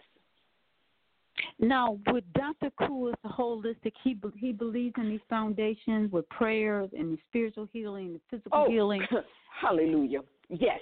[1.59, 2.71] Now, with Dr.
[2.85, 3.93] Koo is holistic.
[4.03, 8.65] He be- he believes in these foundations with prayers and the spiritual healing, the physical
[8.65, 9.01] Oh, healing.
[9.61, 10.21] hallelujah.
[10.49, 10.79] Yes.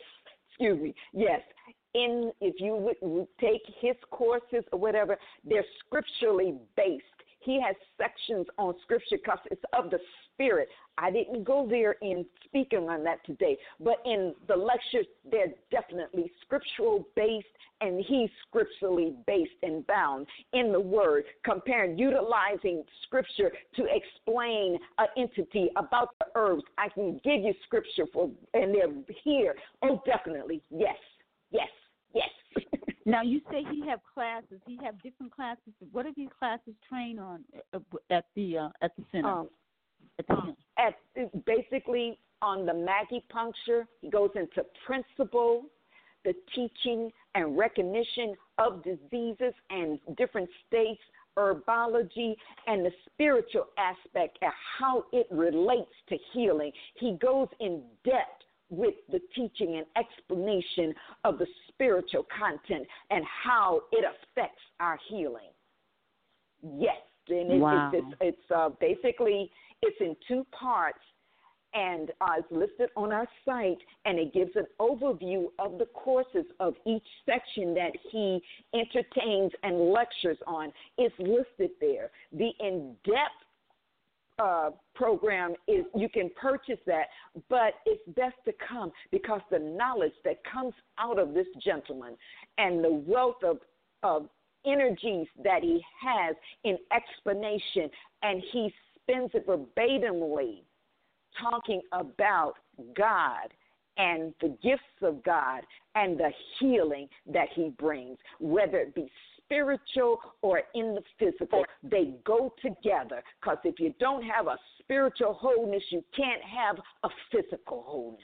[0.49, 0.95] Excuse me.
[1.13, 1.41] Yes.
[1.93, 7.03] In if you would would take his courses or whatever, they're scripturally based.
[7.47, 9.99] He has sections on scripture because it's of the
[10.33, 10.67] spirit.
[10.97, 16.29] I didn't go there in speaking on that today, but in the lectures, they're definitely
[16.41, 17.47] scriptural based,
[17.79, 25.07] and he's scripturally based and bound in the word, comparing, utilizing scripture to explain an
[25.15, 26.63] entity about the herbs.
[26.77, 28.91] I can give you scripture for, and they're
[29.23, 29.55] here.
[29.83, 30.61] Oh, definitely.
[30.69, 30.97] Yes,
[31.51, 31.69] yes.
[33.07, 34.59] Now, you say he have classes.
[34.67, 35.73] He have different classes.
[35.93, 37.39] What are these classes trained on
[37.73, 37.79] uh,
[38.09, 39.27] at the uh, at the center?
[39.29, 39.49] um,
[40.19, 40.55] at the center?
[40.77, 45.63] at basically on the Maggie puncture, he goes into principle,
[46.25, 51.01] the teaching and recognition of diseases and different states,
[51.37, 52.35] herbology,
[52.67, 56.73] and the spiritual aspect of how it relates to healing.
[56.95, 58.36] He goes in depth
[58.69, 65.49] with the teaching and explanation of the spiritual content and how it affects our healing.
[66.61, 66.97] Yes,
[67.29, 67.91] and it, Wow.
[67.93, 69.49] it's, it's, it's uh, basically
[69.81, 70.99] it's in two parts,
[71.73, 76.45] and uh, it's listed on our site, and it gives an overview of the courses
[76.59, 78.41] of each section that he
[78.73, 80.71] entertains and lectures on.
[80.97, 82.09] It's listed there.
[82.31, 83.43] The in-depth
[84.39, 87.07] uh, program is you can purchase that,
[87.49, 92.15] but it's best to come because the knowledge that comes out of this gentleman
[92.57, 93.57] and the wealth of
[94.03, 94.27] of
[94.65, 97.89] energies that he has in explanation,
[98.21, 100.63] and he spends it verbatimly
[101.39, 102.53] talking about
[102.95, 103.53] God
[103.97, 105.61] and the gifts of God
[105.95, 109.09] and the healing that He brings, whether it be
[109.47, 111.63] spiritual or in the physical.
[111.83, 117.09] They go together because if you don't have a spiritual wholeness, you can't have a
[117.31, 118.21] physical wholeness.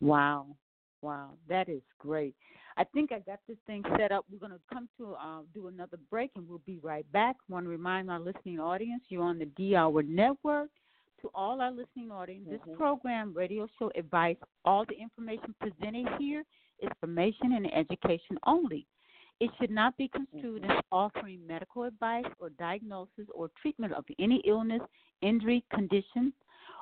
[0.00, 0.46] Wow.
[1.02, 1.30] Wow.
[1.48, 2.34] That is great.
[2.76, 4.24] I think I got this thing set up.
[4.30, 7.36] We're going to come to uh, do another break and we'll be right back.
[7.48, 10.68] I want to remind our listening audience you're on the D Hour Network.
[11.22, 12.70] To all our listening audience, Mm-hmm.
[12.70, 16.44] this program, radio show advice, all the information presented here
[16.80, 18.86] is information and education only.
[19.40, 20.24] It should not be mm-hmm.
[20.24, 24.82] construed as offering medical advice or diagnosis or treatment of any illness,
[25.22, 26.32] injury, condition,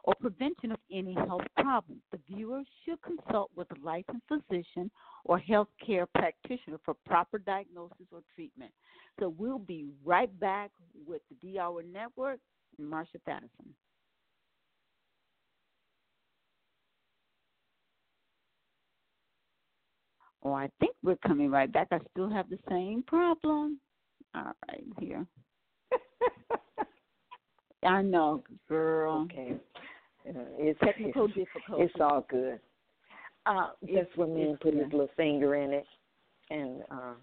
[0.05, 2.01] or prevention of any health problem.
[2.13, 4.91] The viewer should consult with a licensed physician
[5.25, 8.73] or health care practitioner for proper diagnosis or treatment.
[9.21, 10.71] So we'll be right back
[11.07, 12.39] with the D Hour Network
[12.79, 13.71] and Marsha Thadison.
[20.43, 21.89] Oh, I think we're coming right back.
[21.91, 23.81] I still have the same problem.
[24.35, 25.27] All right, here.
[27.85, 29.27] I know, girl.
[29.31, 29.57] Okay.
[30.29, 31.91] Uh, it's Technical it's, difficulties.
[31.91, 32.61] it's all good.
[33.47, 35.87] Uh, that's when me it's put his little finger in it,
[36.51, 37.15] and uh,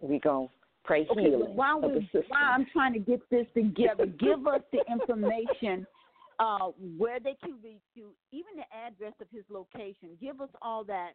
[0.00, 0.50] we go
[0.84, 4.62] pray Okay, healing but while we while I'm trying to get this together, give us
[4.72, 5.86] the information
[6.38, 10.16] uh, where they can reach you, even the address of his location.
[10.20, 11.12] Give us all that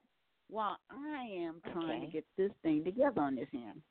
[0.50, 3.84] while I am trying to get this thing together on this end.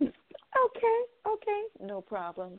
[0.00, 2.58] Okay, okay, no problem.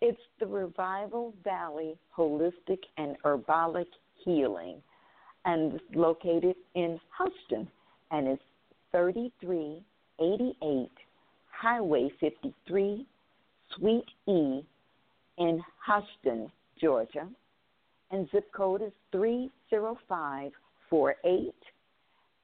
[0.00, 3.88] It's the Revival Valley Holistic and Herbalic
[4.24, 4.82] Healing,
[5.44, 7.68] and it's located in Hoschton,
[8.10, 8.42] and it's
[8.92, 10.90] 3388
[11.50, 13.06] Highway 53,
[13.76, 14.62] Suite E,
[15.38, 17.28] in Hoschton, Georgia,
[18.10, 21.54] and zip code is 30548,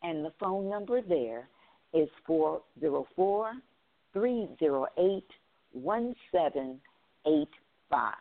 [0.05, 1.49] and the phone number there
[1.93, 3.53] is 404
[4.13, 5.25] 308
[5.73, 8.15] 1785.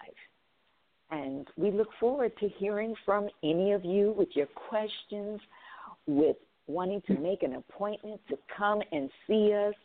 [1.12, 5.40] And we look forward to hearing from any of you with your questions,
[6.08, 9.76] with wanting to make an appointment to come and see us,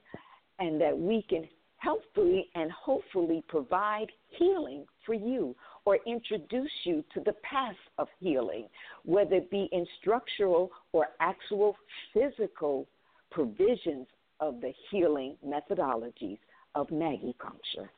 [0.59, 1.47] and that we can
[1.77, 5.55] helpfully and hopefully provide healing for you
[5.89, 8.69] or introduce you to the path of healing,
[9.07, 11.75] whether it be in structural or actual
[12.13, 12.87] physical
[13.31, 14.07] provisions
[14.41, 16.37] of the healing methodologies
[16.75, 17.89] of acupuncture.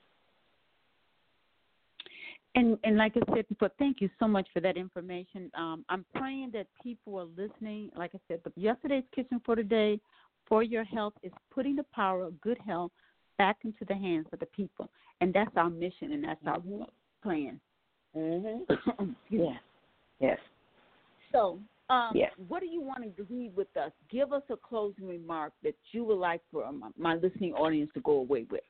[2.55, 5.51] And and like I said before, thank you so much for that information.
[5.57, 7.91] Um, I'm praying that people are listening.
[7.97, 10.01] Like I said, yesterday's kitchen for today,
[10.47, 12.93] for your health, is putting the power of good health
[13.37, 14.89] back into the hands of the people,
[15.21, 16.63] and that's our mission and that's our
[17.25, 17.61] plan.
[18.17, 19.11] Mm-hmm.
[19.31, 19.61] Yes.
[20.19, 20.39] Yes.
[21.33, 22.33] So, um, Yes.
[22.49, 23.93] what do you want to leave with us?
[24.11, 28.01] Give us a closing remark that you would like for my, my listening audience to
[28.01, 28.63] go away with.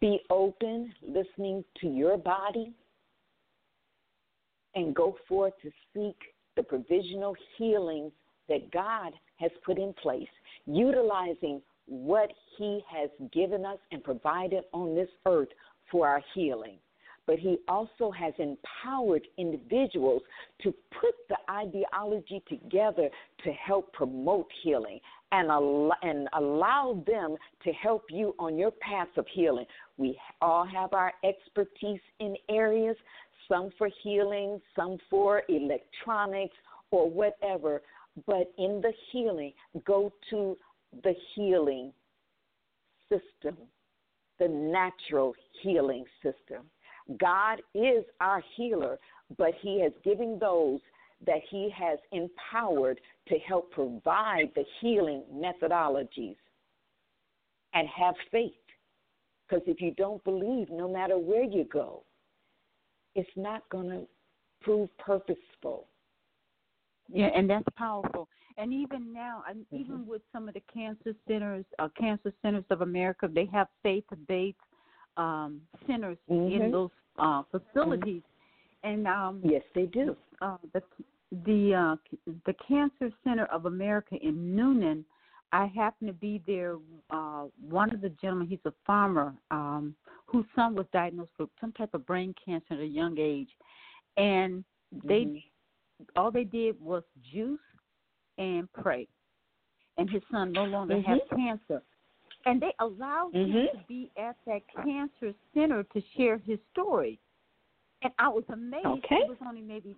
[0.00, 2.72] Be open, listening to your body,
[4.74, 6.16] and go forth to seek
[6.56, 8.12] the provisional healings
[8.48, 10.28] that God has put in place,
[10.66, 15.48] utilizing what He has given us and provided on this earth
[15.90, 16.78] for our healing.
[17.26, 20.22] But He also has empowered individuals
[20.62, 23.08] to put the ideology together
[23.44, 25.00] to help promote healing
[25.32, 29.66] and allow, and allow them to help you on your path of healing.
[29.98, 32.96] We all have our expertise in areas,
[33.46, 36.56] some for healing, some for electronics
[36.90, 37.82] or whatever.
[38.26, 39.52] But in the healing,
[39.84, 40.56] go to
[41.02, 41.92] the healing
[43.08, 43.56] system,
[44.38, 46.64] the natural healing system.
[47.18, 48.98] God is our healer,
[49.36, 50.80] but He has given those
[51.26, 56.36] that He has empowered to help provide the healing methodologies.
[57.74, 58.52] And have faith.
[59.46, 62.02] Because if you don't believe, no matter where you go,
[63.14, 64.06] it's not going to
[64.62, 65.86] prove purposeful.
[67.12, 68.28] Yeah, and that's powerful.
[68.56, 69.80] And even now, and Mhm.
[69.80, 74.58] even with some of the cancer centers, uh, cancer centers of America, they have faith-based
[75.16, 76.72] um, centers in Mhm.
[76.72, 78.22] those uh, facilities.
[78.84, 80.16] And um, Yes, they do.
[80.40, 80.82] uh, the
[81.44, 81.96] the uh,
[82.46, 85.04] the Cancer Center of America in Newnan.
[85.52, 86.78] I happened to be there.
[87.10, 91.72] Uh, one of the gentlemen, he's a farmer um, whose son was diagnosed with some
[91.72, 93.50] type of brain cancer at a young age,
[94.16, 94.64] and
[95.04, 95.42] they Mhm.
[96.16, 97.02] All they did was
[97.32, 97.60] juice
[98.38, 99.08] and pray,
[99.96, 101.36] and his son no longer has Mhm.
[101.36, 101.82] cancer.
[102.46, 103.72] And they allowed him Mhm.
[103.72, 107.18] to be at that cancer center to share his story.
[108.02, 108.86] and I was amazed.
[108.86, 109.18] Okay.
[109.18, 109.96] There was only maybe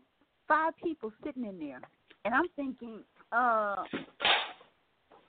[0.49, 1.83] five people sitting in there,
[2.25, 3.85] and I'm thinking, uh,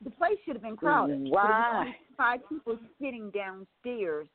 [0.03, 1.30] the place should have been crowded.
[1.30, 1.95] But there was Why?
[2.15, 4.27] Five people sitting downstairs,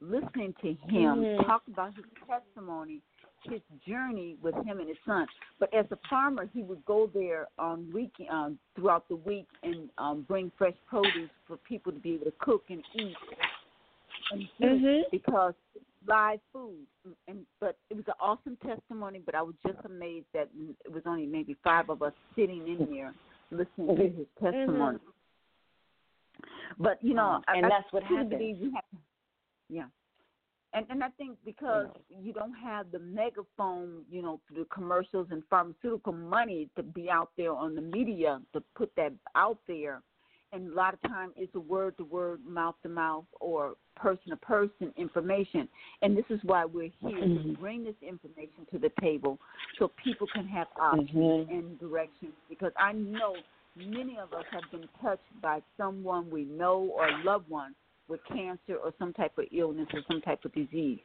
[0.00, 1.46] listening to him Mhm.
[1.46, 3.02] talk about his testimony,
[3.48, 5.26] his journey with him and his son.
[5.60, 9.88] But as a farmer, he would go there on week um, throughout the week and
[9.98, 13.16] um, bring fresh produce for people to be able to cook and eat
[14.32, 15.02] and Mhm.
[15.10, 15.54] because
[16.06, 16.86] live food.
[17.28, 19.20] And but it was an awesome testimony.
[19.24, 20.48] But I was just amazed that
[20.84, 23.14] it was only maybe five of us sitting in here
[23.50, 24.98] listening to his testimony.
[26.78, 27.40] But you know.
[27.48, 28.38] And I that's what truly happens.
[28.38, 28.84] believe we have,
[29.68, 29.84] yeah.
[30.74, 35.42] And and I think because you don't have the megaphone, you know, the commercials and
[35.48, 40.02] pharmaceutical money to be out there on the media to put that out there,
[40.52, 44.30] and a lot of time it's a word to word, mouth to mouth, or person
[44.30, 45.68] to person information.
[46.02, 47.58] And this is why we're here to Mhm.
[47.58, 49.38] bring this information to the table
[49.78, 51.50] so people can have options Mhm.
[51.50, 52.34] and directions.
[52.48, 53.36] Because I know
[53.76, 57.76] many of us have been touched by someone we know or loved one
[58.08, 61.00] with cancer or some type of illness or some type of disease.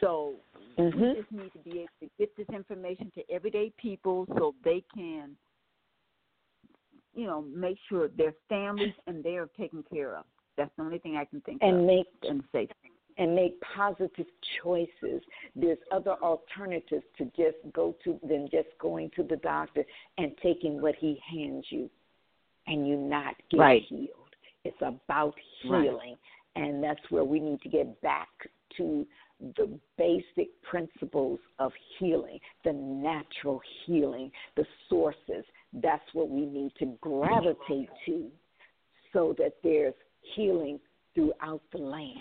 [0.00, 0.36] So
[0.76, 1.14] we Mhm.
[1.14, 5.36] just need to be able to get this information to everyday people so they can,
[7.14, 10.24] you know, make sure their families and they are taken care of.
[10.56, 12.68] That's the only thing I can think And of make and say.
[13.18, 14.26] and make positive
[14.62, 15.22] choices.
[15.54, 19.84] There's other alternatives to just go to than just going to the doctor
[20.16, 21.90] and taking what he hands you
[22.66, 23.82] and you not get Right.
[23.82, 24.19] healed.
[24.64, 25.34] It's about
[25.64, 25.84] Right.
[25.84, 26.18] healing.
[26.56, 28.28] And that's where we need to get back
[28.76, 29.06] to
[29.56, 35.44] the basic principles of healing, the natural healing, the sources.
[35.72, 38.30] That's what we need to gravitate to
[39.12, 39.94] so that there's
[40.34, 40.80] healing
[41.14, 42.20] throughout the land.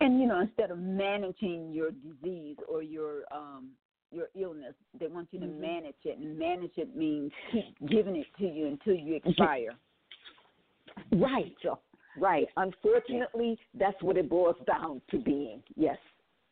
[0.00, 3.70] And you know, instead of managing your disease or your um
[4.10, 5.60] your illness, they want you to Mhm.
[5.60, 9.76] manage it, and manage it means keep giving it to you until you expire.
[11.12, 11.54] Right.
[11.62, 11.78] So,
[12.20, 12.48] Right.
[12.56, 15.62] Unfortunately, that's what it boils down to being.
[15.76, 15.98] Yes.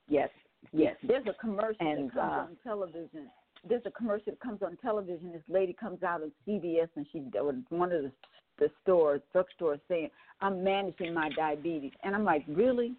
[0.08, 0.28] Yes.
[0.72, 0.96] Yes.
[1.06, 3.30] There's a commercial And, that comes uh, on television.
[3.68, 5.32] There's a commercial that comes on television.
[5.32, 8.12] This lady comes out of CVS and she or one of the
[8.58, 10.08] the stores, drugstores, saying,
[10.40, 12.94] "I'm managing my diabetes," and I'm like, "Really,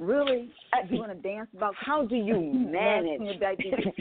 [0.00, 0.50] really?
[0.90, 3.20] You want to dance about How do you manage?
[3.20, 3.78] your diabetes?"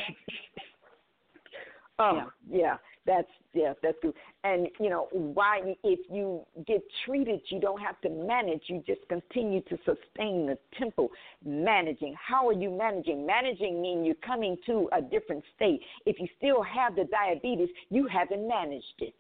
[2.00, 2.26] oh, Yeah.
[2.50, 2.78] yeah.
[3.06, 4.14] That's yeah, that's good.
[4.44, 5.76] And you know why?
[5.84, 8.62] If you get treated, you don't have to manage.
[8.68, 11.10] You just continue to sustain the tempo.
[11.44, 12.16] Managing.
[12.16, 13.26] How are you managing?
[13.26, 15.82] Managing means you're coming to a different state.
[16.06, 19.16] If you still have the diabetes, you haven't managed it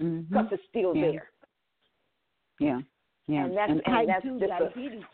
[0.00, 0.28] Mhm.
[0.28, 1.10] because it's still Yeah.
[1.10, 1.30] there.
[2.58, 2.80] Yeah,
[3.28, 3.44] yeah.
[3.46, 5.04] And that's- and type that's just a- diabetes.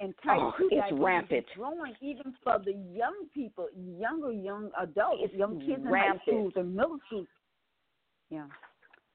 [0.00, 1.46] And type Oh, two it's rampant.
[1.56, 6.52] growing even for the young people, younger young adults, It's young kids in high schools
[6.56, 7.26] and middle schools.
[8.30, 8.46] Yeah.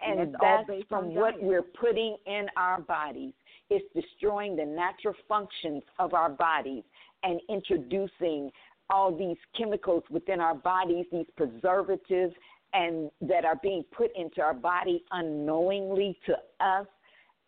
[0.01, 1.43] And, And that's from what diet.
[1.43, 3.33] we're putting in our bodies.
[3.69, 6.83] It's destroying the natural functions of our bodies
[7.23, 8.49] and introducing
[8.89, 12.33] all these chemicals within our bodies, these preservatives,
[12.73, 16.33] and that are being put into our body unknowingly to
[16.65, 16.87] us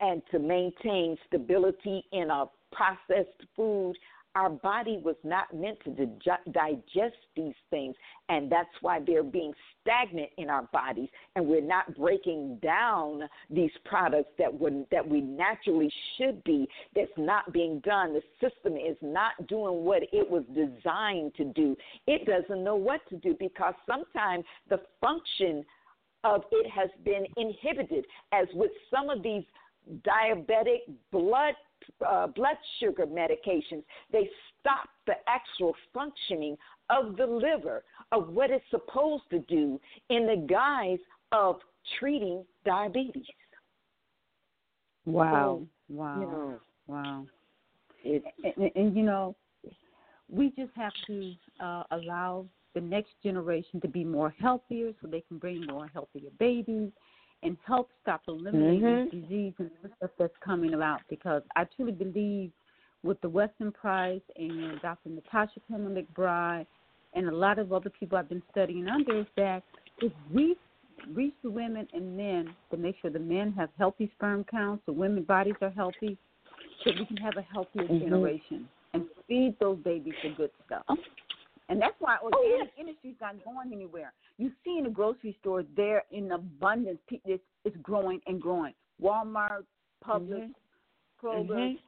[0.02, 3.94] and to maintain stability in our processed food.
[4.34, 7.96] Our body was not meant to dig- digest these things,
[8.30, 13.72] and that's why they're being stagnant in our bodies, and we're not breaking down these
[13.84, 16.66] products that would that we naturally should be.
[16.96, 18.14] That's not being done.
[18.14, 21.76] The system is not doing what it was designed to do.
[22.08, 25.66] It doesn't know what to do because sometimes the function
[26.24, 29.44] of it has been inhibited, as with some of these
[30.08, 30.80] diabetic
[31.12, 31.56] blood
[32.08, 33.84] uh, blood sugar medications.
[34.12, 34.30] They
[34.60, 36.58] stop the actual functioning
[36.90, 39.80] of the liver of what it's supposed to do
[40.10, 41.00] in the guise
[41.32, 41.58] of
[42.00, 43.26] treating diabetes.
[45.06, 45.62] Wow.
[45.90, 46.20] So, wow.
[46.20, 46.60] You know,
[46.92, 47.26] Wow.
[48.04, 49.36] And, and, and you know,
[50.30, 55.22] we just have to uh, allow the next generation to be more healthier, so they
[55.22, 56.92] can bring more healthier babies,
[57.44, 59.12] and help stop eliminating Mhm.
[59.12, 61.02] disease and stuff that's coming about.
[61.10, 62.52] Because I truly believe,
[63.04, 65.10] with the Weston Price and Dr.
[65.10, 66.68] Natasha Penman McBride,
[67.14, 69.64] and a lot of other people I've been studying under, is that
[70.00, 70.56] if we
[71.14, 74.94] reach the women and men to make sure the men have healthy sperm counts, the
[74.94, 76.18] women bodies are healthy,
[76.84, 78.02] so we can have a healthier Mhm.
[78.02, 80.86] generation and feed those babies the good stuff.
[81.72, 84.12] And that's why Oh, organic industry's not going anywhere.
[84.38, 87.00] You see in the grocery stores, they're in abundance.
[87.10, 88.74] It's, it's growing and growing.
[89.02, 89.66] Walmart,
[90.06, 90.54] Publix, Mhm.
[91.22, 91.80] Kroger, Mhm.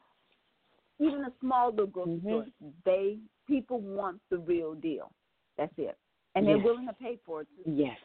[0.99, 2.21] even a small little grocery Mhm.
[2.21, 2.45] store,
[2.85, 5.11] they people want the real deal.
[5.57, 5.97] That's it,
[6.35, 6.65] and they're Yes.
[6.65, 7.47] willing to pay for it.
[7.55, 7.71] Too.
[7.71, 7.99] Yes.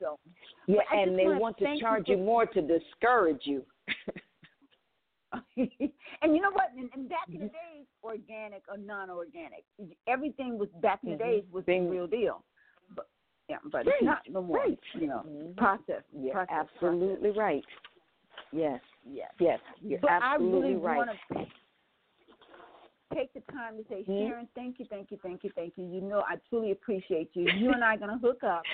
[0.00, 0.18] So,
[0.66, 3.64] Yeah, and they want to thank you charge for- you more to discourage you.
[5.56, 6.70] and you know what?
[6.76, 7.52] And, and back in the Mhm.
[7.52, 9.64] days, organic or non-organic,
[10.06, 11.18] everything was back in the Mhm.
[11.18, 12.44] days was the real deal.
[12.94, 13.08] But
[13.48, 14.58] yeah, but Right, it's not no more.
[14.58, 14.78] right.
[14.94, 15.56] You know, Mhm.
[15.56, 16.02] process.
[16.12, 17.64] You're process, absolutely right.
[18.52, 18.80] Yes.
[19.04, 19.32] Yes.
[19.38, 21.18] yes, you're but absolutely I really right.
[21.30, 21.46] to
[23.14, 24.28] take the time to say, Mhm.
[24.28, 25.84] Sharon, thank you, thank you, thank you, thank you.
[25.84, 27.48] You know, I truly appreciate you.
[27.52, 28.64] You and I are gonna hook up.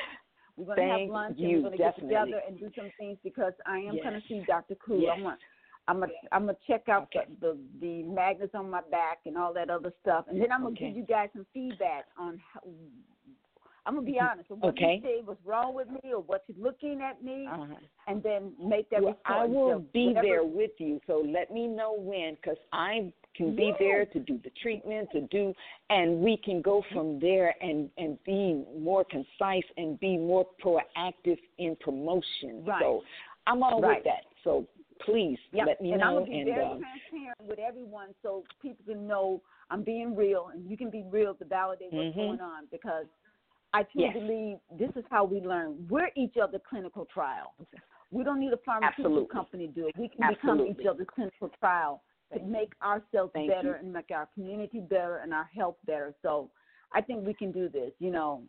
[0.57, 3.55] We're gonna have lunch you, and we're gonna get together and do some things because
[3.67, 4.05] I am Yes.
[4.05, 4.75] gonna see Dr.
[4.77, 4.99] Koo.
[4.99, 5.19] Yes.
[5.19, 5.41] I want.
[5.89, 7.27] I'm gonna I'm gonna check out Okay.
[7.41, 10.63] the, the the magnets on my back and all that other stuff, and then I'm
[10.63, 10.89] gonna Okay.
[10.89, 12.61] give you guys some feedback on how.
[13.85, 15.01] I'm gonna be honest with what Okay.
[15.03, 17.75] you say was wrong with me or what you're looking at me, Uh-huh.
[18.07, 19.03] and then make that.
[19.03, 21.01] Well, I will So be there with you.
[21.09, 23.77] So let me know when, because I can be Yes.
[23.81, 25.53] there to do the treatment, to do,
[25.91, 31.39] and we can go from there and and be more concise and be more proactive
[31.59, 32.65] in promotion.
[32.65, 32.81] Right.
[32.81, 33.03] So
[33.49, 33.97] I'm all Right.
[33.97, 34.27] with that.
[34.45, 34.65] So
[35.05, 36.21] please let me and I'm know.
[36.21, 40.49] gonna be and very uh, transparent with everyone, so people can know I'm being real,
[40.53, 42.27] and you can be real to validate what's Mhm.
[42.29, 42.67] going on.
[42.71, 43.07] Because
[43.73, 44.15] I truly Yes.
[44.15, 45.87] believe this is how we learn.
[45.89, 47.55] We're each other clinical trial.
[48.11, 49.33] We don't need a pharmaceutical Absolutely.
[49.33, 49.97] company to do it.
[49.97, 50.67] We can Absolutely.
[50.69, 52.03] become each other's clinical trial
[52.33, 52.45] to you.
[52.47, 53.79] make ourselves Thank better you.
[53.81, 56.15] and make our community better and our health better.
[56.23, 56.51] So
[56.93, 57.93] I think we can do this.
[57.99, 58.43] You know,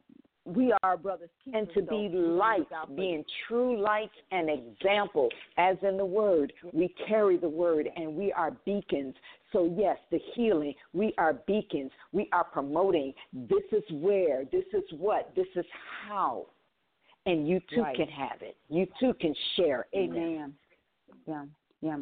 [0.46, 5.30] we are brothers and to be light, look out for being true lights and example,
[5.58, 6.52] as in the word.
[6.74, 9.16] We carry the word and we are beacons.
[9.54, 11.92] So, yes, the healing, we are beacons.
[12.12, 15.66] We are promoting this is where, this is what, this is
[16.08, 16.48] how.
[17.26, 17.96] And you too Right.
[17.96, 18.58] can have it.
[18.70, 19.98] You too can share it.
[19.98, 20.54] Amen.
[21.26, 21.46] Yeah,
[21.80, 21.98] yeah,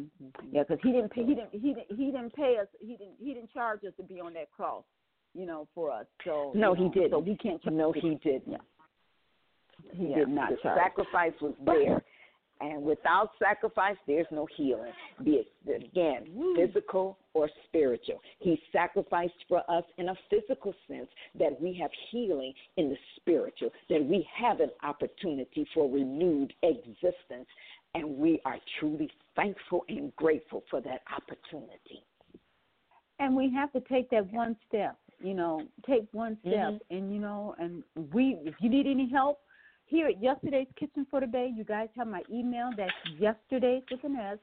[0.50, 0.62] yeah.
[0.64, 1.24] Because he didn't pay.
[1.24, 1.50] He didn't.
[1.52, 1.96] He didn't.
[1.96, 2.66] He didn't pay us.
[2.80, 3.14] He didn't.
[3.20, 4.82] He didn't charge us to be on that cross.
[5.34, 6.06] You know, for us.
[6.24, 7.10] So No, you he know, didn't.
[7.10, 7.62] So we can't.
[7.62, 8.42] Charge No, he didn't.
[8.48, 8.56] Yeah.
[9.92, 10.78] He Yeah, did not The charge.
[10.78, 12.02] sacrifice was there.
[12.60, 14.92] And without sacrifice, there's no healing,
[15.24, 18.20] be it again physical or spiritual.
[18.38, 21.08] He sacrificed for us in a physical sense
[21.40, 27.48] that we have healing in the spiritual, that we have an opportunity for renewed existence.
[27.94, 32.04] And we are truly thankful and grateful for that opportunity.
[33.18, 34.96] and we have to take that one step.
[35.22, 36.80] You know, take one step, Mhm.
[36.90, 37.82] and you know, and
[38.12, 38.34] we.
[38.44, 39.38] If you need any help,
[39.86, 42.70] here at Yesterday's Kitchen for Today, you guys have my email.
[42.76, 44.38] That's yesterdays with an S,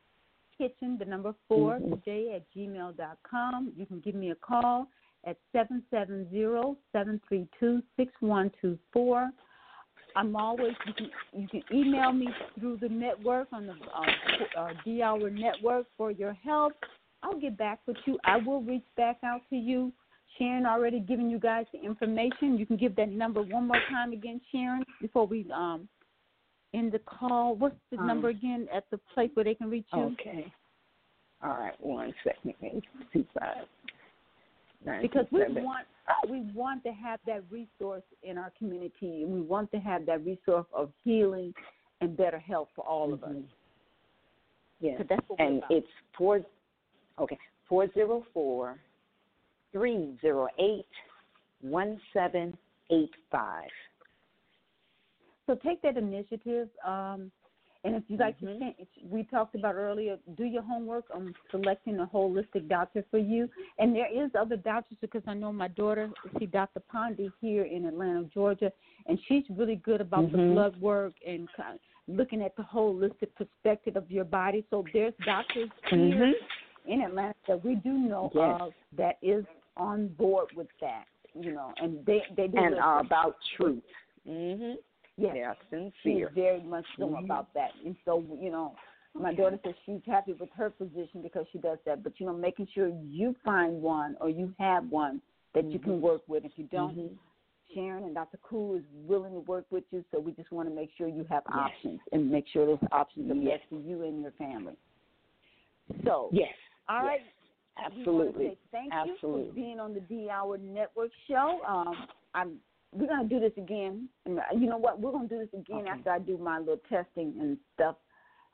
[0.57, 2.03] kitchen, the number 4 Mhm.
[2.05, 3.73] j at gmail dot com.
[3.75, 4.87] You can give me a call
[5.25, 9.31] at seven seven zero seven three two six one two four.
[10.15, 12.27] I'm always you can you can email me
[12.57, 16.73] through the network on the uh, uh, D Hour Network for your help.
[17.21, 18.17] I'll get back with you.
[18.23, 19.91] I will reach back out to you.
[20.39, 22.57] Sharon already given you guys the information.
[22.57, 25.87] You can give that number one more time again, Sharon, before we um
[26.73, 27.55] end the call.
[27.55, 30.03] What's the Um, number again at the place where they can reach you?
[30.03, 30.51] Okay.
[31.43, 32.53] All right, one second.
[32.61, 32.83] Eight,
[33.13, 33.65] two, five,
[34.85, 35.63] nine, because two, we seven.
[35.63, 35.87] want
[36.29, 40.25] we want to have that resource in our community, and we want to have that
[40.25, 41.53] resource of healing
[42.01, 43.29] and better health for all of us.
[43.31, 43.43] Mhm.
[44.79, 44.97] Yeah.
[44.97, 46.45] 'Cause that's what we're and it's four
[47.19, 48.79] okay four zero four
[49.71, 50.87] three zero eight
[51.61, 52.57] one seven
[52.89, 53.69] eight five
[55.47, 56.69] So take that initiative.
[56.85, 57.31] Um,
[57.85, 58.59] and if you like to, Mhm.
[58.59, 63.49] change, we talked about earlier, do your homework on selecting a holistic doctor for you.
[63.77, 66.81] And there is other doctors because I know my daughter, see Dr.
[66.81, 68.71] Pondy here in Atlanta, Georgia,
[69.07, 70.53] and she's really good about the Mhm.
[70.53, 74.65] blood work and kind of looking at the holistic perspective of your body.
[74.69, 76.35] So there's doctors here
[76.85, 78.59] in Atlanta that we do know Yes.
[78.61, 79.45] of that is
[79.77, 83.83] on board with that, you know, and they they do and are about truth
[84.27, 84.75] mhm
[85.17, 85.33] Yes.
[85.33, 87.25] they are sincere is very much so Mhm.
[87.25, 87.71] about that.
[87.83, 88.75] And so, you know,
[89.13, 92.03] my daughter says she's happy with her position because she does that.
[92.03, 95.21] But, you know, making sure you find one or you have one
[95.53, 96.01] that you can Mhm.
[96.01, 96.45] work with.
[96.45, 97.17] If you don't, Mhm.
[97.73, 98.37] Sharon and Dr.
[98.37, 100.05] Koo is willing to work with you.
[100.11, 101.69] So we just want to make sure you have Yes.
[101.69, 103.59] options and make sure those options are Yes.
[103.59, 104.77] best for you and your family.
[106.05, 106.53] So, yes
[106.87, 107.07] all yes.
[107.07, 107.21] right.
[107.95, 109.51] We want to absolutely thank you for Absolutely.
[109.61, 111.61] being on the D Hour Network show.
[111.67, 112.57] Um, I'm
[112.91, 114.09] we're gonna do this again.
[114.27, 114.99] Uh, you know what?
[114.99, 115.89] We're gonna do this again Okay.
[115.89, 117.95] after I do my little testing and stuff.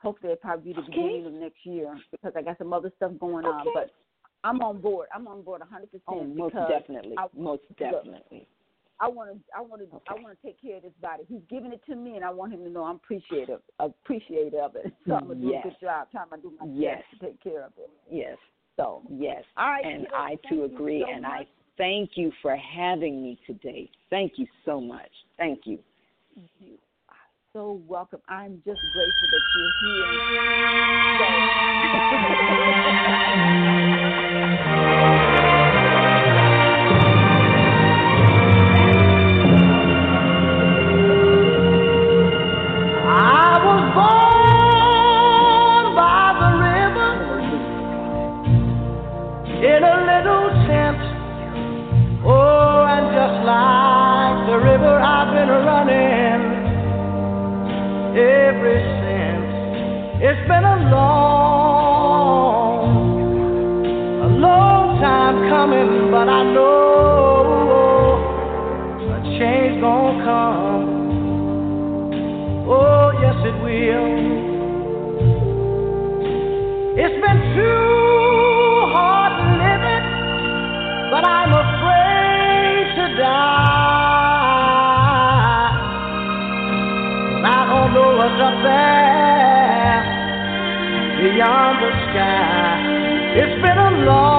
[0.02, 0.92] Hopefully, it'll probably be the Okay.
[0.92, 3.66] beginning of next year because I got some other stuff going on.
[3.72, 3.90] But
[4.44, 5.08] I'm on board.
[5.14, 8.46] I'm on board 100 percent oh most definitely I- most definitely
[9.00, 9.40] I want to.
[9.54, 10.00] I want to.
[10.08, 11.24] I want to take care of this body.
[11.28, 14.76] He's giving it to me, and I want him to know I'm appreciative, appreciative of
[14.76, 14.92] it.
[15.06, 15.64] So I'm gonna do Yes.
[15.66, 17.02] a good job trying to do my Yes.
[17.10, 17.90] best to take care of it.
[18.10, 18.38] yes
[18.76, 21.04] So yes All right, and I too agree.
[21.06, 21.32] So and much.
[21.32, 21.46] I
[21.78, 23.88] thank you for having me today.
[24.10, 25.10] Thank you so much.
[25.36, 25.78] Thank you.
[26.60, 26.74] You
[27.08, 27.14] are
[27.52, 28.20] so welcome.
[28.28, 30.04] I'm just grateful that you're here.
[58.18, 59.52] ever since.
[60.24, 62.08] It's been a long,
[64.24, 68.16] a long time coming, but I know
[69.12, 70.86] a change gonna come.
[72.68, 74.08] Oh, yes, it will.
[76.98, 80.06] It's been too hard living,
[81.10, 83.75] but I'm afraid to die.
[88.36, 90.02] I up there
[91.22, 92.76] beyond the sky.
[93.40, 94.36] It's been a long,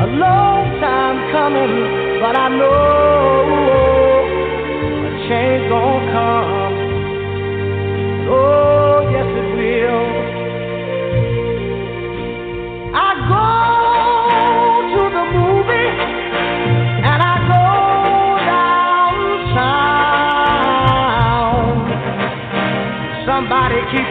[0.00, 1.74] a long time coming,
[2.20, 2.85] but I know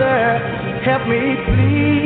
[0.00, 2.00] Say, brother, help me please.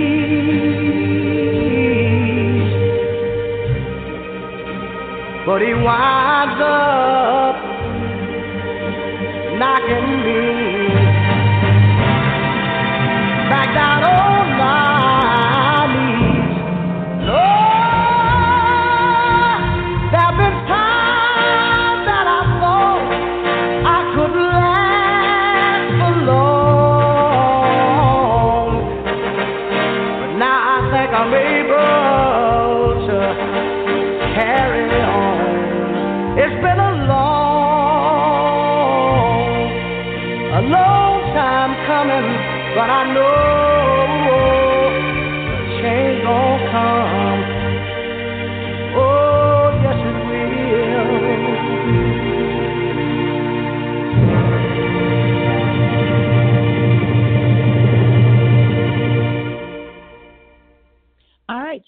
[5.46, 7.03] But he winds up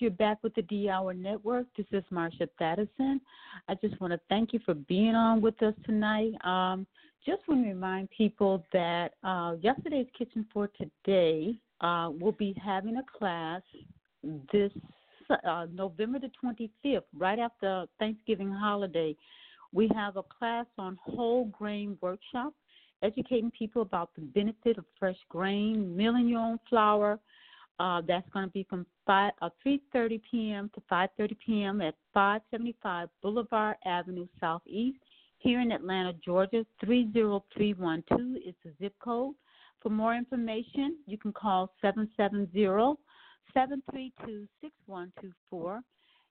[0.06, 1.66] you're back with the D Hour Network.
[1.76, 3.18] This is Marsha Thadison.
[3.68, 6.30] I just want to thank you for being on with us tonight.
[6.44, 6.86] Um,
[7.26, 12.98] just want to remind people that uh, yesterday's Kitchen for Today uh, will be having
[12.98, 13.62] a class
[14.52, 14.70] this
[15.44, 19.16] uh, November the 25th, right after Thanksgiving holiday.
[19.72, 22.52] We have a class on whole grain workshop,
[23.02, 27.18] educating people about the benefit of fresh grain, milling your own flour.
[27.78, 30.70] Uh, that's going to be from 5, uh, 3.30 p.m.
[30.74, 31.80] to 5.30 p.m.
[31.82, 34.98] at 575 Boulevard Avenue Southeast
[35.38, 36.64] here in Atlanta, Georgia.
[36.84, 39.34] 30312 is the zip code.
[39.82, 42.98] For more information, you can call 770
[43.52, 45.80] 732 6124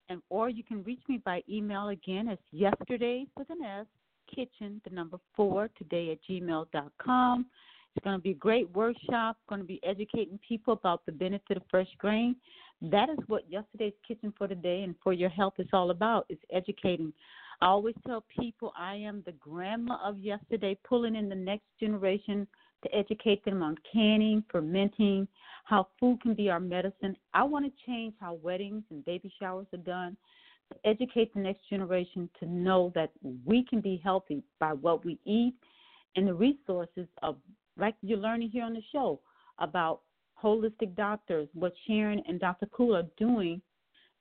[0.09, 3.87] and or you can reach me by email again as yesterday with an S
[4.35, 7.47] kitchen the number four today at gmail.com.
[7.95, 11.57] It's going to be a great workshop, going to be educating people about the benefit
[11.57, 12.35] of fresh grain.
[12.83, 16.27] That is what yesterday's kitchen for today and for your health is all about.
[16.29, 17.12] It's educating.
[17.62, 22.49] I always tell people I am the grandma of yesterday, pulling in the next generation
[22.83, 25.29] to educate them on canning, fermenting,
[25.65, 27.16] how food can be our medicine.
[27.33, 30.16] I want to change how weddings and baby showers are done,
[30.73, 33.12] to educate the next generation to know that
[33.45, 35.55] we can be healthy by what we eat
[36.16, 37.37] and the resources of,
[37.77, 39.21] like you're learning here on the show,
[39.59, 40.01] about
[40.43, 42.67] holistic doctors, what Sharon and Dr.
[42.67, 43.61] Koo are doing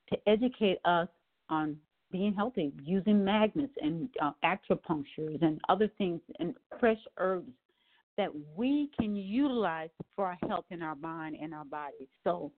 [0.08, 1.08] to educate us
[1.48, 1.76] on
[2.10, 7.50] being healthy, using magnets and uh, acupunctures and other things and fresh herbs
[8.16, 12.08] that we can utilize for our health in our mind and our body.
[12.22, 12.52] So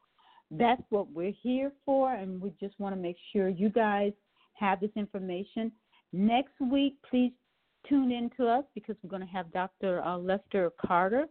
[0.50, 4.12] that's what we're here for, and we just want to make sure you guys
[4.54, 5.72] have this information.
[6.12, 7.32] Next week, please
[7.88, 10.02] tune in to us because we're going to have Dr.
[10.02, 11.26] Uh, Lester Carter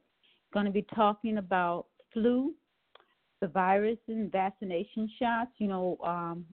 [0.53, 2.53] going to be talking about flu,
[3.41, 5.52] the virus, and vaccination shots.
[5.57, 6.45] You know, um,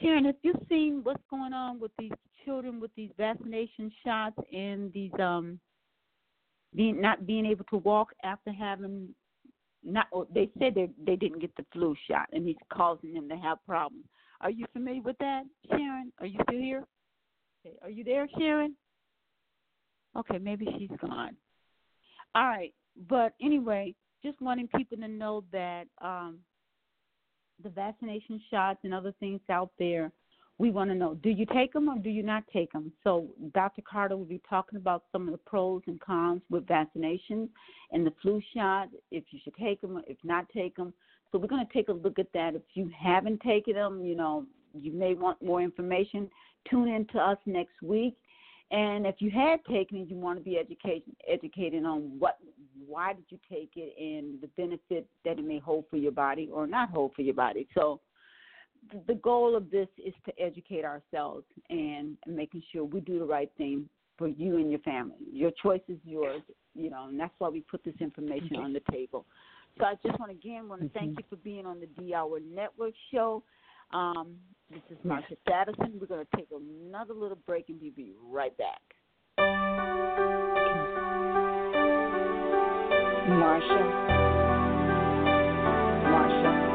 [0.00, 2.12] Sharon, have you seen what's going on with these
[2.44, 5.58] children with these vaccination shots and these um
[6.74, 9.08] being not being able to walk after having
[9.82, 13.36] not they said they they didn't get the flu shot and it's causing them to
[13.36, 14.04] have problems.
[14.40, 16.12] Are you familiar with that, Sharon?
[16.20, 16.84] Are you still here?
[17.66, 17.76] Okay.
[17.82, 18.74] Are you there, Sharon?
[20.16, 21.36] Okay, maybe she's gone.
[22.34, 22.72] All right,
[23.08, 26.38] but anyway, just wanting people to know that um,
[27.62, 30.10] the vaccination shots and other things out there
[30.58, 32.90] we want to know do you take them or do you not take them?
[33.04, 33.82] So, Dr.
[33.82, 37.50] Carter will be talking about some of the pros and cons with vaccinations
[37.92, 40.94] and the flu shot, if you should take them, or if not take them.
[41.30, 42.54] So, we're going to take a look at that.
[42.54, 46.30] If you haven't taken them, you know, you may want more information.
[46.70, 48.16] Tune in to us next week.
[48.70, 52.38] And if you had taken it, you want to be educated educated on what,
[52.86, 56.48] why did you take it, and the benefit that it may hold for your body
[56.52, 57.68] or not hold for your body.
[57.74, 58.00] So,
[59.06, 63.50] the goal of this is to educate ourselves and making sure we do the right
[63.56, 65.16] thing for you and your family.
[65.32, 66.42] Your choice is yours,
[66.74, 69.26] you know, and that's why we put this information on the table.
[69.78, 71.18] So I just want to again want to thank Mm-hmm.
[71.18, 73.42] you for being on the D Hour Network show.
[73.92, 74.36] Um,
[74.70, 76.00] this is Marsha Thadison.
[76.00, 78.80] We're going to take another little break and be right back.
[83.28, 83.82] Marsha.
[86.04, 86.65] Marsha.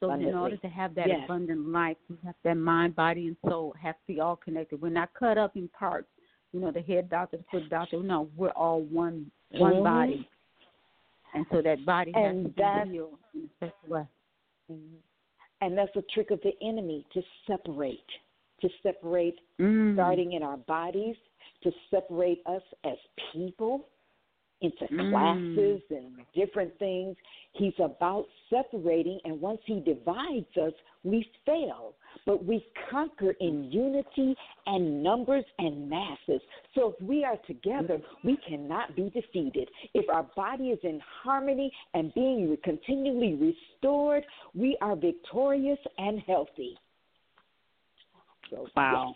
[0.00, 1.20] So, in order to have that Yes.
[1.24, 4.82] abundant life, we have that mind, body, and soul have to be all connected.
[4.82, 6.08] We're not cut up in parts.
[6.52, 8.02] You know, the head doctor, the foot doctor.
[8.02, 9.84] No, we're all one one Mhm.
[9.84, 10.28] body.
[11.34, 14.06] And so that body has to that- be healed in a special way.
[14.70, 14.96] Mhm.
[15.60, 18.04] And that's a trick of the enemy to separate,
[18.62, 19.94] to separate Mm.
[19.94, 21.16] starting in our bodies,
[21.62, 22.96] to separate us as
[23.32, 23.88] people
[24.62, 25.10] into Mm.
[25.10, 27.16] classes and different things.
[27.52, 30.72] He's about separating, and once he divides us,
[31.04, 31.94] we fail.
[32.24, 34.36] But we conquer in unity
[34.66, 36.40] and numbers and masses.
[36.74, 39.68] So if we are together, we cannot be defeated.
[39.94, 44.24] If our body is in harmony and being continually restored,
[44.54, 46.78] we are victorious and healthy.
[48.52, 49.14] So, Wow.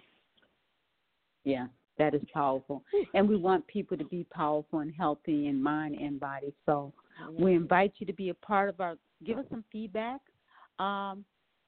[1.45, 1.67] Yeah,
[1.99, 2.83] that is powerful.
[3.15, 6.53] And we want people to be powerful and healthy in mind and body.
[6.65, 6.93] So
[7.39, 10.21] we invite you to be a part of our give us some feedback.
[10.79, 11.25] Um,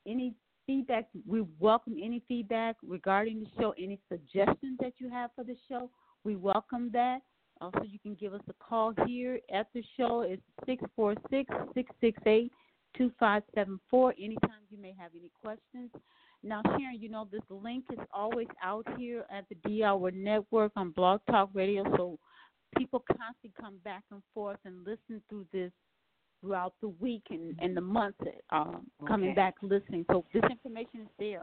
[0.07, 0.35] any
[0.67, 5.57] feedback we welcome any feedback regarding the show, any suggestions that you have for the
[5.69, 5.91] show.
[6.25, 7.21] We welcome that.
[7.61, 10.23] Also you can give us a call here at the show.
[10.23, 12.51] It's six four six six six eight
[12.97, 14.13] two five seven four.
[14.19, 15.91] Anytime you may have any questions.
[16.43, 20.73] Now, Sharon, you know this link is always out here at the D Hour Network
[20.77, 22.19] on Blog Talk Radio, so
[22.77, 25.73] people constantly come back and forth and listen through this
[26.41, 28.15] throughout the week and, and the month,
[28.51, 30.05] um, coming back listening.
[30.11, 31.43] So this information is there.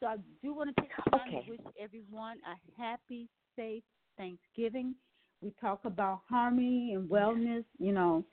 [0.00, 1.44] So I do want to take the time Okay.
[1.44, 3.82] to wish everyone a happy, safe
[4.16, 4.94] Thanksgiving.
[5.42, 8.24] We talk about harmony and wellness, you know,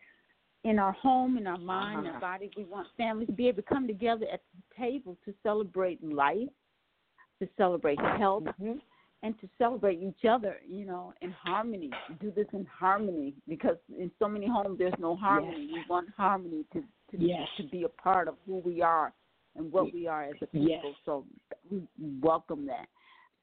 [0.63, 2.15] in our home, in our mind, in Uh-huh.
[2.15, 2.51] our body.
[2.57, 6.49] We want families to be able to come together at the table to celebrate life,
[7.39, 8.81] to celebrate health, Mhm.
[9.23, 11.91] and to celebrate each other, you know, in harmony.
[12.19, 15.71] Do this in harmony because in so many homes there's no harmony.
[15.73, 17.47] We want harmony to to, Yes.
[17.55, 19.13] to be a part of who we are
[19.55, 20.67] and what we are as a people.
[20.67, 20.95] Yes.
[21.05, 21.25] So
[21.71, 21.87] we
[22.21, 22.89] welcome that.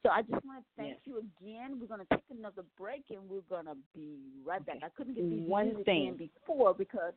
[0.04, 0.98] So I just want to thank Yes.
[1.04, 1.80] you again.
[1.80, 4.78] We're going to take another break and we're going to be right back.
[4.82, 6.08] I couldn't get these One thing.
[6.08, 7.14] in before because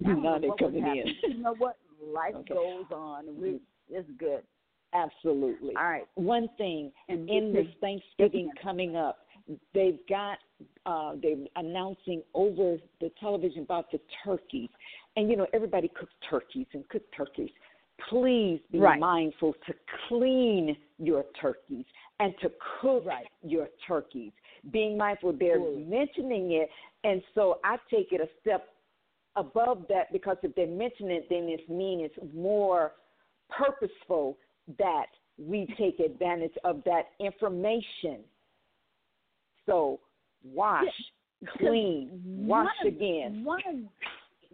[0.00, 1.14] Now they're coming in.
[1.28, 1.76] You know what?
[2.02, 2.54] Life Okay.
[2.54, 3.60] goes on and we
[3.90, 4.42] it's good.
[4.94, 5.76] Absolutely.
[5.76, 6.06] All right.
[6.14, 9.26] One thing And in this Thanksgiving coming up,
[9.74, 10.38] they've got
[10.86, 14.68] uh, they're announcing over the television about the turkeys,
[15.16, 17.50] and you know everybody cooks turkeys and cook turkeys.
[18.08, 18.98] Please be Right.
[18.98, 19.74] mindful to
[20.08, 21.84] clean your turkeys
[22.18, 22.50] and to
[22.80, 23.28] cook Right.
[23.42, 24.32] your turkeys.
[24.70, 25.88] Being mindful, they're Good.
[25.88, 26.70] mentioning it,
[27.04, 28.74] and so I take it a step
[29.36, 32.94] above that because if they mention it, then it means it's more
[33.48, 34.38] purposeful
[34.78, 35.06] that
[35.38, 38.24] we take advantage of that information.
[39.66, 40.00] So
[40.44, 41.12] wash,
[41.58, 43.44] clean, wash of, again.
[43.44, 43.76] One of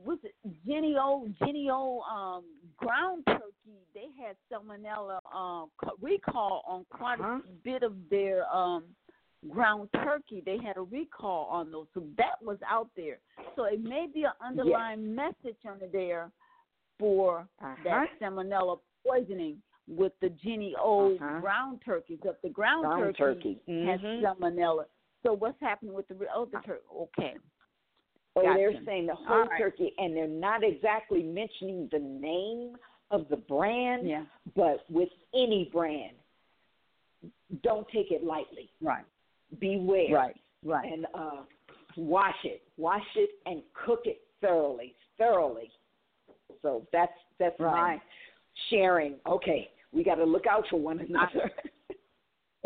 [0.05, 0.35] was it
[0.67, 2.45] Jennie-O Jenny O um
[2.77, 5.71] ground turkey, they had salmonella um
[6.01, 7.41] recall on quite Uh-huh.
[7.49, 8.85] a bit of their um
[9.51, 10.43] ground turkey.
[10.45, 11.87] They had a recall on those.
[11.95, 13.19] So that was out there.
[13.55, 16.31] So it may be an underlying message under there
[16.99, 17.77] for Uh-huh.
[17.85, 21.41] that salmonella poisoning with the Jennie-O Uh-huh.
[21.41, 22.19] ground turkeys.
[22.25, 23.85] If the ground, Ground turkey, turkey.
[23.87, 24.21] has Mhm.
[24.23, 24.87] salmonella,
[25.23, 26.87] so what's happening with the other turkey?
[26.91, 27.37] Okay.
[28.37, 29.59] Oh, they're saying the whole right.
[29.59, 32.77] turkey, and they're not exactly mentioning the name
[33.11, 34.25] of the brand, Yeah.
[34.55, 36.17] but with any brand,
[37.63, 38.71] don't take it lightly.
[38.83, 39.05] Right.
[39.59, 40.15] Beware.
[40.15, 40.37] Right.
[40.65, 40.93] Right.
[40.93, 41.43] And uh,
[41.97, 45.71] wash it, wash it, and cook it thoroughly, thoroughly.
[46.63, 47.97] So that's that's Right.
[47.97, 48.03] my
[48.71, 49.15] sharing.
[49.27, 51.51] Okay, we got to look out for one another.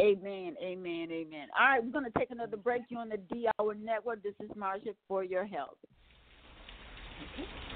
[0.01, 1.49] Amen, amen, amen.
[1.59, 2.83] All right, we're going to take another break.
[2.89, 4.23] You're on the D Hour Network.
[4.23, 5.77] This is Marsha for your health.
[7.21, 7.70] Thanksgiving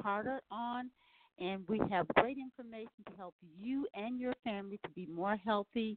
[0.00, 0.90] Carter on,
[1.38, 5.96] and we have great information to help you and your family to be more healthy,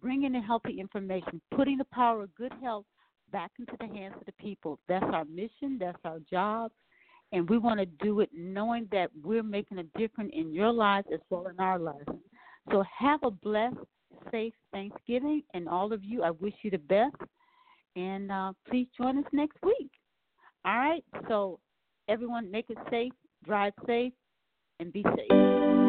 [0.00, 2.86] bringing the healthy information, putting the power of good health
[3.32, 4.78] back into the hands of the people.
[4.88, 6.70] That's our mission, that's our job,
[7.32, 11.08] and we want to do it knowing that we're making a difference in your lives
[11.12, 12.06] as well in our lives.
[12.70, 13.76] So have a blessed,
[14.30, 17.16] safe Thanksgiving, and all of you, I wish you the best.
[17.96, 19.90] And uh, please join us next week.
[20.64, 21.04] All right.
[21.28, 21.58] So
[22.08, 23.12] everyone, make it safe,
[23.46, 24.12] drive safe,
[24.80, 25.85] and be safe.